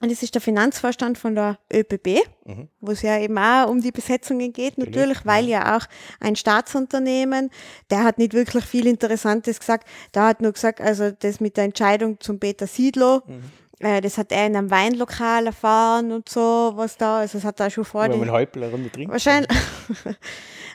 [0.00, 2.68] Und das ist der Finanzvorstand von der ÖPB, Mhm.
[2.80, 5.86] wo es ja eben auch um die Besetzungen geht, Natürlich, natürlich, weil ja auch
[6.20, 7.48] ein Staatsunternehmen,
[7.90, 9.88] der hat nicht wirklich viel Interessantes gesagt.
[10.12, 13.42] Der hat nur gesagt, also das mit der Entscheidung zum Peter Siedlow, Mhm.
[13.86, 17.60] äh, das hat er in einem Weinlokal erfahren und so, was da, also das hat
[17.60, 19.10] er schon vor Wenn man Häupl eine Runde trinkt.
[19.10, 19.48] Wahrscheinlich.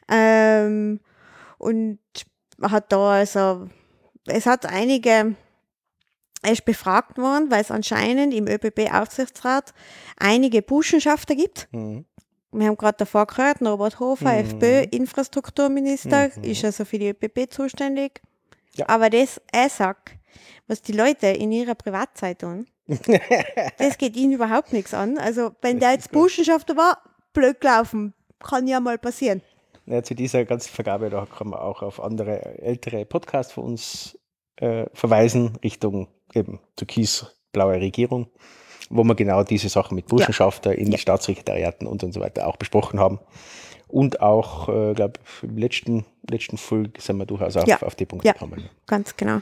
[0.09, 0.99] ähm,
[1.57, 1.99] und
[2.57, 3.67] man hat da also,
[4.25, 5.35] es hat einige,
[6.41, 9.73] er ist befragt worden, weil es anscheinend im ÖPB-Aufsichtsrat
[10.17, 11.67] einige Burschenschafter gibt.
[11.71, 12.05] Mhm.
[12.51, 14.39] Wir haben gerade davor gehört, Norbert Hofer, Mhm.
[15.19, 16.43] FPÖ-Infrastrukturminister, Mhm.
[16.43, 18.21] ist also für die ÖPP zuständig.
[18.75, 18.87] Ja.
[18.89, 20.11] Aber das, er sagt,
[20.67, 22.67] was die Leute in ihrer Privatzeit tun,
[23.77, 25.17] das geht ihnen überhaupt nichts an.
[25.17, 26.11] Also, wenn der jetzt.
[26.11, 27.01] Burschenschafter war,
[27.33, 29.41] blöd gelaufen, kann ja mal passieren.
[29.85, 34.17] Ja, zu dieser ganzen Vergabe, da kann man auch auf andere ältere Podcasts von uns
[34.57, 38.27] äh, verweisen, Richtung eben türkis-blaue Regierung,
[38.89, 40.97] wo wir genau diese Sachen mit Burschenschafter in Ja.
[40.97, 43.19] Staatssekretariaten und, und so weiter auch besprochen haben.
[43.87, 47.81] Und auch, äh, glaube im letzten, letzten Folge sind wir durchaus auf, Ja.
[47.81, 48.33] auf die Punkte Ja.
[48.33, 48.69] gekommen.
[48.85, 49.39] Ganz genau.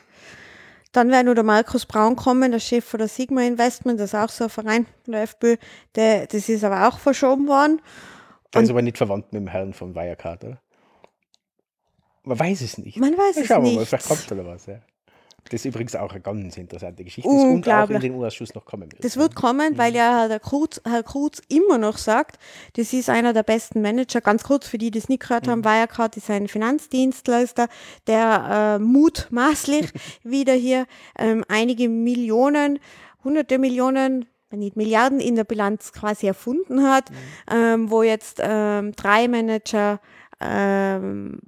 [0.94, 4.16] Dann wäre nur der Markus Braun kommen, der Chef von der Sigma Investment, das ist
[4.20, 5.58] auch so ein Verein von der FPÖ.
[5.96, 7.82] Der, das ist aber auch verschoben worden.
[8.54, 10.62] Der ist aber nicht verwandt mit dem Herrn von Wirecard, oder?
[12.24, 12.98] Man weiß es nicht.
[12.98, 13.90] Man weiß Na, es Schauen wir mal, nicht.
[13.90, 14.66] vielleicht kommt oder was.
[14.66, 14.80] Ja.
[15.50, 18.92] Das ist übrigens auch eine ganz interessante Geschichte und auch in den U-Ausschuss noch kommen
[18.92, 19.04] wird.
[19.04, 22.38] Das wird kommen, weil ja Herr Kruz, Herr Kruz immer noch sagt,
[22.74, 24.22] das ist einer der besten Manager.
[24.22, 27.68] Ganz kurz, für die, die es nicht gehört haben, Wirecard ist ein Finanzdienstleister,
[28.08, 29.92] der äh, mutmaßlich
[30.24, 30.86] wieder hier
[31.18, 32.80] ähm, einige Millionen,
[33.24, 37.10] hunderte Millionen, wenn nicht Milliarden in der Bilanz quasi erfunden hat,
[37.52, 40.00] ähm, wo jetzt ähm, drei Manager
[40.40, 41.40] ähm,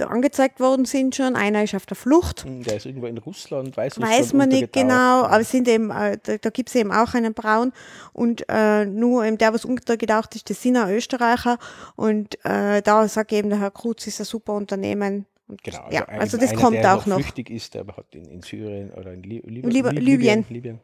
[0.00, 1.36] angezeigt worden sind schon.
[1.36, 2.44] Einer ist auf der Flucht.
[2.44, 6.18] Hm, Der ist irgendwo in Russland, weiß, Weiß man nicht genau, aber sind eben, äh,
[6.22, 7.72] da, da gibt es eben auch einen Braun
[8.12, 11.58] und äh, nur eben der, was untergetaucht ist, das sind auch Österreicher
[11.96, 15.26] und äh, da sagt eben der Herr Kruz, ist ein super Unternehmen.
[15.46, 17.16] Und, Genau, ja, ein- also das einer, kommt der auch noch.
[17.20, 20.44] flüchtig ist, der hat in, in Syrien oder in Li Lib Liba- Lib- Libyen.
[20.48, 20.80] Libyen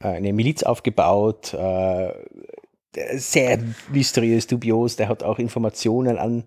[0.00, 2.12] äh, eine Miliz aufgebaut, äh,
[3.16, 3.58] sehr
[3.92, 6.44] mysteriös, dubios, der hat auch Informationen an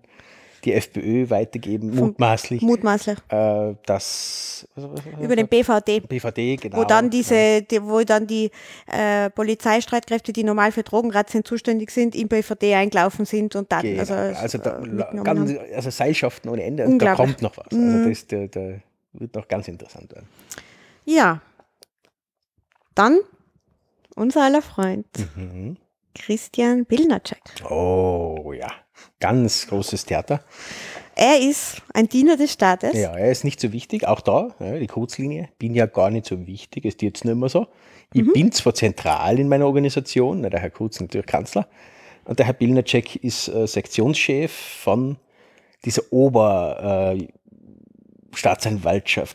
[0.64, 3.18] die FPÖ weitergeben, mutmaßlich, Mutmaßlich.
[3.30, 5.98] äh, dass was- was- was- Über den BVD.
[6.00, 6.76] BVD, genau.
[6.76, 7.20] Wo dann genau.
[7.20, 8.48] diese, die, wo dann die
[8.86, 13.98] äh, Polizeistreitkräfte, die normal für Drogenrazzien zuständig sind, im BVD eingelaufen sind und dann Genau.
[14.00, 17.66] also, Also, da, äh, ganz, also Seilschaften ohne Ende, also da kommt noch was.
[17.72, 18.08] Also Mhm.
[18.08, 18.80] das der, der
[19.14, 20.28] wird noch ganz interessant werden.
[21.04, 21.40] Ja.
[22.94, 23.18] Dann
[24.14, 25.76] unser aller Freund Mhm.
[26.14, 27.40] Christian Bilnacek.
[27.70, 28.68] Oh ja,
[29.20, 30.42] ganz großes Theater.
[31.14, 32.94] Er ist ein Diener des Staates.
[32.94, 36.26] Ja, er ist nicht so wichtig, auch da, ja, die Kurzlinie, bin ja gar nicht
[36.26, 37.66] so wichtig, ist jetzt nicht mehr so.
[38.14, 38.32] Ich Mhm.
[38.32, 41.68] bin zwar zentral in meiner Organisation, der Herr Kurz natürlich Kanzler,
[42.24, 45.16] und der Herr Bilnacek ist äh, Sektionschef von
[45.84, 47.28] dieser Ober äh.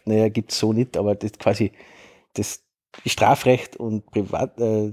[0.05, 1.71] Naja, gibt es so nicht, aber das quasi
[2.33, 2.63] das
[3.05, 4.91] Strafrecht und Privat, äh,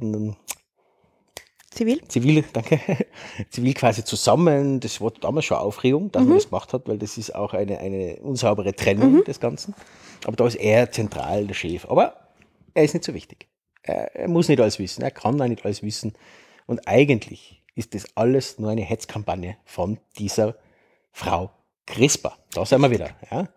[1.75, 2.01] Zivil.
[2.09, 2.81] Zivil, danke,
[3.51, 4.81] Zivil quasi zusammen.
[4.81, 7.79] Das war damals schon Aufregung, dass man das gemacht hat, weil das ist auch eine,
[7.79, 9.75] eine unsaubere Trennung des Ganzen.
[10.25, 11.85] Aber da ist er zentral der Chef.
[11.87, 12.17] Aber
[12.75, 13.49] er ist nicht so wichtig.
[13.83, 16.15] Er, er muss nicht alles wissen, er kann auch nicht alles wissen.
[16.67, 20.57] Und eigentlich ist das alles nur eine Hetzkampagne von dieser
[21.13, 21.51] Frau
[21.87, 22.37] Crispa.
[22.53, 23.11] Da sind wir wieder.
[23.31, 23.49] Ja?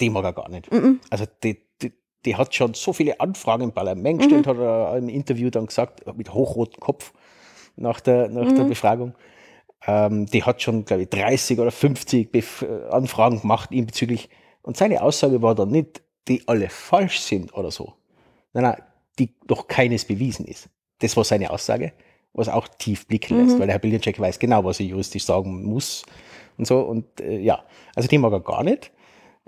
[0.00, 0.68] Die mag er gar nicht.
[1.10, 1.58] Also die,
[2.26, 6.04] die, hat schon so viele Anfragen im Parlament gestellt, hat er im Interview dann gesagt,
[6.16, 7.12] mit hochrotem Kopf
[7.76, 9.14] nach der, nach der Befragung.
[9.86, 14.28] Ähm, die hat schon, glaube ich, 30 oder 50 Bef Anfragen gemacht ihm bezüglich.
[14.62, 17.94] Und seine Aussage war dann nicht, die alle falsch sind oder so.
[18.52, 18.82] Nein, nein,
[19.18, 20.68] die doch keines bewiesen ist.
[20.98, 21.92] Das war seine Aussage,
[22.32, 25.64] was auch tief blicken lässt, weil der Herr Bildencheck weiß genau, was er juristisch sagen
[25.64, 26.04] muss
[26.56, 26.80] und so.
[26.80, 28.90] Und äh, ja, also die mag er gar nicht.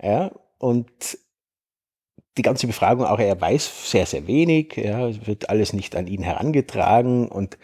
[0.01, 1.19] Ja, und
[2.39, 6.07] die ganze Befragung auch, er weiß sehr, sehr wenig, ja, es wird alles nicht an
[6.07, 7.59] ihn herangetragen und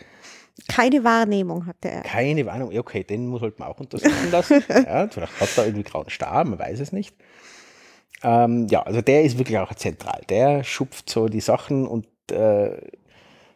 [0.69, 2.03] Keine Wahrnehmung hatte er.
[2.03, 4.63] Keine Wahrnehmung, okay, den muss halt man auch untersuchen lassen.
[4.69, 7.15] ja, vielleicht hat er irgendwie grauen Star, man weiß es nicht.
[8.23, 10.23] Ähm, ja, also der ist wirklich auch zentral.
[10.29, 12.71] Der schupft so die Sachen und äh,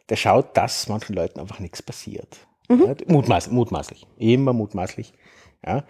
[0.09, 2.37] der schaut, dass manchen Leuten einfach nichts passiert.
[2.69, 2.85] Mhm.
[2.85, 5.13] Ja, mutmaß, mutmaßlich, immer mutmaßlich.
[5.65, 5.83] Ja.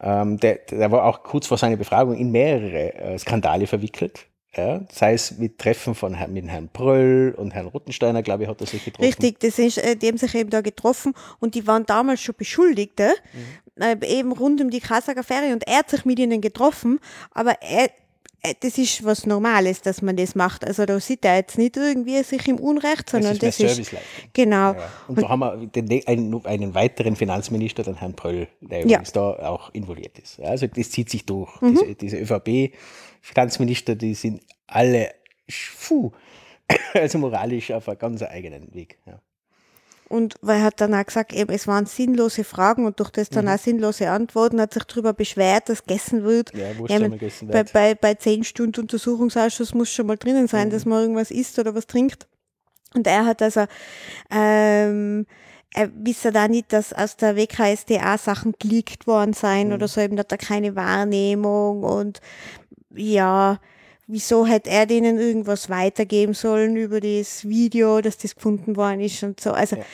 [0.00, 4.26] Ähm, der, der war auch kurz vor seiner Befragung in mehrere äh, Skandale verwickelt.
[4.56, 8.48] Ja, sei es mit Treffen von Herrn, mit Herrn Bröll und Herrn Rottensteiner, glaube ich,
[8.48, 9.04] hat er sich getroffen.
[9.04, 12.34] Richtig, das ist, äh, die haben sich eben da getroffen und die waren damals schon
[12.36, 13.14] Beschuldigte,
[13.76, 13.82] mhm.
[13.82, 17.00] äh, eben rund um die Kassager-Affäre und er hat sich mit ihnen getroffen,
[17.32, 17.90] aber er,
[18.44, 20.66] äh, das ist was Normales, dass man das macht.
[20.66, 23.94] Also da sieht er jetzt nicht irgendwie sich im Unrecht, sondern das ist, das ist
[24.32, 24.74] genau.
[24.74, 24.92] Ja.
[25.08, 29.12] Und, und da haben wir den, einen, einen, weiteren Finanzminister, den Herrn Pröll, der übrigens
[29.14, 29.34] ja.
[29.34, 30.40] da auch involviert ist.
[30.40, 31.60] Also das zieht sich durch.
[31.60, 31.74] Mhm.
[31.74, 32.18] Diese, diese
[33.24, 35.10] ÖVP-Finanzminister, die sind alle,
[35.86, 36.12] puh,
[36.94, 38.98] also moralisch auf einem ganz eigenen Weg.
[39.06, 39.20] Ja.
[40.08, 43.30] Und weil er hat dann auch gesagt, eben, es waren sinnlose Fragen und durch das
[43.30, 43.52] dann mhm.
[43.52, 46.54] auch sinnlose Antworten hat sich darüber beschwert, dass gegessen wird.
[46.54, 50.68] Ja, wo ja, gegessen bei, bei, bei zehn Stunden Untersuchungsausschuss muss schon mal drinnen sein,
[50.68, 50.72] mhm.
[50.72, 52.28] dass man irgendwas isst oder was trinkt.
[52.94, 53.64] Und er hat also,
[54.30, 55.26] ähm,
[55.74, 59.74] er wisse da nicht, dass aus der WKSDA Sachen geleakt worden seien mhm.
[59.74, 62.20] oder so, eben hat er keine Wahrnehmung und
[62.96, 63.60] ja,
[64.06, 69.22] wieso hätte er denen irgendwas weitergeben sollen über das Video, dass das gefunden worden ist
[69.22, 69.52] und so.
[69.52, 69.84] Also, ja,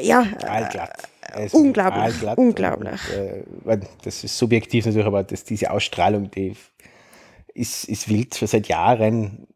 [0.00, 0.88] äh, ja
[1.34, 3.00] äh, unglaublich, allglatt unglaublich.
[3.64, 6.54] Und, äh, das ist subjektiv natürlich, aber das, diese Ausstrahlung, die
[7.54, 8.34] ist, ist wild.
[8.34, 9.46] Seit Jahren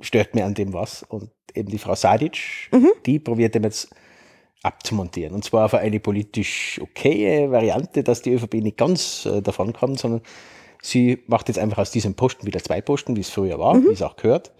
[0.00, 1.02] stört mir an dem was.
[1.02, 2.90] Und eben die Frau Sadic, mhm.
[3.04, 3.88] die probiert dem jetzt
[4.62, 5.34] abzumontieren.
[5.34, 9.98] Und zwar auf eine politisch okaye Variante, dass die ÖVP nicht ganz äh, davon kommt,
[9.98, 10.22] sondern
[10.82, 13.88] Sie macht jetzt einfach aus diesem Posten wieder zwei Posten, wie es früher war, mhm.
[13.88, 14.52] wie es auch gehört,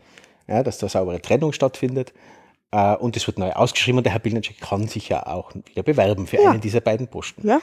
[0.48, 2.12] ja, dass da saubere Trennung stattfindet.
[2.72, 5.82] Äh, und es wird neu ausgeschrieben und der Herr Bildnercheck kann sich ja auch wieder
[5.82, 6.50] bewerben für ja.
[6.50, 7.46] einen dieser beiden Posten.
[7.46, 7.60] Ja.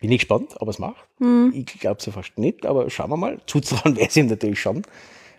[0.00, 1.08] Bin ich gespannt, ob er es macht.
[1.18, 1.52] Mhm.
[1.54, 3.40] Ich glaube es fast nicht, aber schauen wir mal.
[3.46, 4.82] Zutrauen wäre es ihm natürlich schon,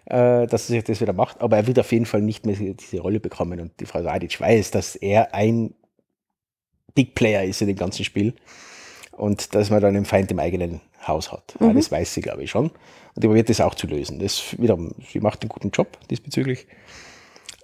[0.06, 1.42] äh, dass er sich das wieder macht.
[1.42, 3.60] Aber er wird auf jeden Fall nicht mehr diese Rolle bekommen.
[3.60, 5.74] Und die Frau Sadic weiß, dass er ein
[6.96, 8.34] Big Player ist in dem ganzen Spiel
[9.18, 11.56] und dass man dann einen Feind im eigenen Haus hat.
[11.60, 11.68] Mhm.
[11.68, 12.70] Ja, das weiß sie, glaube ich, schon.
[12.70, 14.20] Und die probiert das auch zu lösen.
[14.20, 16.68] Das wiederum, sie macht einen guten Job diesbezüglich.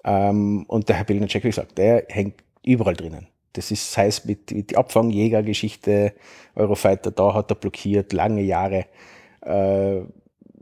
[0.04, 3.28] Ähm, und der Herr Billner-Check, wie gesagt, der hängt überall drinnen.
[3.54, 6.14] Das ist, sei es mit, mit die Abfangjägergeschichte,
[6.56, 8.86] Eurofighter, da hat er blockiert, lange Jahre.
[9.42, 10.02] Äh,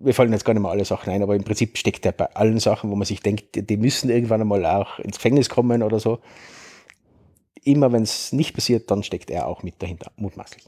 [0.04, 2.26] wir fallen jetzt gar nicht mal alle Sachen ein, aber im Prinzip steckt er bei
[2.36, 6.00] allen Sachen, wo man sich denkt, die müssen irgendwann einmal auch ins Gefängnis kommen oder
[6.00, 6.20] so.
[7.64, 10.66] Immer wenn es nicht passiert, dann steckt er auch mit dahinter, mutmaßlich.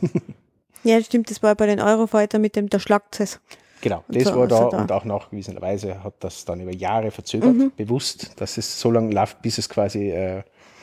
[0.84, 3.40] Ja, stimmt, das war bei den Eurofighter mit dem, der schlagt es.
[3.82, 7.10] Genau, das so, war da, also da, und auch nachgewiesenerweise hat das dann über Jahre
[7.10, 7.72] verzögert, mhm.
[7.76, 10.42] bewusst, dass es so lange läuft, bis es quasi äh,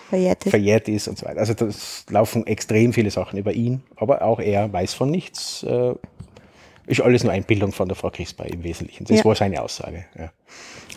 [0.09, 0.49] verjährt, ist.
[0.49, 1.07] verjährt, ist.
[1.07, 1.39] und so weiter.
[1.39, 5.63] Also das laufen extrem viele Sachen über ihn, aber auch er weiß von nichts.
[5.63, 5.95] Äh,
[6.87, 9.05] ist alles nur Einbildung von der Frau Crispa im Wesentlichen.
[9.05, 9.25] Das ja.
[9.25, 10.05] war seine Aussage.
[10.17, 10.31] Ja.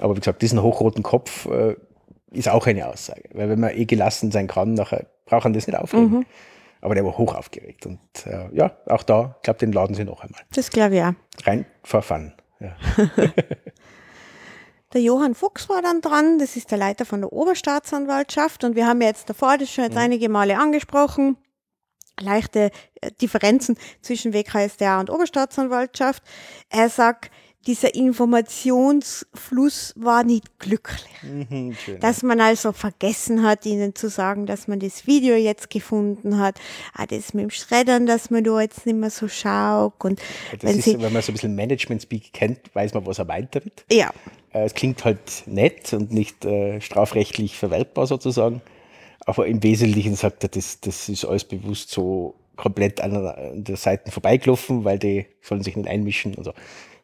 [0.00, 1.76] Aber wie gesagt, diesen hochroten Kopf äh,
[2.30, 3.24] ist auch eine Aussage.
[3.32, 6.10] Weil wenn man eh gelassen sein kann, nachher braucht man das nicht aufregen.
[6.10, 6.26] Mhm.
[6.82, 7.86] Aber der war hoch aufgeregt.
[7.86, 10.42] Und äh, ja, auch da, ich glaube, den laden sie noch einmal.
[10.52, 11.46] Das glaube ich auch.
[11.46, 12.34] Rein for fun.
[12.60, 12.76] Ja.
[14.92, 18.64] der Johann Fuchs war dann dran, das ist der Leiter von der Oberstaatsanwaltschaft.
[18.64, 20.00] Und wir haben jetzt davor das schon jetzt mhm.
[20.00, 21.36] einige Male angesprochen.
[22.20, 26.22] Leichte äh, Differenzen zwischen WKSDA und Oberstaatsanwaltschaft.
[26.68, 27.30] Er sagt,
[27.66, 31.02] dieser Informationsfluss war nicht glücklich.
[31.22, 36.38] Mhm, dass man also vergessen hat, ihnen zu sagen, dass man das Video jetzt gefunden
[36.38, 36.58] hat.
[36.94, 39.92] Ah, das mit dem Schreddern, dass man da jetzt nicht mehr so schaut.
[40.04, 40.20] Und
[40.52, 43.26] das wenn, ist, sie, wenn man so ein bisschen Management-Speak kennt, weiß man, was er
[43.26, 43.84] meint damit.
[43.90, 44.10] Ja.
[44.52, 48.62] Äh, es klingt halt nett und nicht äh, strafrechtlich verwertbar sozusagen.
[49.24, 54.10] Aber im Wesentlichen sagt er, das, das ist alles bewusst so komplett an der Seite
[54.10, 56.36] vorbeigelaufen, weil die sollen sich nicht einmischen.
[56.36, 56.52] Also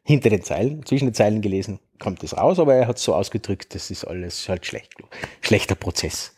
[0.09, 3.15] hinter den Zeilen, zwischen den Zeilen gelesen, kommt das raus, aber er hat es so
[3.15, 4.95] ausgedrückt, das ist alles halt schlecht,
[5.43, 6.35] schlechter Prozess.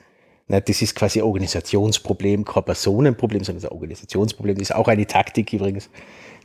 [0.48, 4.56] Das ist quasi ein Organisationsproblem, kein Personenproblem, sondern ein Organisationsproblem.
[4.56, 5.88] Das ist auch eine Taktik übrigens,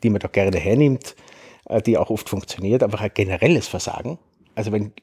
[0.04, 1.16] die man da gerne hernimmt,
[1.68, 4.20] äh, die auch oft funktioniert, einfach ein generelles Versagen.
[4.54, 4.94] Also wenn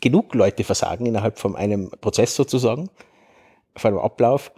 [0.00, 2.88] genug Leute versagen innerhalb von einem Prozess sozusagen,
[3.76, 4.52] von einem Ablauf,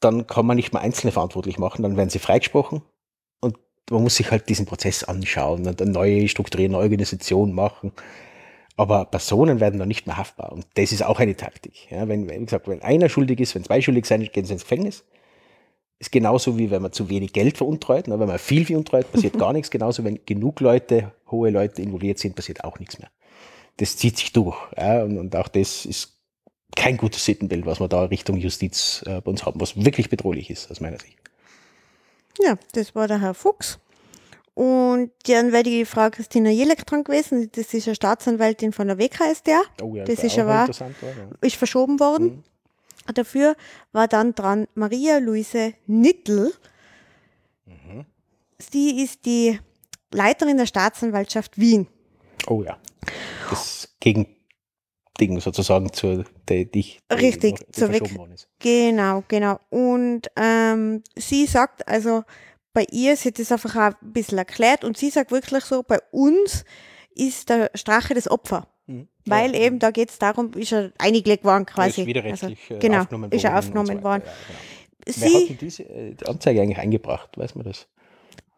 [0.00, 2.82] dann kann man nicht mehr Einzelne verantwortlich machen, dann werden sie freigesprochen
[3.90, 7.92] man muss sich halt diesen Prozess anschauen und eine neue strukturierte Organisation machen.
[8.76, 10.52] Aber Personen werden dann nicht mehr haftbar.
[10.52, 11.90] Und das ist auch eine Taktik.
[11.90, 14.62] Ja, wenn, wie gesagt, wenn einer schuldig ist, wenn zwei schuldig sind, gehen sie ins
[14.62, 15.04] Gefängnis.
[15.98, 18.06] Ist genauso wie wenn man zu wenig Geld veruntreut.
[18.06, 18.20] Ne?
[18.20, 19.70] Wenn man viel veruntreut, passiert gar nichts.
[19.70, 23.10] Genauso, wenn genug Leute, hohe Leute involviert sind, passiert auch nichts mehr.
[23.78, 24.56] Das zieht sich durch.
[24.76, 25.02] Ja?
[25.02, 26.16] Und, und auch das ist
[26.76, 30.50] kein gutes Sittenbild, was wir da Richtung Justiz äh, bei uns haben, was wirklich bedrohlich
[30.50, 31.18] ist, aus meiner Sicht.
[32.40, 33.78] Ja, das war der Herr Fuchs.
[34.54, 37.48] Und dann wäre die Frau Christina Jelek dran gewesen.
[37.52, 39.62] Das ist eine Staatsanwältin von der WKSDA.
[39.80, 41.00] Oh ja, das ist interessant.
[41.00, 41.28] War, ja.
[41.42, 42.42] ist verschoben worden.
[43.14, 43.56] Dafür
[43.92, 46.52] war dann dran Maria Luise Nittel.
[48.58, 49.58] Sie ist die
[50.10, 51.86] Leiterin der Staatsanwaltschaft Wien.
[52.48, 52.76] Oh ja.
[53.50, 53.96] Das
[55.18, 58.48] Gegending sozusagen zur, der dich die Richtig, die zur verschoben Weg- worden ist.
[58.60, 59.58] Genau, genau.
[59.68, 62.22] Und ähm, sie sagt, also
[62.72, 65.82] bei ihr, sie hat das einfach auch ein bisschen erklärt und sie sagt wirklich so,
[65.82, 66.64] bei uns
[67.14, 68.68] ist der Strache das Opfer.
[68.86, 69.08] Mhm.
[69.26, 69.62] Weil Ja.
[69.62, 72.02] eben, da geht es darum, ist er eingelegt worden quasi.
[72.02, 74.22] ist widerrechtlich also, äh, genau, aufgenommen ist er aufgenommen so worden.
[74.24, 75.18] Ja, genau.
[75.18, 77.36] Wer hat denn diese äh, die Anzeige eigentlich eingebracht?
[77.36, 77.88] Weiß man das?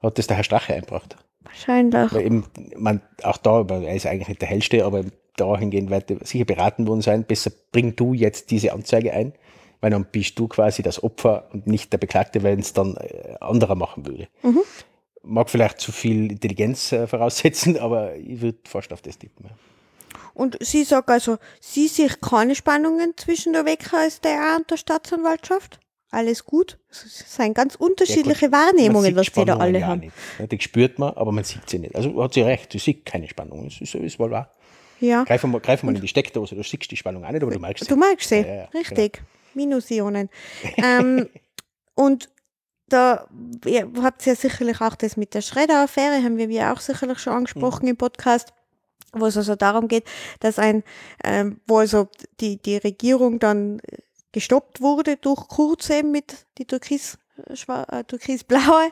[0.02, 1.16] Hat das der Herr Strache eingebracht?
[1.42, 2.12] wahrscheinlich.
[2.12, 2.44] Weil eben,
[2.76, 5.04] man, auch da, weil er ist eigentlich nicht der Hellste, aber
[5.36, 9.32] dahingehend wird er sicher beraten worden sein, besser bring du jetzt diese Anzeige ein,
[9.80, 13.36] weil dann bist du quasi das Opfer und nicht der Beklagte, wenn es dann äh,
[13.40, 14.28] anderer machen würde.
[14.42, 14.60] Mhm.
[15.22, 19.46] Mag vielleicht zu viel Intelligenz äh, voraussetzen, aber ich würde fast auf das tippen.
[19.46, 19.50] Ja.
[20.34, 25.80] Und sie sagt also, sie sieht keine Spannungen zwischen der WKSDA und der Staatsanwaltschaft.
[26.10, 26.78] Alles gut.
[26.90, 30.00] Es sind ganz unterschiedliche Wahrnehmungen, Man was die da Spannungen alle ja haben.
[30.00, 30.52] Nicht?
[30.52, 31.94] Die spürt man, aber man sieht sie nicht.
[31.94, 33.64] Also hat sie recht, sie sieht keine Spannung.
[33.64, 34.50] Das ist, ist wohl wahr.
[35.00, 35.24] Ja.
[35.24, 37.58] Greif mal, greif mal in die Steckdose, du siehst die Spannung auch nicht, aber du
[37.58, 37.88] merkst sie.
[37.88, 39.22] Du magst sie, Ja, ja, ja, richtig.
[39.54, 40.28] Minusionen.
[40.76, 41.28] ähm,
[41.94, 42.28] und
[42.88, 43.26] da
[43.66, 47.32] ihr habt ja sicherlich auch das mit der Schredder-Affäre, haben wir ja auch sicherlich schon
[47.34, 47.90] angesprochen Mhm.
[47.90, 48.52] im Podcast,
[49.12, 50.04] wo es also darum geht,
[50.40, 50.82] dass ein,
[51.24, 52.08] ähm, wo also
[52.40, 53.98] die, die Regierung dann äh,
[54.32, 57.18] gestoppt wurde durch Kurz eben mit die türkis,
[57.52, 58.90] schwa- äh, türkisblaue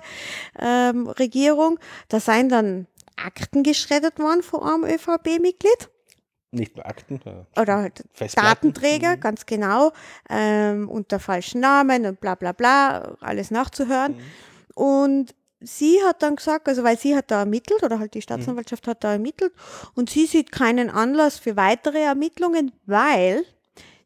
[0.60, 1.78] ähm, Regierung.
[2.08, 2.86] Da seien dann
[3.16, 5.88] Akten geschreddert worden von einem ÖVP-Mitglied
[6.50, 8.04] Nicht nur Akten, äh, oder halt.
[8.34, 9.20] Datenträger, Mhm.
[9.20, 9.92] ganz genau,
[10.30, 14.12] ähm, unter falschen Namen und bla bla bla, alles nachzuhören.
[14.12, 14.20] Mhm.
[14.74, 18.22] Und sie hat dann gesagt, also weil sie hat da ermittelt oder halt die Mhm.
[18.22, 19.52] Staatsanwaltschaft hat da ermittelt
[19.94, 23.44] und sie sieht keinen Anlass für weitere Ermittlungen, weil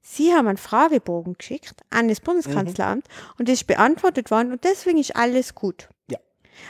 [0.00, 3.06] sie haben einen Fragebogen geschickt an das Bundeskanzleramt
[3.38, 5.88] und das ist beantwortet worden und deswegen ist alles gut.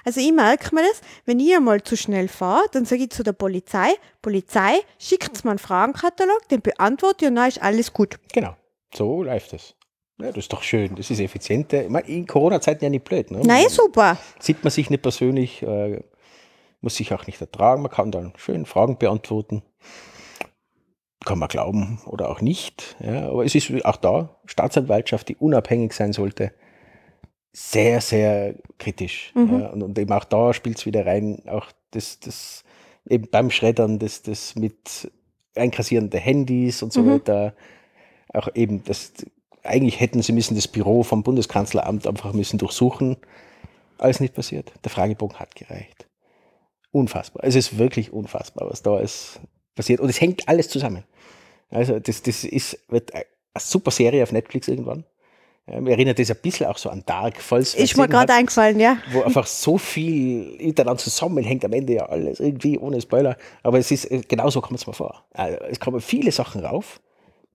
[0.04, 3.22] Also ich merke mir das, wenn ich einmal zu schnell fahre, dann sage ich zu
[3.22, 8.18] der Polizei, Polizei, schickt mir einen Fragenkatalog, den beantworte ich und dann ist alles gut.
[8.32, 8.56] Genau,
[8.94, 9.74] so läuft es.
[10.20, 11.72] Ja, das ist doch schön, das ist effizient.
[11.72, 13.30] Ich meine, in Corona-Zeiten ja nicht blöd.
[13.30, 13.40] Ne?
[13.40, 14.18] Eh super.
[14.38, 16.00] Sieht man sich nicht persönlich, äh,
[16.80, 17.82] muss sich auch nicht ertragen.
[17.82, 19.62] Man kann dann schön Fragen beantworten.
[21.24, 22.96] Kann man glauben oder auch nicht.
[23.00, 26.52] Ja, aber es ist auch da, Staatsanwaltschaft, die unabhängig sein sollte,
[27.52, 29.32] sehr, sehr kritisch.
[29.34, 29.60] Mhm.
[29.60, 32.64] Ja, und, und eben auch da spielt es wieder rein, auch das, das
[33.08, 35.10] eben beim Schreddern, das, das mit
[35.54, 37.10] Einkassieren der Handys und so Mhm.
[37.10, 37.54] weiter.
[38.32, 39.12] Auch eben das,
[39.62, 43.16] eigentlich hätten sie müssen das Büro vom Bundeskanzleramt einfach müssen durchsuchen.
[43.98, 44.72] Alles nicht passiert.
[44.82, 46.06] Der Fragebogen hat gereicht.
[46.90, 47.44] Unfassbar.
[47.44, 49.40] Es ist wirklich unfassbar, was da ist
[49.74, 50.00] passiert.
[50.00, 51.04] Und es hängt alles zusammen.
[51.70, 53.24] Also das, das ist, wird eine
[53.58, 55.04] super Serie auf Netflix irgendwann.
[55.66, 58.98] Mir erinnert das ein bisschen auch so an Dark, falls Ist mir gerade eingefallen, ja.
[59.12, 63.36] wo einfach so viel miteinander zusammenhängt, am Ende ja alles irgendwie ohne Spoiler.
[63.62, 65.24] Aber es ist, äh, genauso kommt es mir vor.
[65.32, 67.00] Also, es kommen viele Sachen rauf,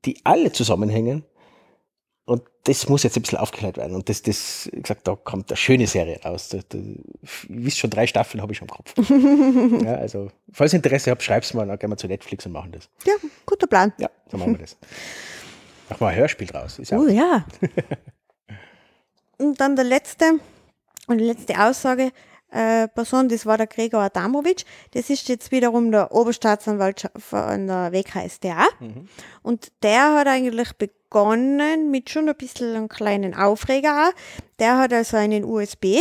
[0.05, 1.25] die alle zusammenhängen.
[2.23, 3.95] Und das muss jetzt ein bisschen aufgeklärt werden.
[3.95, 6.49] Und das, das, wie gesagt, da kommt eine schöne Serie raus.
[6.49, 7.03] Da, da, ihr
[7.49, 8.93] wisst schon, drei Staffeln habe ich schon im Kopf.
[9.85, 12.71] ja, also, falls ihr Interesse habt, schreib's mal, dann gehen wir zu Netflix und machen
[12.71, 12.89] das.
[13.05, 13.13] Ja,
[13.45, 13.93] guter Plan.
[13.97, 14.77] Ja, so machen wir das.
[15.89, 16.79] Machen wir ein Hörspiel draus.
[16.79, 17.45] Ist ja Oh ja.
[19.37, 20.39] Und dann der letzte,
[21.07, 22.11] und die letzte Aussage,
[22.49, 24.63] äh, Person, das war der Gregor Adamovic.
[24.91, 28.65] Das ist jetzt wiederum der Oberstaatsanwalt von der WKSDA.
[28.79, 29.07] Mhm.
[29.43, 34.11] Und der hat eigentlich begonnen mit schon ein bisschen einem kleinen Aufreger.
[34.59, 35.97] Der hat also einen USB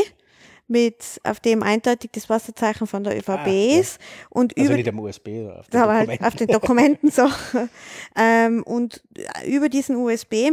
[0.69, 3.81] mit, auf dem eindeutig das Wasserzeichen von der ÖVP Ah, ja.
[3.81, 3.99] ist.
[4.31, 6.27] Und also über nicht am USB, oder auf den aber halt Dokumenten.
[6.27, 7.29] auf den Dokumenten so.
[8.17, 9.03] ähm, und
[9.47, 10.53] über diesen USB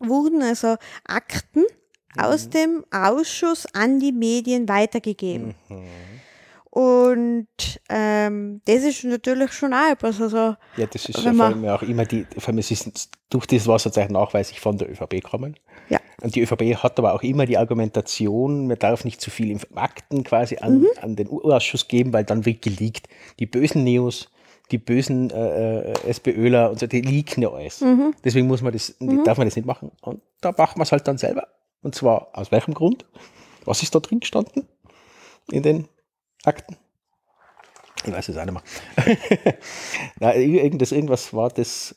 [0.00, 1.64] wurden also Akten
[2.16, 2.22] Mhm.
[2.24, 5.54] aus dem Ausschuss an die Medien weitergegeben.
[5.68, 5.84] Mhm.
[6.76, 7.46] Und
[7.88, 10.20] ähm, das ist natürlich schon auch etwas.
[10.20, 13.46] Also, Ja, das ist ja vor allem auch immer die, vor allem es ist durch
[13.46, 15.56] das Wasserzeichen nachweislich von der ÖVP kommen.
[15.88, 16.00] Ja.
[16.20, 20.22] Und die ÖVP hat aber auch immer die Argumentation, man darf nicht zu viel Akten
[20.22, 20.86] quasi an, Mhm.
[21.00, 23.08] an den U-Ausschuss geben, weil dann wird geleakt.
[23.38, 24.28] Die bösen Neos,
[24.70, 27.80] die bösen äh, äh, SPÖler und so, die leaken ja alles.
[27.80, 28.14] Mhm.
[28.22, 28.94] Deswegen muss man das,
[29.24, 29.92] darf man das nicht machen.
[30.02, 31.48] Und da macht man es halt dann selber.
[31.80, 33.06] Und zwar aus welchem Grund?
[33.64, 34.68] Was ist da drin gestanden?
[35.50, 35.88] In den
[36.46, 36.76] Akten?
[38.04, 39.16] Ich weiß es auch nicht mehr.
[40.20, 41.94] Na, irgend- das, irgendwas war das.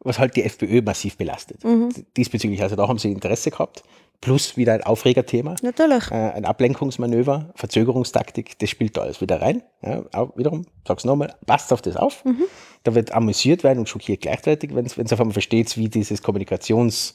[0.00, 1.64] was halt die FPÖ massiv belastet.
[1.64, 1.90] Mhm.
[2.16, 3.82] Diesbezüglich, also da haben sie Interesse gehabt.
[4.20, 5.54] Plus wieder ein Aufregerthema.
[5.62, 6.10] Natürlich.
[6.10, 9.62] Äh, ein Ablenkungsmanöver, Verzögerungstaktik, das spielt da alles wieder rein.
[9.82, 12.24] Ja, auch wiederum, sag's nochmal, passt auf das auf.
[12.24, 12.44] Mhm.
[12.84, 17.14] Da wird amüsiert werden und schockiert gleichzeitig, wenn es auf einmal versteht, wie dieses Kommunikations,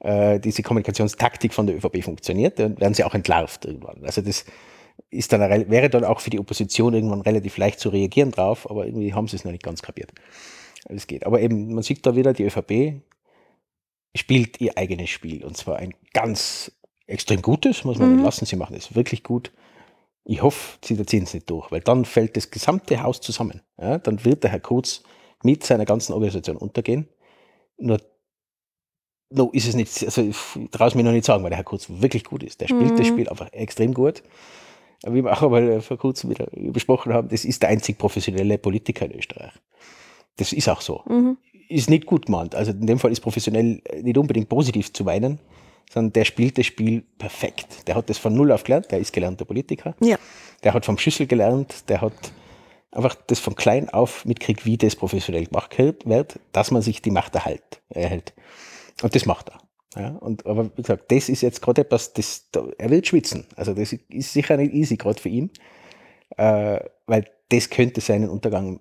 [0.00, 4.02] äh, diese Kommunikationstaktik von der ÖVP funktioniert, dann werden sie auch entlarvt irgendwann.
[4.04, 4.44] Also das
[5.10, 8.86] ist dann, wäre dann auch für die Opposition irgendwann relativ leicht zu reagieren drauf, aber
[8.86, 10.12] irgendwie haben sie es noch nicht ganz kapiert.
[10.88, 11.26] Es geht.
[11.26, 13.02] Aber eben, man sieht da wieder, die ÖVP
[14.14, 16.72] spielt ihr eigenes Spiel und zwar ein ganz
[17.06, 18.24] extrem gutes, muss man mhm.
[18.24, 18.46] lassen.
[18.46, 19.52] Sie machen es wirklich gut.
[20.24, 23.62] Ich hoffe, sie ziehen es nicht durch, weil dann fällt das gesamte Haus zusammen.
[23.80, 25.02] Ja, dann wird der Herr Kurz
[25.42, 27.08] mit seiner ganzen Organisation untergehen.
[27.78, 27.98] Nur
[29.30, 30.36] no, ist es nicht, also ich
[30.70, 32.60] traue es mir noch nicht sagen, weil der Herr Kurz wirklich gut ist.
[32.60, 32.96] Der spielt mhm.
[32.96, 34.22] das Spiel einfach extrem gut.
[35.06, 39.06] Wie wir auch einmal vor kurzem wieder besprochen haben, das ist der einzig professionelle Politiker
[39.06, 39.52] in Österreich.
[40.36, 41.02] Das ist auch so.
[41.08, 41.38] Mhm.
[41.68, 42.54] Ist nicht gut gemeint.
[42.54, 45.38] Also in dem Fall ist professionell nicht unbedingt positiv zu meinen,
[45.92, 47.86] sondern der spielt das Spiel perfekt.
[47.86, 49.94] Der hat das von Null auf gelernt, der ist gelernter Politiker.
[50.00, 50.18] Ja.
[50.64, 52.32] Der hat vom Schüssel gelernt, der hat
[52.90, 57.10] einfach das von klein auf mitkriegt, wie das professionell gemacht wird, dass man sich die
[57.10, 57.80] Macht erhält.
[57.90, 58.34] erhält.
[59.02, 59.60] Und das macht er.
[59.96, 63.46] Ja, und, aber wie gesagt, das ist jetzt gerade etwas, das, da, er wird schwitzen.
[63.56, 65.50] Also das ist sicher nicht easy, gerade für ihn,
[66.36, 68.80] äh, weil das könnte seinen Untergang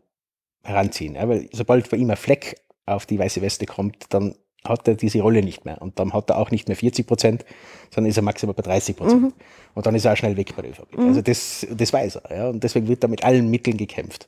[0.64, 1.16] heranziehen.
[1.16, 4.36] Ja, weil sobald bei ihm ein Fleck auf die weiße Weste kommt, dann
[4.66, 5.82] hat er diese Rolle nicht mehr.
[5.82, 7.46] Und dann hat er auch nicht mehr 40 Prozent,
[7.94, 9.22] sondern ist er maximal bei 30 Prozent.
[9.22, 9.34] Mhm.
[9.76, 10.98] Und dann ist er auch schnell weg bei der ÖVP.
[10.98, 11.08] Mhm.
[11.08, 12.36] Also das, das weiß er.
[12.36, 12.50] Ja?
[12.50, 14.28] Und deswegen wird da mit allen Mitteln gekämpft.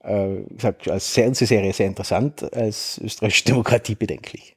[0.00, 4.56] Äh, gesagt, als Fernsehserie sehr interessant, als österreichische Demokratie bedenklich.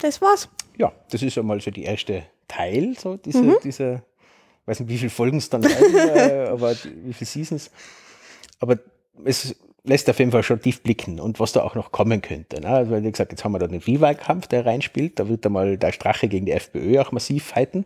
[0.00, 0.48] Das war's.
[0.76, 3.56] Ja, das ist einmal so die erste Teil, so diese, mhm.
[3.62, 4.02] dieser
[4.66, 7.70] weiß nicht, wie viele Folgen es dann werden, aber wie viele Seasons.
[8.60, 8.78] Aber
[9.24, 12.60] es lässt auf jeden Fall schon tief blicken und was da auch noch kommen könnte.
[12.60, 12.68] Ne?
[12.68, 15.18] Also, wie gesagt, jetzt haben wir da den Viehwahlkampf, der reinspielt.
[15.18, 17.84] Da wird einmal der Strache gegen die FPÖ auch massiv fighten.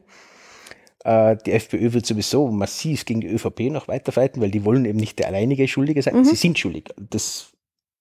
[1.04, 4.84] Äh, die FPÖ wird sowieso massiv gegen die ÖVP noch weiter fighten, weil die wollen
[4.84, 6.16] eben nicht der alleinige Schuldige sein.
[6.16, 6.24] Mhm.
[6.24, 6.92] Sie sind schuldig.
[6.98, 7.52] Das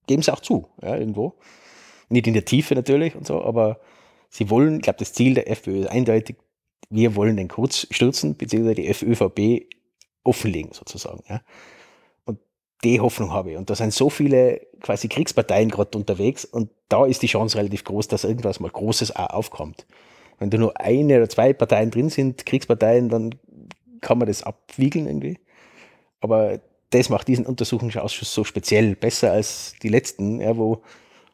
[0.07, 1.35] geben sie auch zu, ja, irgendwo.
[2.10, 3.80] Nicht in der Tiefe natürlich und so, aber
[4.34, 6.38] sie wollen, ich glaube, das Ziel der FPÖ ist eindeutig,
[6.89, 9.68] wir wollen den Kurz stürzen, beziehungsweise die ÖVP
[10.23, 11.23] offenlegen sozusagen.
[11.30, 11.41] Ja.
[12.26, 12.39] Und
[12.84, 13.57] die Hoffnung habe ich.
[13.57, 17.84] Und da sind so viele quasi Kriegsparteien gerade unterwegs und da ist die Chance relativ
[17.84, 19.85] groß, dass irgendwas mal Großes auch aufkommt.
[20.39, 23.35] Wenn da nur eine oder zwei Parteien drin sind, Kriegsparteien, dann
[24.01, 25.39] kann man das abwiegeln irgendwie.
[26.22, 30.81] Aber das macht diesen Untersuchungsausschuss so speziell besser als die letzten, ja, wo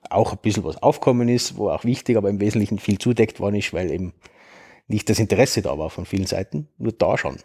[0.10, 3.56] auch ein bisschen was aufkommen ist, wo auch wichtig, aber im Wesentlichen viel zudeckt worden
[3.56, 4.14] ist, weil eben
[4.88, 7.38] nicht das Interesse da war von vielen Seiten, nur da schon.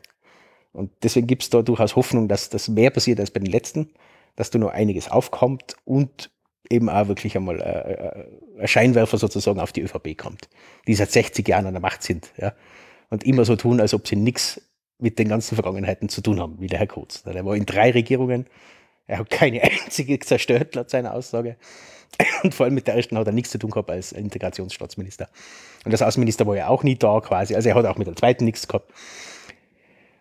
[0.72, 3.90] Und deswegen gibt es da durchaus Hoffnung, dass das mehr passiert als bei den letzten,
[4.36, 6.30] dass da noch einiges aufkommt und
[6.70, 10.48] eben auch wirklich einmal äh, äh, ein Scheinwerfer sozusagen auf die ÖVP kommt,
[10.86, 12.54] die seit 60 Jahren an der Macht sind ja,
[13.10, 14.60] und immer so tun, als ob sie nichts
[14.98, 17.22] mit den ganzen Vergangenheiten zu tun haben, wie der Herr Kurz.
[17.24, 18.46] Der war in drei Regierungen,
[19.06, 21.56] er hat keine einzige zerstört, laut seiner Aussage.
[22.42, 25.28] Und vor allem mit der ersten hat er nichts zu tun gehabt als Integrationsstaatsminister.
[25.84, 27.54] Und als Außenminister war er auch nie da quasi.
[27.54, 28.92] Also er hat auch mit der zweiten nichts gehabt.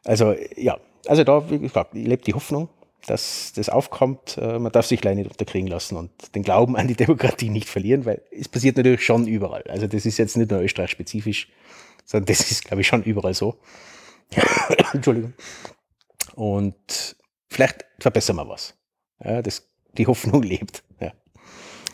[0.03, 2.69] Also ja, also da, wie gesagt, lebt die Hoffnung,
[3.05, 4.37] dass das aufkommt.
[4.37, 7.69] Äh, man darf sich leider nicht unterkriegen lassen und den Glauben an die Demokratie nicht
[7.69, 9.63] verlieren, weil es passiert natürlich schon überall.
[9.63, 11.49] Also das ist jetzt nicht nur Österreich spezifisch,
[12.05, 13.57] sondern das ist, glaube ich, schon überall so.
[14.93, 15.33] Entschuldigung.
[16.35, 17.15] Und
[17.49, 18.75] vielleicht verbessern wir was.
[19.23, 20.83] Ja, das, die Hoffnung lebt.
[20.99, 21.11] Ja.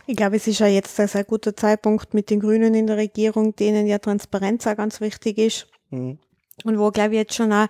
[0.09, 2.97] Ich glaube, es ist ja jetzt ein sehr guter Zeitpunkt mit den Grünen in der
[2.97, 5.67] Regierung, denen ja Transparenz auch ganz wichtig ist.
[5.91, 6.17] Mhm.
[6.63, 7.67] Und wo, glaube ich, jetzt schon auch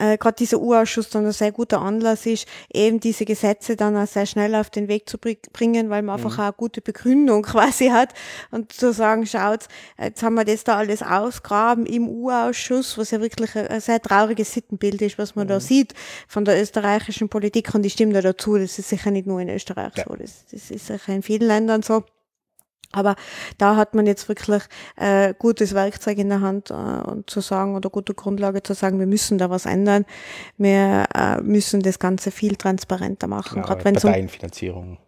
[0.00, 4.06] äh, gerade dieser Urausschuss dann ein sehr guter Anlass ist, eben diese Gesetze dann auch
[4.06, 6.40] sehr schnell auf den Weg zu bringen, weil man einfach mhm.
[6.40, 8.14] auch eine gute Begründung quasi hat
[8.50, 9.66] und zu sagen, schaut,
[9.98, 14.52] jetzt haben wir das da alles ausgraben im Urausschuss, was ja wirklich ein sehr trauriges
[14.52, 15.50] Sittenbild ist, was man mhm.
[15.50, 15.94] da sieht
[16.26, 19.50] von der österreichischen Politik und die stimmt ja dazu, das ist sicher nicht nur in
[19.50, 20.04] Österreich ja.
[20.08, 22.04] so, das, das ist sicher in vielen Ländern so.
[22.92, 23.14] Aber
[23.58, 24.62] da hat man jetzt wirklich
[24.96, 28.98] äh, gutes Werkzeug in der Hand äh, und zu sagen oder gute Grundlage zu sagen,
[28.98, 30.04] wir müssen da was ändern.
[30.56, 33.56] Wir äh, müssen das Ganze viel transparenter machen.
[33.56, 34.98] Genau, gerade wenn Parteienfinanzierung.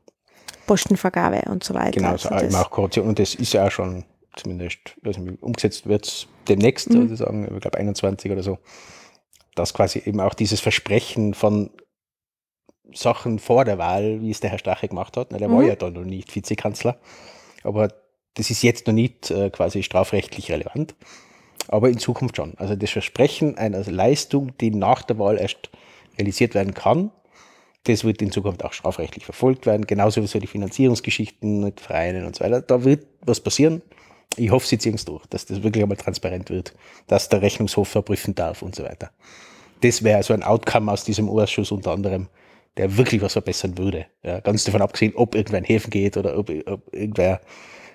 [0.66, 1.90] Postenvergabe und so weiter.
[1.90, 3.08] Genau, also eben auch Korruption.
[3.08, 4.04] Und das ist ja auch schon
[4.36, 7.08] zumindest, also umgesetzt wird demnächst, mhm.
[7.08, 8.58] sozusagen, ich glaube 21 oder so,
[9.54, 11.70] dass quasi eben auch dieses Versprechen von
[12.94, 15.56] Sachen vor der Wahl, wie es der Herr Strache gemacht hat, na, der mhm.
[15.56, 16.98] war ja da noch nicht Vizekanzler,
[17.64, 17.88] aber
[18.34, 20.94] das ist jetzt noch nicht äh, quasi strafrechtlich relevant,
[21.68, 22.54] aber in Zukunft schon.
[22.56, 25.70] Also das Versprechen einer Leistung, die nach der Wahl erst
[26.18, 27.10] realisiert werden kann,
[27.84, 32.24] Das wird in Zukunft auch strafrechtlich verfolgt werden, genauso wie so die Finanzierungsgeschichten mit Vereinen
[32.26, 32.62] und so weiter.
[32.62, 33.82] Da wird was passieren.
[34.36, 36.74] Ich hoffe, sie ziehen es durch, dass das wirklich einmal transparent wird,
[37.08, 39.10] dass der Rechnungshof verprüfen darf und so weiter.
[39.80, 42.28] Das wäre so ein Outcome aus diesem Ausschuss unter anderem,
[42.76, 44.06] der wirklich was verbessern würde.
[44.22, 47.40] Ja, ganz davon abgesehen, ob irgendwer in Häfen geht oder ob, ob irgendwer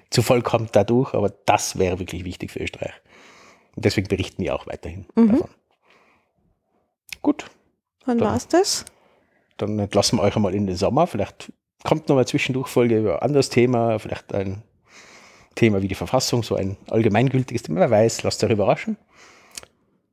[0.09, 2.93] zu voll kommt dadurch, aber das wäre wirklich wichtig für Österreich.
[3.75, 5.31] Und deswegen berichten wir auch weiterhin mhm.
[5.31, 5.49] davon.
[7.21, 7.45] Gut.
[8.05, 8.85] Wann war es das?
[9.57, 11.07] Dann entlassen wir euch einmal in den Sommer.
[11.07, 11.51] Vielleicht
[11.83, 14.63] kommt noch mal zwischendurch Folge über ein anderes Thema, vielleicht ein
[15.55, 17.81] Thema wie die Verfassung, so ein allgemeingültiges Thema.
[17.81, 18.97] Wer weiß, lasst euch überraschen.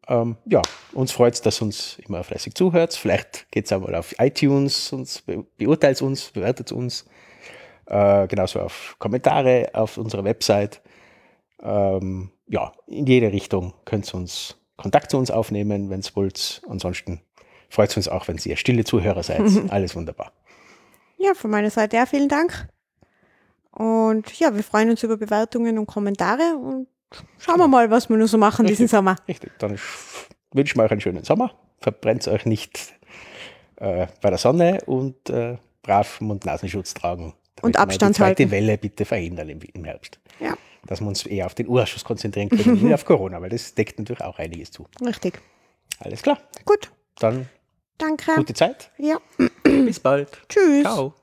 [0.09, 0.61] Ähm, ja,
[0.93, 2.95] uns freut es, dass uns immer fleißig zuhört.
[2.95, 7.07] Vielleicht geht es einmal auf iTunes, uns be beurteilt uns, bewertet uns.
[7.87, 10.81] Äh, genauso auf Kommentare auf unserer Website.
[11.63, 16.63] Ähm, ja, in jede Richtung könnt ihr uns Kontakt zu uns aufnehmen, wenn es wollt.
[16.69, 17.21] Ansonsten
[17.69, 19.43] freut es uns auch, wenn ihr stille Zuhörer seid.
[19.71, 20.33] Alles wunderbar.
[21.19, 22.69] Ja, von meiner Seite ja, vielen Dank.
[23.71, 26.87] Und ja, wir freuen uns über Bewertungen und Kommentare und
[27.39, 28.79] schauen wir mal, was wir noch so machen Richtig.
[28.79, 29.17] diesen Sommer.
[29.29, 29.79] Richtig, dann
[30.53, 31.55] wünschen wir euch einen schönen Sommer.
[31.81, 32.95] Verbrennt euch nicht
[33.77, 37.35] äh, bei der Sonne und äh, brav Mund-Nasenschutz tragen.
[37.63, 38.51] Und Abstand die zweite halten.
[38.51, 40.19] Welle bitte verhindern im, im Herbst.
[40.41, 40.55] Ja,
[40.87, 43.99] Dass wir uns eher auf den Urschuss konzentrieren können, nicht auf Corona, weil das deckt
[43.99, 44.87] natürlich auch einiges zu.
[45.05, 45.41] richtig.
[46.01, 46.39] Alles klar.
[46.65, 47.49] Gut, Dann
[47.99, 48.33] danke.
[48.37, 48.91] gute Zeit.
[48.99, 49.19] Ja,
[49.63, 50.43] Bis bald.
[50.49, 50.83] tschüss.
[50.83, 51.15] Ciao.